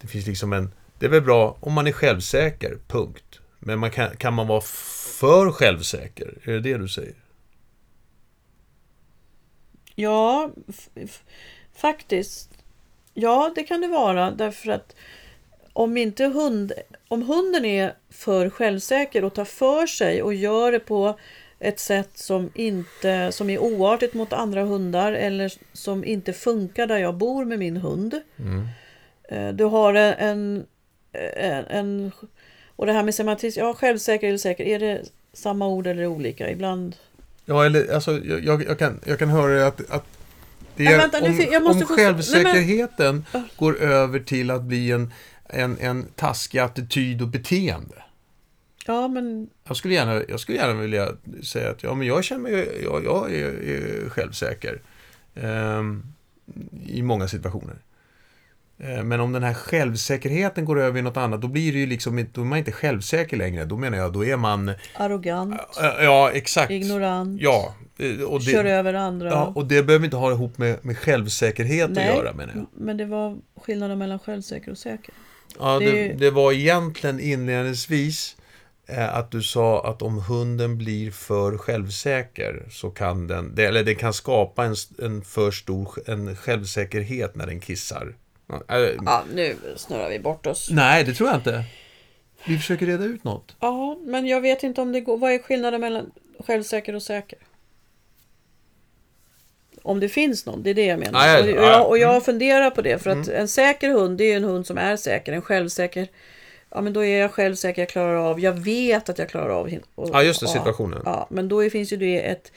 det 0.00 0.06
finns 0.06 0.26
liksom 0.26 0.52
en... 0.52 0.72
Det 0.98 1.06
är 1.06 1.10
väl 1.10 1.22
bra 1.22 1.56
om 1.60 1.72
man 1.72 1.86
är 1.86 1.92
självsäker, 1.92 2.78
punkt. 2.88 3.40
Men 3.58 3.78
man 3.78 3.90
kan, 3.90 4.16
kan 4.16 4.34
man 4.34 4.46
vara 4.46 4.60
för 5.20 5.50
självsäker? 5.50 6.38
Är 6.42 6.52
det 6.52 6.60
det 6.60 6.78
du 6.78 6.88
säger? 6.88 7.14
Ja, 9.94 10.50
faktiskt. 11.76 12.50
Ja, 13.14 13.52
det 13.54 13.62
kan 13.62 13.80
det 13.80 13.88
vara. 13.88 14.30
Därför 14.30 14.70
att 14.70 14.96
om 15.72 15.96
inte 15.96 16.24
hund, 16.24 16.72
om 17.08 17.22
hunden 17.22 17.64
är 17.64 17.94
för 18.10 18.50
självsäker 18.50 19.24
och 19.24 19.34
tar 19.34 19.44
för 19.44 19.86
sig 19.86 20.22
och 20.22 20.34
gör 20.34 20.72
det 20.72 20.80
på 20.80 21.18
ett 21.58 21.80
sätt 21.80 22.10
som, 22.18 22.50
inte, 22.54 23.32
som 23.32 23.50
är 23.50 23.58
oartigt 23.58 24.14
mot 24.14 24.32
andra 24.32 24.62
hundar 24.64 25.12
eller 25.12 25.52
som 25.72 26.04
inte 26.04 26.32
funkar 26.32 26.86
där 26.86 26.98
jag 26.98 27.14
bor 27.14 27.44
med 27.44 27.58
min 27.58 27.76
hund. 27.76 28.20
Mm. 28.38 28.68
Eh, 29.28 29.54
Du 29.54 29.64
har 29.64 29.94
en, 29.94 30.64
en, 31.36 31.64
en... 31.66 32.12
Och 32.76 32.86
det 32.86 32.92
här 32.92 33.02
med 33.02 33.14
semantism, 33.14 33.60
ja 33.60 33.74
självsäker 33.74 34.28
eller 34.28 34.38
säker, 34.38 34.64
är 34.64 34.78
det 34.78 35.02
samma 35.32 35.66
ord 35.66 35.86
eller 35.86 36.06
olika? 36.06 36.50
Ibland 36.50 36.96
Ja, 37.44 37.64
eller 37.64 37.94
alltså, 37.94 38.18
jag, 38.24 38.62
jag, 38.64 38.78
kan, 38.78 39.00
jag 39.06 39.18
kan 39.18 39.28
höra 39.28 39.66
att, 39.66 39.90
att 39.90 40.04
det 40.76 40.84
Nej, 40.84 40.92
är, 40.94 40.98
vänta, 40.98 41.20
nu 41.20 41.56
om, 41.56 41.64
måste 41.64 41.82
om 41.84 41.88
få- 41.88 41.94
nej, 41.96 42.04
men- 42.04 42.14
självsäkerheten 42.14 43.24
går 43.56 43.76
över 43.82 44.18
till 44.20 44.50
att 44.50 44.62
bli 44.62 44.90
en, 44.90 45.12
en, 45.48 45.78
en 45.80 46.06
taskig 46.16 46.58
attityd 46.58 47.22
och 47.22 47.28
beteende. 47.28 47.94
Ja, 48.86 49.08
men 49.08 49.48
Jag 49.68 49.76
skulle 49.76 49.94
gärna, 49.94 50.22
jag 50.28 50.40
skulle 50.40 50.58
gärna 50.58 50.80
vilja 50.80 51.08
säga 51.42 51.70
att 51.70 51.82
ja, 51.82 51.94
men 51.94 52.06
jag 52.06 52.24
känner 52.24 52.42
mig, 52.42 52.68
jag, 52.84 53.04
jag 53.04 53.34
är, 53.34 53.46
är 53.46 54.08
självsäker. 54.08 54.80
ehm, 55.34 56.02
I 56.86 57.02
många 57.02 57.28
situationer. 57.28 57.76
Eh, 58.78 59.02
Men 59.02 59.20
om 59.20 59.32
den 59.32 59.42
här 59.42 59.54
självsäkerheten 59.54 60.64
går 60.64 60.80
över 60.80 60.98
i 60.98 61.02
något 61.02 61.16
annat, 61.16 61.42
då 61.42 61.48
blir 61.48 61.72
det 61.72 61.78
ju 61.78 61.86
liksom, 61.86 62.26
då 62.32 62.40
är 62.40 62.44
man 62.44 62.58
inte 62.58 62.72
självsäker 62.72 63.36
längre. 63.36 63.64
Då 63.64 63.76
menar 63.76 63.98
jag, 63.98 64.12
då 64.12 64.24
är 64.24 64.36
man... 64.36 64.72
arrogant, 64.94 65.60
eh, 65.82 66.04
Ja, 66.04 66.30
exakt. 66.30 66.70
ignorant, 66.70 67.40
Ja. 67.40 67.74
eh, 67.98 68.20
Och 68.22 68.38
det, 68.44 68.50
kör 68.50 68.64
över 68.64 68.94
andra. 68.94 69.28
Ja, 69.28 69.52
och 69.54 69.66
det 69.66 69.82
behöver 69.82 70.04
inte 70.04 70.16
ha 70.16 70.32
ihop 70.32 70.58
med, 70.58 70.84
med 70.84 70.98
självsäkerhet 70.98 71.90
Nej. 71.90 72.08
att 72.08 72.16
göra 72.16 72.32
menar 72.32 72.52
jag. 72.56 72.66
Men 72.74 72.96
det 72.96 73.04
var 73.04 73.36
skillnaden 73.56 73.98
mellan 73.98 74.18
självsäker 74.18 74.70
och 74.70 74.78
säker. 74.78 75.14
Ja, 75.58 75.78
Det 75.78 75.90
det, 75.90 76.12
det 76.12 76.30
var 76.30 76.52
egentligen 76.52 77.20
inledningsvis 77.20 78.36
eh, 78.38 78.43
att 78.88 79.30
du 79.30 79.42
sa 79.42 79.86
att 79.86 80.02
om 80.02 80.18
hunden 80.18 80.78
blir 80.78 81.10
för 81.10 81.58
självsäker 81.58 82.62
så 82.70 82.90
kan 82.90 83.26
den, 83.26 83.58
eller 83.58 83.84
det 83.84 83.94
kan 83.94 84.12
skapa 84.12 84.64
en, 84.64 84.74
en 84.98 85.22
för 85.22 85.50
stor 85.50 85.88
en 86.06 86.36
självsäkerhet 86.36 87.34
när 87.34 87.46
den 87.46 87.60
kissar. 87.60 88.14
Ja, 88.46 88.62
eh, 88.68 88.90
Ja, 89.04 89.24
nu 89.34 89.56
snurrar 89.76 90.10
vi 90.10 90.18
bort 90.18 90.46
oss. 90.46 90.70
Nej, 90.70 91.04
det 91.04 91.14
tror 91.14 91.28
jag 91.28 91.38
inte. 91.38 91.64
Vi 92.46 92.58
försöker 92.58 92.86
reda 92.86 93.04
ut 93.04 93.24
något. 93.24 93.56
Ja, 93.60 93.98
men 94.04 94.26
jag 94.26 94.40
vet 94.40 94.62
inte 94.62 94.80
om 94.80 94.92
det 94.92 95.00
går. 95.00 95.18
Vad 95.18 95.32
är 95.32 95.38
skillnaden 95.38 95.80
mellan 95.80 96.10
självsäker 96.46 96.94
och 96.94 97.02
säker? 97.02 97.38
Om 99.82 100.00
det 100.00 100.08
finns 100.08 100.46
någon, 100.46 100.62
det 100.62 100.70
är 100.70 100.74
det 100.74 100.86
jag 100.86 100.98
menar. 100.98 101.26
Ja, 101.26 101.40
och, 101.40 101.48
ja, 101.48 101.54
jag, 101.54 101.64
ja. 101.64 101.82
och 101.82 101.98
jag 101.98 102.24
funderar 102.24 102.70
på 102.70 102.82
det, 102.82 103.02
för 103.02 103.10
att 103.10 103.28
en 103.28 103.48
säker 103.48 103.90
hund, 103.90 104.18
det 104.18 104.24
är 104.24 104.28
ju 104.28 104.36
en 104.36 104.44
hund 104.44 104.66
som 104.66 104.78
är 104.78 104.96
säker. 104.96 105.32
En 105.32 105.42
självsäker, 105.42 106.08
ja 106.74 106.80
men 106.80 106.92
då 106.92 107.04
är 107.04 107.18
jag 107.20 107.30
självsäker, 107.32 107.82
jag 107.82 107.88
klarar 107.88 108.14
av, 108.16 108.40
jag 108.40 108.52
vet 108.52 109.08
att 109.08 109.18
jag 109.18 109.28
klarar 109.28 109.48
av. 109.48 109.70
Och, 109.94 110.10
Ja, 110.12 110.22
just 110.22 110.40
det, 110.40 110.46
situationen. 110.48 111.02
Ja, 111.04 111.26
men 111.30 111.48
då 111.48 111.70
finns 111.70 111.92
ju 111.92 111.96
det 111.96 112.20
ett... 112.30 112.52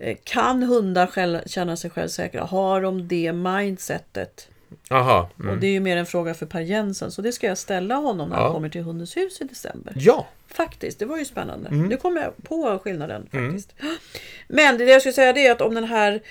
eh, 0.00 0.16
Kan 0.24 0.62
hundar 0.62 1.06
själv, 1.06 1.38
känna 1.46 1.76
sig 1.76 1.90
självsäkra? 1.90 2.44
Har 2.44 2.80
de 2.82 3.08
det 3.08 3.32
mindsetet? 3.32 4.48
Aha. 4.90 5.30
Och 5.36 5.44
Mm. 5.44 5.60
det 5.60 5.66
är 5.66 5.70
ju 5.70 5.80
mer 5.80 5.96
en 5.96 6.06
fråga 6.06 6.34
för 6.34 6.46
Per 6.46 6.60
Jensen, 6.60 7.10
så 7.10 7.22
det 7.22 7.32
ska 7.32 7.46
jag 7.46 7.58
ställa 7.58 7.94
honom 7.94 8.28
när 8.28 8.36
Ja. 8.36 8.42
han 8.42 8.52
kommer 8.52 8.68
till 8.68 8.82
Hundens 8.82 9.16
hus 9.16 9.40
i 9.40 9.44
december. 9.44 9.92
Ja. 9.96 10.26
Faktiskt, 10.48 10.98
det 10.98 11.04
var 11.04 11.18
ju 11.18 11.24
spännande. 11.24 11.68
Mm. 11.68 11.88
Nu 11.88 11.96
kom 11.96 12.16
jag 12.16 12.32
på 12.48 12.78
skillnaden 12.84 13.28
faktiskt. 13.32 13.74
Men 14.48 14.78
det 14.78 14.84
jag 14.84 15.02
skulle 15.02 15.12
säga 15.12 15.32
det 15.32 15.46
är 15.46 15.52
att 15.52 15.60
om 15.60 15.74
den 15.74 15.84
här 15.84 16.22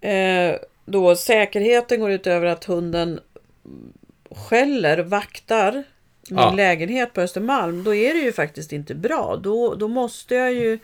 eh, 0.00 0.56
då 0.84 1.16
säkerheten 1.16 2.00
går 2.00 2.10
ut 2.10 2.26
över 2.26 2.46
att 2.46 2.64
hunden 2.64 3.20
skäller, 4.30 4.98
vaktar 4.98 5.84
min 6.30 6.40
Ja. 6.40 6.54
lägenhet 6.54 7.12
på 7.14 7.20
Östermalm, 7.20 7.84
då 7.84 7.94
är 7.94 8.14
det 8.14 8.20
ju 8.20 8.32
faktiskt 8.32 8.72
inte 8.72 8.94
bra. 8.94 9.36
Då, 9.42 9.74
då 9.74 9.88
måste 9.88 10.34
jag 10.34 10.52
ju 10.52 10.78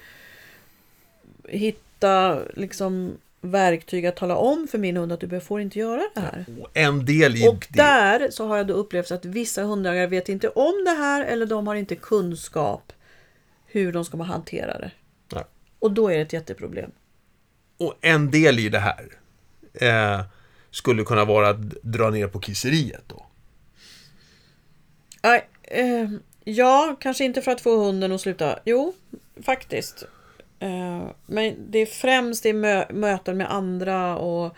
hitta 1.49 2.39
liksom 2.55 3.13
verktyg 3.41 4.07
att 4.07 4.17
tala 4.17 4.37
om 4.37 4.69
för 4.71 4.79
min 4.79 4.97
hund 4.97 5.13
att 5.13 5.21
du 5.21 5.41
får 5.41 5.61
inte 5.61 5.79
göra 5.79 6.03
det 6.15 6.21
här. 6.21 6.45
Och 6.61 6.71
En 6.75 7.05
del 7.07 7.37
i 7.37 7.49
Och 7.49 7.67
det. 7.71 7.79
där 7.83 8.31
så 8.31 8.47
har 8.47 8.57
jag 8.57 8.67
då 8.67 8.75
upplevt 8.75 9.11
att 9.11 9.25
vissa 9.25 9.63
hundägare 9.63 10.07
vet 10.07 10.29
inte 10.29 10.49
om 10.49 10.85
det 10.85 10.91
här 10.91 11.25
eller 11.25 11.47
de 11.47 11.67
har 11.67 11.75
inte 11.75 11.95
kunskap 11.97 12.93
hur 13.67 13.93
de 13.93 14.05
ska 14.05 14.23
hantera 14.23 14.79
det. 14.79 14.91
Nej. 15.35 15.45
Och 15.79 15.91
då 15.93 16.09
är 16.09 16.15
det 16.17 16.23
ett 16.23 16.33
jätteproblem. 16.33 16.91
Och 17.77 17.95
en 18.01 18.31
del 18.31 18.59
i 18.59 18.69
det 18.69 18.79
här 18.79 19.09
eh, 19.75 20.21
skulle 20.71 21.05
kunna 21.05 21.25
vara 21.25 21.49
att 21.49 21.61
dra 21.83 22.11
ner 22.11 22.27
på 22.27 22.41
kisseriet 22.41 23.03
då. 23.07 23.24
Nej, 25.25 25.49
eh, 25.63 26.09
ja, 26.45 26.97
kanske 27.01 27.25
inte 27.25 27.43
för 27.43 27.53
att 27.53 27.61
få 27.61 27.77
hunden 27.77 28.13
att 28.13 28.21
sluta. 28.21 28.59
Jo, 28.65 28.93
faktiskt. 29.43 30.05
Eh, 30.61 31.07
men 31.27 31.55
det 31.71 31.79
är 31.79 31.87
främst 31.87 32.47
i 32.47 32.53
mö- 32.53 32.93
möten 32.93 33.37
med 33.37 33.53
andra 33.53 34.17
och 34.17 34.57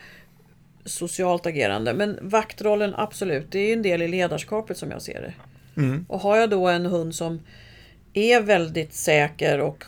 socialt 0.84 1.46
agerande. 1.46 1.94
Men 1.94 2.18
vaktrollen, 2.22 2.94
absolut, 2.96 3.46
det 3.50 3.58
är 3.58 3.72
en 3.72 3.82
del 3.82 4.02
i 4.02 4.08
ledarskapet 4.08 4.76
som 4.76 4.90
jag 4.90 5.02
ser 5.02 5.20
det. 5.20 5.34
Mm. 5.80 6.06
Och 6.08 6.20
har 6.20 6.36
jag 6.36 6.50
då 6.50 6.68
en 6.68 6.86
hund 6.86 7.14
som 7.14 7.40
är 8.12 8.40
väldigt 8.40 8.94
säker 8.94 9.60
och, 9.60 9.84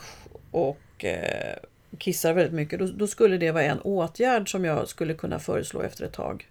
och 0.51 1.05
eh, 1.05 1.57
kissar 1.99 2.33
väldigt 2.33 2.55
mycket, 2.55 2.79
då, 2.79 2.87
då 2.87 3.07
skulle 3.07 3.39
det 3.39 3.51
vara 3.51 3.64
en 3.64 3.81
åtgärd 3.81 4.51
som 4.51 4.64
jag 4.64 4.89
skulle 4.89 5.14
kunna 5.14 5.39
föreslå 5.39 5.83
efter 5.83 6.05
ett 6.05 6.12
tag. 6.12 6.47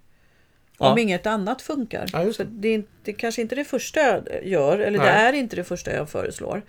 Om 0.79 0.87
Ja. 0.97 0.99
inget 0.99 1.25
annat 1.25 1.61
funkar. 1.61 2.09
Ja, 2.13 2.19
det. 2.23 2.43
det 2.43 2.67
är 2.67 2.73
inte, 2.73 2.89
det 3.03 3.13
kanske 3.13 3.41
inte 3.41 3.55
det 3.55 3.63
första 3.63 3.99
jag 3.99 4.23
gör, 4.43 4.79
eller 4.79 4.99
det 4.99 5.05
Nej. 5.13 5.25
är 5.27 5.33
inte 5.33 5.55
det 5.55 5.63
första 5.63 5.93
jag 5.93 6.09
föreslår. 6.09 6.61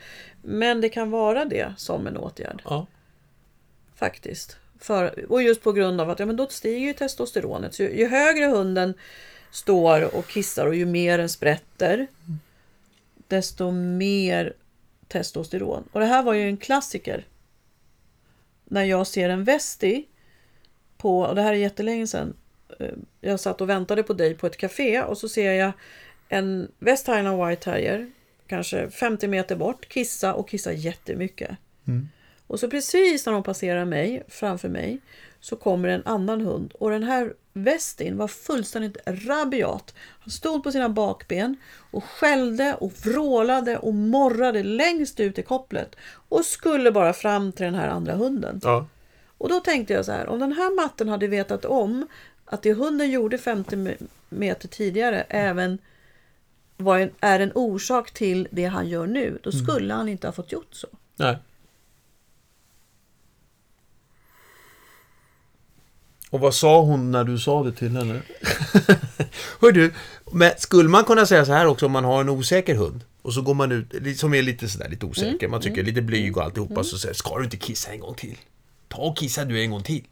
Men 0.42 0.80
det 0.80 0.88
kan 0.88 1.10
vara 1.10 1.44
det 1.44 1.72
som 1.76 2.06
en 2.06 2.16
åtgärd, 2.16 2.62
Ja. 2.64 2.86
faktiskt. 3.96 4.56
För, 4.80 5.30
och 5.32 5.42
just 5.42 5.62
på 5.62 5.72
grund 5.72 6.00
av 6.00 6.10
att 6.10 6.18
ja, 6.18 6.26
men 6.26 6.36
då 6.36 6.46
stiger 6.46 6.86
ju 6.86 6.92
testosteronet. 6.92 7.74
Så 7.74 7.82
ju, 7.82 7.98
ju 7.98 8.06
högre 8.08 8.46
hunden 8.46 8.94
står 9.50 10.14
och 10.14 10.26
kissar 10.26 10.66
och 10.66 10.74
ju 10.74 10.86
mer 10.86 11.18
den 11.18 11.28
sprätter, 11.28 12.06
desto 13.28 13.70
mer 13.70 14.52
testosteron. 15.08 15.88
Och 15.92 16.00
det 16.00 16.06
här 16.06 16.22
var 16.22 16.34
ju 16.34 16.48
en 16.48 16.56
klassiker. 16.56 17.26
När 18.64 18.84
jag 18.84 19.06
ser 19.06 19.28
en 19.28 19.44
Vesti 19.44 20.06
på, 20.96 21.20
och 21.20 21.34
det 21.34 21.42
här 21.42 21.52
är 21.52 21.56
jättelänge 21.56 22.06
sedan, 22.06 22.34
jag 23.20 23.40
satt 23.40 23.60
och 23.60 23.68
väntade 23.68 24.02
på 24.02 24.12
dig 24.12 24.34
på 24.34 24.46
ett 24.46 24.56
café 24.56 25.02
och 25.02 25.18
så 25.18 25.28
ser 25.28 25.52
jag 25.52 25.72
en 26.28 26.68
West 26.78 27.08
Highland 27.08 27.46
White 27.46 27.62
Terrier, 27.62 28.10
kanske 28.46 28.90
50 28.90 29.28
meter 29.28 29.56
bort, 29.56 29.88
kissa 29.88 30.34
och 30.34 30.48
kissa 30.48 30.72
jättemycket. 30.72 31.50
Mm. 31.86 32.08
Och 32.46 32.60
så 32.60 32.70
precis 32.70 33.26
när 33.26 33.32
de 33.32 33.42
passerar 33.42 33.84
mig, 33.84 34.22
framför 34.28 34.68
mig, 34.68 35.00
så 35.40 35.56
kommer 35.56 35.88
en 35.88 36.02
annan 36.04 36.40
hund. 36.40 36.72
Och 36.78 36.90
den 36.90 37.02
här 37.02 37.34
Westin 37.52 38.16
var 38.16 38.28
fullständigt 38.28 38.96
rabiat. 39.06 39.94
Han 40.20 40.30
stod 40.30 40.64
på 40.64 40.72
sina 40.72 40.88
bakben 40.88 41.56
och 41.90 42.04
skällde 42.04 42.74
och 42.74 42.92
vrålade 42.92 43.76
och 43.76 43.94
morrade 43.94 44.62
längst 44.62 45.20
ut 45.20 45.38
i 45.38 45.42
kopplet. 45.42 45.96
Och 46.28 46.44
skulle 46.44 46.92
bara 46.92 47.12
fram 47.12 47.52
till 47.52 47.64
den 47.64 47.74
här 47.74 47.88
andra 47.88 48.14
hunden. 48.14 48.60
Ja. 48.62 48.86
Och 49.38 49.48
då 49.48 49.60
tänkte 49.60 49.92
jag 49.92 50.04
så 50.04 50.12
här, 50.12 50.26
om 50.26 50.38
den 50.38 50.52
här 50.52 50.76
matten 50.76 51.08
hade 51.08 51.26
vetat 51.26 51.64
om 51.64 52.06
att 52.50 52.62
det 52.62 52.72
hunden 52.72 53.10
gjorde 53.10 53.38
50 53.38 53.76
me- 53.76 54.06
meter 54.28 54.68
tidigare 54.68 55.22
även 55.28 55.78
en, 56.78 57.10
är 57.20 57.40
en 57.40 57.52
orsak 57.54 58.10
till 58.10 58.48
det 58.50 58.64
han 58.64 58.88
gör 58.88 59.06
nu, 59.06 59.38
då 59.42 59.52
skulle 59.52 59.94
han 59.94 60.08
inte 60.08 60.26
ha 60.26 60.32
fått 60.32 60.52
gjort 60.52 60.74
så. 60.74 60.88
Nej. 61.16 61.36
Och 66.30 66.40
vad 66.40 66.54
sa 66.54 66.80
hon 66.82 67.10
när 67.10 67.24
du 67.24 67.38
sa 67.38 67.62
det 67.64 67.72
till 67.72 67.96
henne? 67.96 68.22
Hör 69.60 69.72
du, 69.72 69.92
men 70.32 70.52
skulle 70.58 70.88
man 70.88 71.04
kunna 71.04 71.26
säga 71.26 71.44
så 71.44 71.52
här 71.52 71.66
också 71.66 71.86
om 71.86 71.92
man 71.92 72.04
har 72.04 72.20
en 72.20 72.28
osäker 72.28 72.74
hund? 72.74 73.04
Och 73.22 73.34
så 73.34 73.42
går 73.42 73.54
man 73.54 73.72
ut, 73.72 74.18
som 74.18 74.34
är 74.34 74.42
lite 74.42 74.68
sådär 74.68 74.88
lite 74.88 75.06
osäker, 75.06 75.48
man 75.48 75.60
tycker 75.60 75.82
lite 75.82 76.02
blyg 76.02 76.36
och 76.36 76.42
alltihopa, 76.42 76.84
så 76.84 76.98
säger 76.98 77.14
ska 77.14 77.38
du 77.38 77.44
inte 77.44 77.56
kissa 77.56 77.90
en 77.92 78.00
gång 78.00 78.14
till? 78.14 78.38
Ta 78.88 78.98
och 78.98 79.16
kissa 79.16 79.44
du 79.44 79.60
en 79.60 79.70
gång 79.70 79.82
till. 79.82 80.04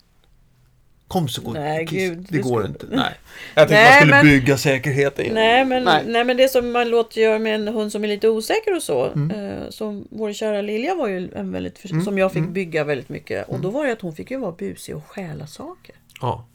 Kom 1.09 1.29
så 1.29 1.41
gå 1.43 1.53
Nej, 1.53 1.85
gud, 1.85 2.27
det 2.31 2.39
går 2.39 2.51
skulle- 2.61 2.67
inte. 2.69 2.87
Nej. 2.91 3.13
Jag 3.55 3.69
tänkte 3.69 3.75
Nej, 3.75 3.91
man 3.91 4.01
skulle 4.01 4.15
men- 4.17 4.27
bygga 4.27 4.59
säkerheten. 4.59 5.27
Nej 5.35 5.65
men, 5.65 5.85
Nej. 5.85 6.03
nej. 6.07 6.25
men 6.25 6.37
det 6.37 6.49
som 6.49 6.73
man 6.73 6.89
låter 6.89 7.21
göra 7.21 7.39
med 7.39 7.55
en 7.55 7.69
hund 7.69 7.93
som 7.93 8.05
är 8.05 8.09
lite 8.09 8.29
osäker 8.29 8.77
och 8.77 8.83
så. 8.83 9.05
Mm. 9.05 9.31
Eh, 9.31 9.69
som 9.71 10.09
vår 10.11 10.33
kära 10.33 10.63
Lilja 10.63 10.95
var 10.95 11.09
ju 11.09 11.29
en 11.35 11.53
väldigt, 11.53 11.79
för- 11.79 11.89
som 12.05 12.19
jag 12.19 12.33
fick 12.33 12.41
Mm. 12.41 12.53
bygga 12.53 12.85
väldigt 12.85 13.09
mycket. 13.09 13.49
Och 13.49 13.61
då 13.61 13.71
var 13.71 13.87
det 13.87 13.93
att 13.93 14.01
hon 14.01 14.17
fick 14.17 14.31
ju 14.31 14.37
vara 14.39 14.53
busig 14.53 14.97
och 14.97 15.07
stjäla 15.07 15.47
saker. 15.47 15.95
Ja. 16.21 16.47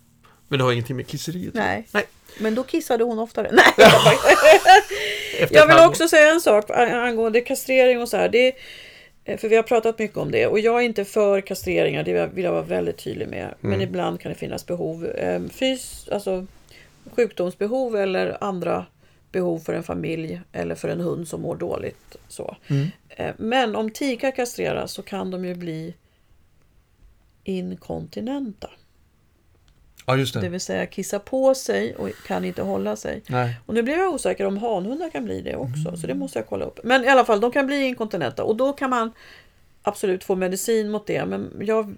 Men 0.48 0.60
det 0.60 0.66
har 0.66 0.72
ingenting 0.72 0.96
med 0.96 1.08
kisseriet. 1.08 1.54
Nej. 1.54 1.88
Nej. 1.92 2.04
Men 2.40 2.56
då 2.56 2.64
kissade 2.64 3.04
hon 3.04 3.20
oftare. 3.20 3.50
Nej. 3.54 3.88
Jag 5.52 5.68
vill 5.68 5.78
också 5.78 6.08
säga 6.08 6.32
en 6.32 6.42
sak 6.42 6.70
angående 6.70 7.42
kastrering 7.42 8.02
och 8.02 8.10
så 8.10 8.18
här. 8.18 8.30
Det, 8.30 8.54
för 9.26 9.50
vi 9.50 9.56
har 9.56 9.64
pratat 9.64 10.00
mycket 10.00 10.18
om 10.18 10.32
det 10.32 10.48
och 10.48 10.60
jag 10.60 10.76
är 10.82 10.86
inte 10.86 11.06
för 11.06 11.42
kastreringar, 11.42 12.04
det 12.04 12.28
vill 12.34 12.44
jag 12.46 12.52
vara 12.52 12.62
väldigt 12.62 12.98
tydlig 12.98 13.28
med. 13.28 13.54
Men 13.60 13.74
Mm. 13.74 13.82
ibland 13.90 14.20
kan 14.20 14.30
det 14.32 14.38
finnas 14.38 14.66
behov. 14.66 15.06
eh, 15.06 15.42
Fys, 15.48 16.10
alltså 16.12 16.46
sjukdomsbehov 17.12 17.96
eller 17.98 18.38
andra 18.44 18.86
behov 19.32 19.60
för 19.60 19.74
en 19.74 19.84
familj 19.84 20.42
eller 20.52 20.76
för 20.76 20.90
en 20.90 21.00
hund 21.02 21.28
som 21.28 21.42
mår 21.42 21.56
dåligt. 21.56 22.16
Så. 22.28 22.56
Mm. 22.68 22.88
Eh, 23.10 23.34
Men 23.38 23.76
om 23.76 23.90
tikar 23.90 24.32
kastreras 24.32 24.92
så 24.92 25.02
kan 25.02 25.32
de 25.32 25.46
ju 25.46 25.56
bli 25.56 25.94
inkontinenta. 27.44 28.70
Ja, 30.06 30.18
just 30.18 30.34
Det 30.34 30.42
det. 30.42 30.50
vill 30.50 30.62
säga 30.62 30.86
kissa 30.86 31.20
på 31.20 31.56
sig 31.56 31.96
och 31.96 32.10
kan 32.28 32.46
inte 32.46 32.62
hålla 32.62 32.96
sig. 32.96 33.24
Nej. 33.30 33.60
Och 33.66 33.74
nu 33.74 33.84
blev 33.84 33.98
jag 34.00 34.14
osäker 34.14 34.46
om 34.46 34.58
hanhundar 34.58 35.10
kan 35.10 35.26
bli 35.26 35.42
det 35.42 35.56
också. 35.56 35.98
Så 35.98 36.08
det 36.08 36.14
måste 36.14 36.40
jag 36.40 36.48
kolla 36.48 36.66
upp. 36.66 36.80
Men 36.84 37.04
i 37.04 37.08
alla 37.08 37.26
fall, 37.26 37.40
de 37.40 37.52
kan 37.52 37.68
bli 37.68 37.84
inkontinenta. 37.84 38.44
Och 38.44 38.56
då 38.56 38.74
kan 38.74 38.90
man 38.90 39.12
absolut 39.82 40.24
få 40.24 40.36
medicin 40.36 40.92
mot 40.92 41.08
det. 41.08 41.26
Men 41.26 41.62
jag 41.62 41.96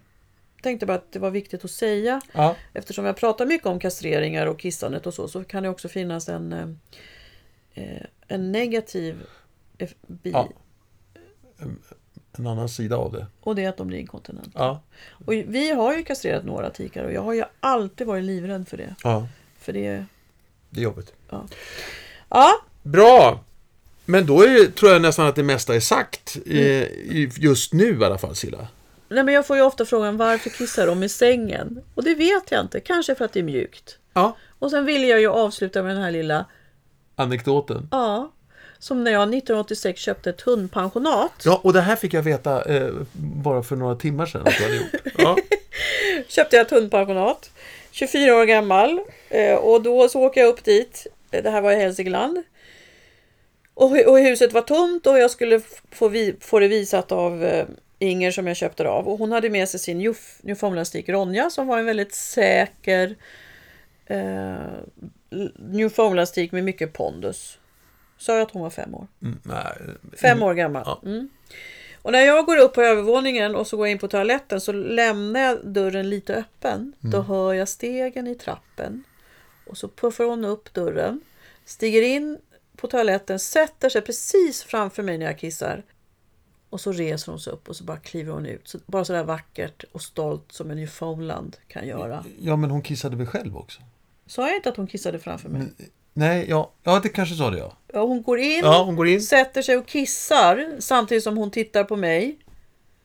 tänkte 0.61 0.85
bara 0.85 0.97
att 0.97 1.11
det 1.11 1.19
var 1.19 1.31
viktigt 1.31 1.65
att 1.65 1.71
säga. 1.71 2.21
Ja. 2.33 2.55
Eftersom 2.73 3.05
jag 3.05 3.15
pratar 3.17 3.45
mycket 3.45 3.67
om 3.67 3.79
kastreringar 3.79 4.47
och 4.47 4.59
kissandet 4.59 5.07
och 5.07 5.13
så. 5.13 5.27
Så 5.27 5.43
kan 5.43 5.63
det 5.63 5.69
också 5.69 5.87
finnas 5.87 6.29
en, 6.29 6.53
eh, 6.53 6.67
eh, 7.73 8.03
en 8.27 8.51
negativ 8.51 9.23
bi. 10.07 10.31
Ja. 10.31 10.49
En 12.37 12.47
annan 12.47 12.69
sida 12.69 12.97
av 12.97 13.11
det. 13.11 13.25
Och 13.41 13.55
det 13.55 13.63
är 13.65 13.69
att 13.69 13.77
de 13.77 13.87
blir 13.87 13.99
inkontinenta. 13.99 14.49
Ja. 14.53 14.81
Och 15.25 15.33
vi 15.33 15.71
har 15.71 15.93
ju 15.97 16.03
kastrerat 16.03 16.45
några 16.45 16.69
tikar. 16.69 17.03
Och 17.03 17.13
jag 17.13 17.21
har 17.21 17.33
ju 17.33 17.43
alltid 17.59 18.07
varit 18.07 18.23
livrädd 18.23 18.67
för 18.67 18.77
det. 18.77 18.95
Ja. 19.03 19.27
För 19.59 19.73
det... 19.73 20.05
Det 20.69 20.79
är 20.79 20.83
jobbigt. 20.83 21.13
Ja, 22.29 22.51
Bra! 22.83 23.43
Men 24.05 24.25
då 24.25 24.41
är 24.41 24.71
tror 24.71 24.91
jag 24.91 25.01
nästan 25.01 25.27
att 25.27 25.35
det 25.35 25.43
mesta 25.43 25.75
är 25.75 25.79
sagt. 25.79 26.37
eh, 26.45 26.55
i- 26.83 27.31
Just 27.37 27.73
nu 27.73 27.99
i 28.01 28.03
alla 28.05 28.17
fall, 28.17 28.35
Silla. 28.35 28.67
Nej, 29.09 29.23
men 29.23 29.33
jag 29.33 29.47
får 29.47 29.55
ju 29.57 29.61
ofta 29.63 29.85
frågan 29.85 30.17
varför 30.17 30.49
kissar 30.49 30.87
de 30.87 31.03
i 31.03 31.09
sängen? 31.09 31.81
Och 31.95 32.03
det 32.03 32.15
vet 32.15 32.51
jag 32.51 32.61
inte. 32.61 32.79
Kanske 32.79 33.15
för 33.15 33.25
att 33.25 33.33
det 33.33 33.39
är 33.39 33.43
mjukt. 33.43 33.97
Ja. 34.13 34.35
Och 34.59 34.69
sen 34.71 34.85
vill 34.85 35.07
jag 35.07 35.19
ju 35.19 35.27
avsluta 35.27 35.83
med 35.83 35.95
den 35.95 36.03
här 36.03 36.11
lilla, 36.11 36.45
Anekdoten. 37.15 37.87
ja, 37.91 38.31
som 38.83 39.03
när 39.03 39.11
jag 39.11 39.21
1986 39.21 40.01
köpte 40.01 40.29
ett 40.29 40.41
hundpensionat. 40.41 41.31
Ja, 41.45 41.61
och 41.63 41.73
det 41.73 41.81
här 41.81 41.95
fick 41.95 42.13
jag 42.13 42.21
veta 42.21 42.75
eh, 42.75 42.91
bara 43.13 43.63
för 43.63 43.75
några 43.75 43.95
timmar 43.95 44.25
sedan 44.25 44.41
att 44.47 44.57
du 44.57 44.63
hade 44.63 44.75
gjort. 44.75 45.13
Ja. 45.17 45.37
Köpte 46.27 46.55
jag 46.55 46.65
ett 46.65 46.71
hundpensionat. 46.71 47.51
24 47.91 48.35
år 48.35 48.45
gammal. 48.45 48.99
Eh, 49.29 49.55
och 49.55 49.81
då 49.81 50.09
så 50.09 50.21
åker 50.21 50.41
jag 50.41 50.47
upp 50.47 50.63
dit. 50.63 51.07
Det 51.29 51.49
här 51.49 51.61
var 51.61 51.71
i 51.71 51.75
Hälsingland. 51.75 52.43
Och, 53.73 53.91
och 53.91 54.19
huset 54.19 54.53
var 54.53 54.61
tomt 54.61 55.07
och 55.07 55.17
jag 55.19 55.31
skulle 55.31 55.61
få, 55.91 56.07
vi, 56.07 56.35
få 56.39 56.59
det 56.59 56.67
visat 56.67 57.11
av 57.11 57.43
eh, 57.43 57.65
Inger 57.99 58.31
som 58.31 58.47
jag 58.47 58.57
köpte 58.57 58.83
det 58.83 58.89
av. 58.89 59.07
Och 59.07 59.17
hon 59.17 59.31
hade 59.31 59.49
med 59.49 59.69
sig 59.69 59.79
sin 59.79 60.01
Newf- 60.01 60.39
Newfoundlandstik 60.41 61.09
Ronja 61.09 61.49
som 61.49 61.67
var 61.67 61.79
en 61.79 61.85
väldigt 61.85 62.15
säker 62.15 63.15
eh, 64.05 64.55
Newfoundlandstik 65.59 66.51
med 66.51 66.63
mycket 66.63 66.93
pondus. 66.93 67.57
Sa 68.17 68.33
jag 68.33 68.41
att 68.41 68.51
hon 68.51 68.61
var 68.61 68.69
fem 68.69 68.95
år? 68.95 69.07
Mm, 69.21 69.39
nej. 69.43 69.77
Fem 70.21 70.43
år 70.43 70.53
gammal. 70.53 70.83
Ja. 70.85 71.01
Mm. 71.05 71.29
Och 72.01 72.11
när 72.11 72.19
jag 72.19 72.45
går 72.45 72.57
upp 72.57 72.73
på 72.73 72.81
övervåningen 72.81 73.55
och 73.55 73.67
så 73.67 73.77
går 73.77 73.87
jag 73.87 73.91
in 73.91 73.99
på 73.99 74.07
toaletten 74.07 74.61
så 74.61 74.71
lämnar 74.71 75.39
jag 75.39 75.65
dörren 75.65 76.09
lite 76.09 76.35
öppen. 76.35 76.93
Då 76.99 77.21
hör 77.21 77.53
jag 77.53 77.69
stegen 77.69 78.27
i 78.27 78.35
trappen. 78.35 79.03
Och 79.65 79.77
så 79.77 79.87
puffar 79.87 80.23
hon 80.23 80.45
upp 80.45 80.73
dörren. 80.73 81.21
Stiger 81.65 82.01
in 82.01 82.37
på 82.75 82.87
toaletten, 82.87 83.39
sätter 83.39 83.89
sig 83.89 84.01
precis 84.01 84.63
framför 84.63 85.03
mig 85.03 85.17
när 85.17 85.25
jag 85.25 85.39
kissar. 85.39 85.83
Och 86.69 86.81
så 86.81 86.91
reser 86.91 87.31
hon 87.31 87.39
sig 87.39 87.53
upp 87.53 87.69
och 87.69 87.75
så 87.75 87.83
bara 87.83 87.97
kliver 87.97 88.33
hon 88.33 88.45
ut. 88.45 88.67
Så, 88.67 88.79
bara 88.85 89.05
sådär 89.05 89.23
vackert 89.23 89.83
och 89.91 90.01
stolt 90.01 90.51
som 90.51 90.71
en 90.71 90.77
Newfoundland 90.77 91.57
kan 91.67 91.87
göra. 91.87 92.25
Ja, 92.39 92.55
men 92.55 92.71
hon 92.71 92.81
kissade 92.81 93.15
väl 93.15 93.27
själv 93.27 93.57
också? 93.57 93.81
Sa 94.25 94.47
jag 94.47 94.55
inte 94.55 94.69
att 94.69 94.77
hon 94.77 94.87
kissade 94.87 95.19
framför 95.19 95.49
mig? 95.49 95.67
Nej, 96.13 96.45
ja, 96.49 96.71
ja 96.83 96.99
det 97.03 97.09
kanske 97.09 97.35
sa 97.35 97.49
det 97.49 97.57
ja. 97.57 97.73
Ja, 97.93 98.01
hon 98.03 98.23
går 98.23 98.39
in, 98.39 98.61
Ja, 98.63 98.83
hon 98.83 98.95
går 98.95 99.07
in. 99.07 99.21
sätter 99.21 99.61
sig 99.61 99.77
och 99.77 99.87
kissar 99.87 100.67
samtidigt 100.79 101.23
som 101.23 101.37
hon 101.37 101.51
tittar 101.51 101.83
på 101.83 101.95
mig. 101.95 102.37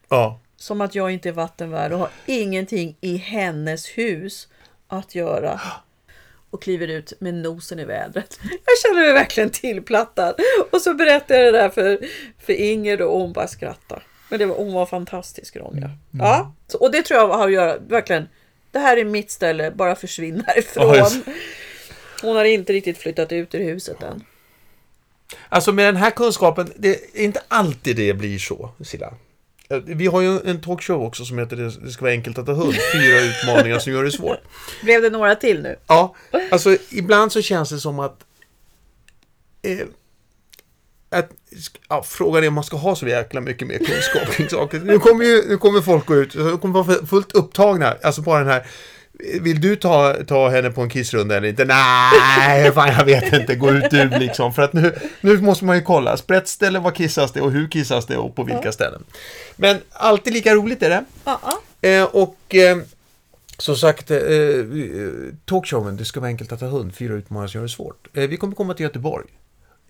Ja. 0.08 0.40
Som 0.56 0.80
att 0.80 0.94
jag 0.94 1.10
inte 1.10 1.28
är 1.28 1.32
vattenvärd 1.32 1.92
och 1.92 1.98
har 1.98 2.08
ingenting 2.26 2.96
i 3.00 3.16
hennes 3.16 3.86
hus 3.86 4.48
att 4.88 5.14
göra. 5.14 5.60
Och 6.50 6.62
kliver 6.62 6.88
ut 6.88 7.12
med 7.20 7.34
nosen 7.34 7.78
i 7.78 7.84
vädret. 7.84 8.38
Jag 8.42 8.78
känner 8.82 9.00
mig 9.04 9.12
verkligen 9.12 9.50
tillplattad. 9.50 10.34
Och 10.72 10.80
så 10.80 10.94
berättar 10.94 11.34
jag 11.34 11.54
det 11.54 11.58
där 11.58 11.68
för, 11.68 11.98
för 12.38 12.52
Inger 12.52 12.96
då, 12.96 13.06
och 13.06 13.20
hon 13.20 13.32
bara 13.32 13.48
skrattar. 13.48 14.02
Men 14.28 14.38
det 14.38 14.46
var, 14.46 14.56
hon 14.56 14.72
var 14.72 14.86
fantastisk 14.86 15.56
Ronja. 15.56 15.90
Ja, 16.10 16.52
så, 16.66 16.78
och 16.78 16.92
det 16.92 17.02
tror 17.02 17.20
jag 17.20 17.28
har 17.28 17.46
att 17.46 17.52
göra, 17.52 17.78
verkligen. 17.78 18.28
Det 18.70 18.78
här 18.78 18.96
är 18.96 19.04
mitt 19.04 19.30
ställe, 19.30 19.70
bara 19.70 19.94
försvinn 19.96 20.44
härifrån. 20.46 20.94
just- 20.94 21.24
Hon 22.22 22.36
har 22.36 22.44
inte 22.44 22.72
riktigt 22.72 22.98
flyttat 22.98 23.32
ut 23.32 23.54
ur 23.54 23.64
huset 23.64 24.02
än. 24.02 24.24
Alltså 25.48 25.72
med 25.72 25.84
den 25.86 25.96
här 25.96 26.10
kunskapen, 26.10 26.72
det 26.76 26.88
är 26.90 27.24
inte 27.24 27.40
alltid 27.48 27.96
det 27.96 28.14
blir 28.14 28.38
så, 28.38 28.70
Silla. 28.84 29.14
Eh, 29.70 29.76
Vi 29.84 30.06
har 30.06 30.20
ju 30.20 30.40
en 30.44 30.60
talkshow 30.60 31.02
också 31.02 31.24
som 31.24 31.38
heter 31.38 31.56
Det 31.56 31.70
det 31.84 31.90
ska 31.90 32.02
vara 32.02 32.12
enkelt 32.12 32.38
att 32.38 32.46
ha 32.46 32.54
hund. 32.54 32.74
Fyra 32.92 33.20
utmaningar 33.20 33.78
som 33.78 33.92
gör 33.92 34.04
det 34.04 34.10
svårt. 34.12 34.38
Blev 34.82 35.02
det 35.02 35.10
några 35.10 35.34
till 35.34 35.62
nu? 35.62 35.76
Ja, 35.86 36.14
alltså 36.50 36.76
ibland 36.90 37.32
så 37.32 37.42
känns 37.42 37.70
det 37.70 37.78
som 37.78 37.98
att... 37.98 38.24
Eh, 39.62 39.78
att 41.10 41.30
ja, 41.88 42.02
frågan 42.02 42.44
är 42.44 42.48
om 42.48 42.54
man 42.54 42.64
ska 42.64 42.76
ha 42.76 42.96
så 42.96 43.08
jäkla 43.08 43.40
mycket 43.40 43.68
mer 43.68 43.78
kunskap 43.78 44.34
kring 44.34 44.48
saker. 44.48 44.78
Nu 44.78 44.98
kommer, 44.98 45.24
ju, 45.24 45.48
nu 45.48 45.58
kommer 45.58 45.80
folk 45.80 46.06
gå 46.06 46.16
ut, 46.16 46.32
de 46.34 46.58
kommer 46.58 46.82
vara 46.82 47.06
fullt 47.06 47.32
upptagna. 47.32 47.96
Alltså 48.02 48.22
bara 48.22 48.38
den 48.38 48.48
här... 48.48 48.66
Vill 49.40 49.60
du 49.60 49.76
ta, 49.76 50.14
ta 50.26 50.48
henne 50.48 50.70
på 50.70 50.80
en 50.82 50.90
kissrunda 50.90 51.36
eller 51.36 51.48
inte? 51.48 51.64
Nej, 51.64 52.72
fan 52.72 52.88
jag 52.98 53.04
vet 53.04 53.32
inte. 53.32 53.54
Gå 53.54 53.70
ut 53.70 53.90
du 53.90 54.08
liksom. 54.08 54.54
För 54.54 54.62
att 54.62 54.72
nu, 54.72 54.94
nu 55.20 55.40
måste 55.40 55.64
man 55.64 55.76
ju 55.76 55.82
kolla. 55.82 56.16
Sprättställe, 56.16 56.78
var 56.78 56.90
kissas 56.90 57.32
det 57.32 57.40
och 57.40 57.50
hur 57.52 57.68
kissas 57.68 58.06
det 58.06 58.16
och 58.16 58.36
på 58.36 58.42
vilka 58.42 58.72
ställen. 58.72 59.04
Men 59.56 59.76
alltid 59.92 60.32
lika 60.32 60.54
roligt 60.54 60.82
är 60.82 60.90
det. 60.90 61.04
Ja, 61.24 61.40
ja. 61.42 61.88
Eh, 61.88 62.04
och 62.04 62.54
eh, 62.54 62.78
som 63.58 63.76
sagt, 63.76 64.10
eh, 64.10 64.16
eh, 64.18 64.64
talkshowen, 65.44 65.96
det 65.96 66.04
ska 66.04 66.20
vara 66.20 66.28
enkelt 66.28 66.52
att 66.52 66.60
ha 66.60 66.68
hund, 66.68 66.94
fyra 66.94 67.14
utmaningar 67.14 67.48
som 67.48 67.58
gör 67.58 67.62
det 67.62 67.68
svårt. 67.68 68.06
Eh, 68.16 68.28
vi 68.28 68.36
kommer 68.36 68.54
komma 68.54 68.74
till 68.74 68.84
Göteborg. 68.84 69.26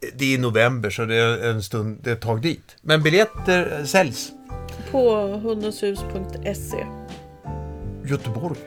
Eh, 0.03 0.09
Det 0.15 0.25
är 0.25 0.35
i 0.35 0.39
november 0.39 0.91
så 0.91 1.05
det 1.05 1.17
är 1.17 1.51
en 1.51 1.63
stund, 1.63 1.99
det 2.03 2.11
är 2.11 2.15
ett 2.15 2.21
tag 2.21 2.43
dit. 2.43 2.77
Men 2.83 3.03
biljetter 3.03 3.77
eh, 3.79 3.85
säljs. 3.85 4.29
På 4.91 5.27
hundenshus.se. 5.27 6.87
Göteborg. 8.05 8.59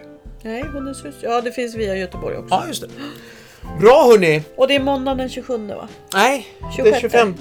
Nej, 0.44 0.64
Hundens 0.64 1.06
hus. 1.06 1.16
Ja, 1.22 1.42
det 1.42 1.52
finns 1.52 1.76
via 1.76 1.96
Göteborg 1.96 2.38
också. 2.38 2.56
Ja, 2.56 2.64
just 2.68 2.82
det. 2.82 2.88
Bra 3.80 4.04
hörni! 4.12 4.44
Och 4.56 4.68
det 4.68 4.76
är 4.76 4.80
måndagen 4.80 5.18
den 5.18 5.30
27 5.30 5.68
va? 5.68 5.88
Nej, 6.14 6.48
det 6.84 6.90
är 6.90 7.00
26. 7.00 7.02
25. 7.02 7.36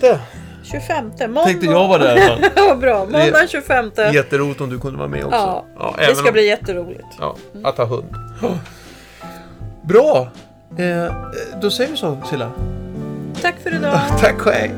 25. 0.65 1.05
Måndag... 1.21 1.45
Tänkte 1.45 1.67
jag 1.67 1.89
var 1.89 1.99
där 1.99 2.17
i 2.19 2.23
alla 2.23 2.37
fall. 2.37 2.51
ja, 2.57 2.75
bra. 2.75 2.99
Måndagen 2.99 3.33
den 3.33 3.49
25. 3.49 3.91
Jätteroligt 4.13 4.61
om 4.61 4.71
du 4.71 4.79
kunde 4.79 4.99
vara 4.99 5.09
med 5.09 5.25
också. 5.25 5.37
Ja, 5.37 5.95
även 5.99 6.09
det 6.09 6.17
ska 6.17 6.27
om- 6.29 6.33
bli 6.33 6.47
jätteroligt. 6.47 7.07
Ja, 7.19 7.37
att 7.65 7.77
ha 7.79 7.85
hund. 7.85 8.15
Bra! 9.83 10.29
Eh, 10.79 11.13
då 11.61 11.71
säger 11.71 11.91
vi 11.91 11.97
så, 11.97 12.19
Silla. 12.31 12.51
Tack 13.43 13.55
för 13.63 13.75
idag. 13.75 14.01
Tack 14.21 14.47
och 14.47 14.53
hej! 14.53 14.71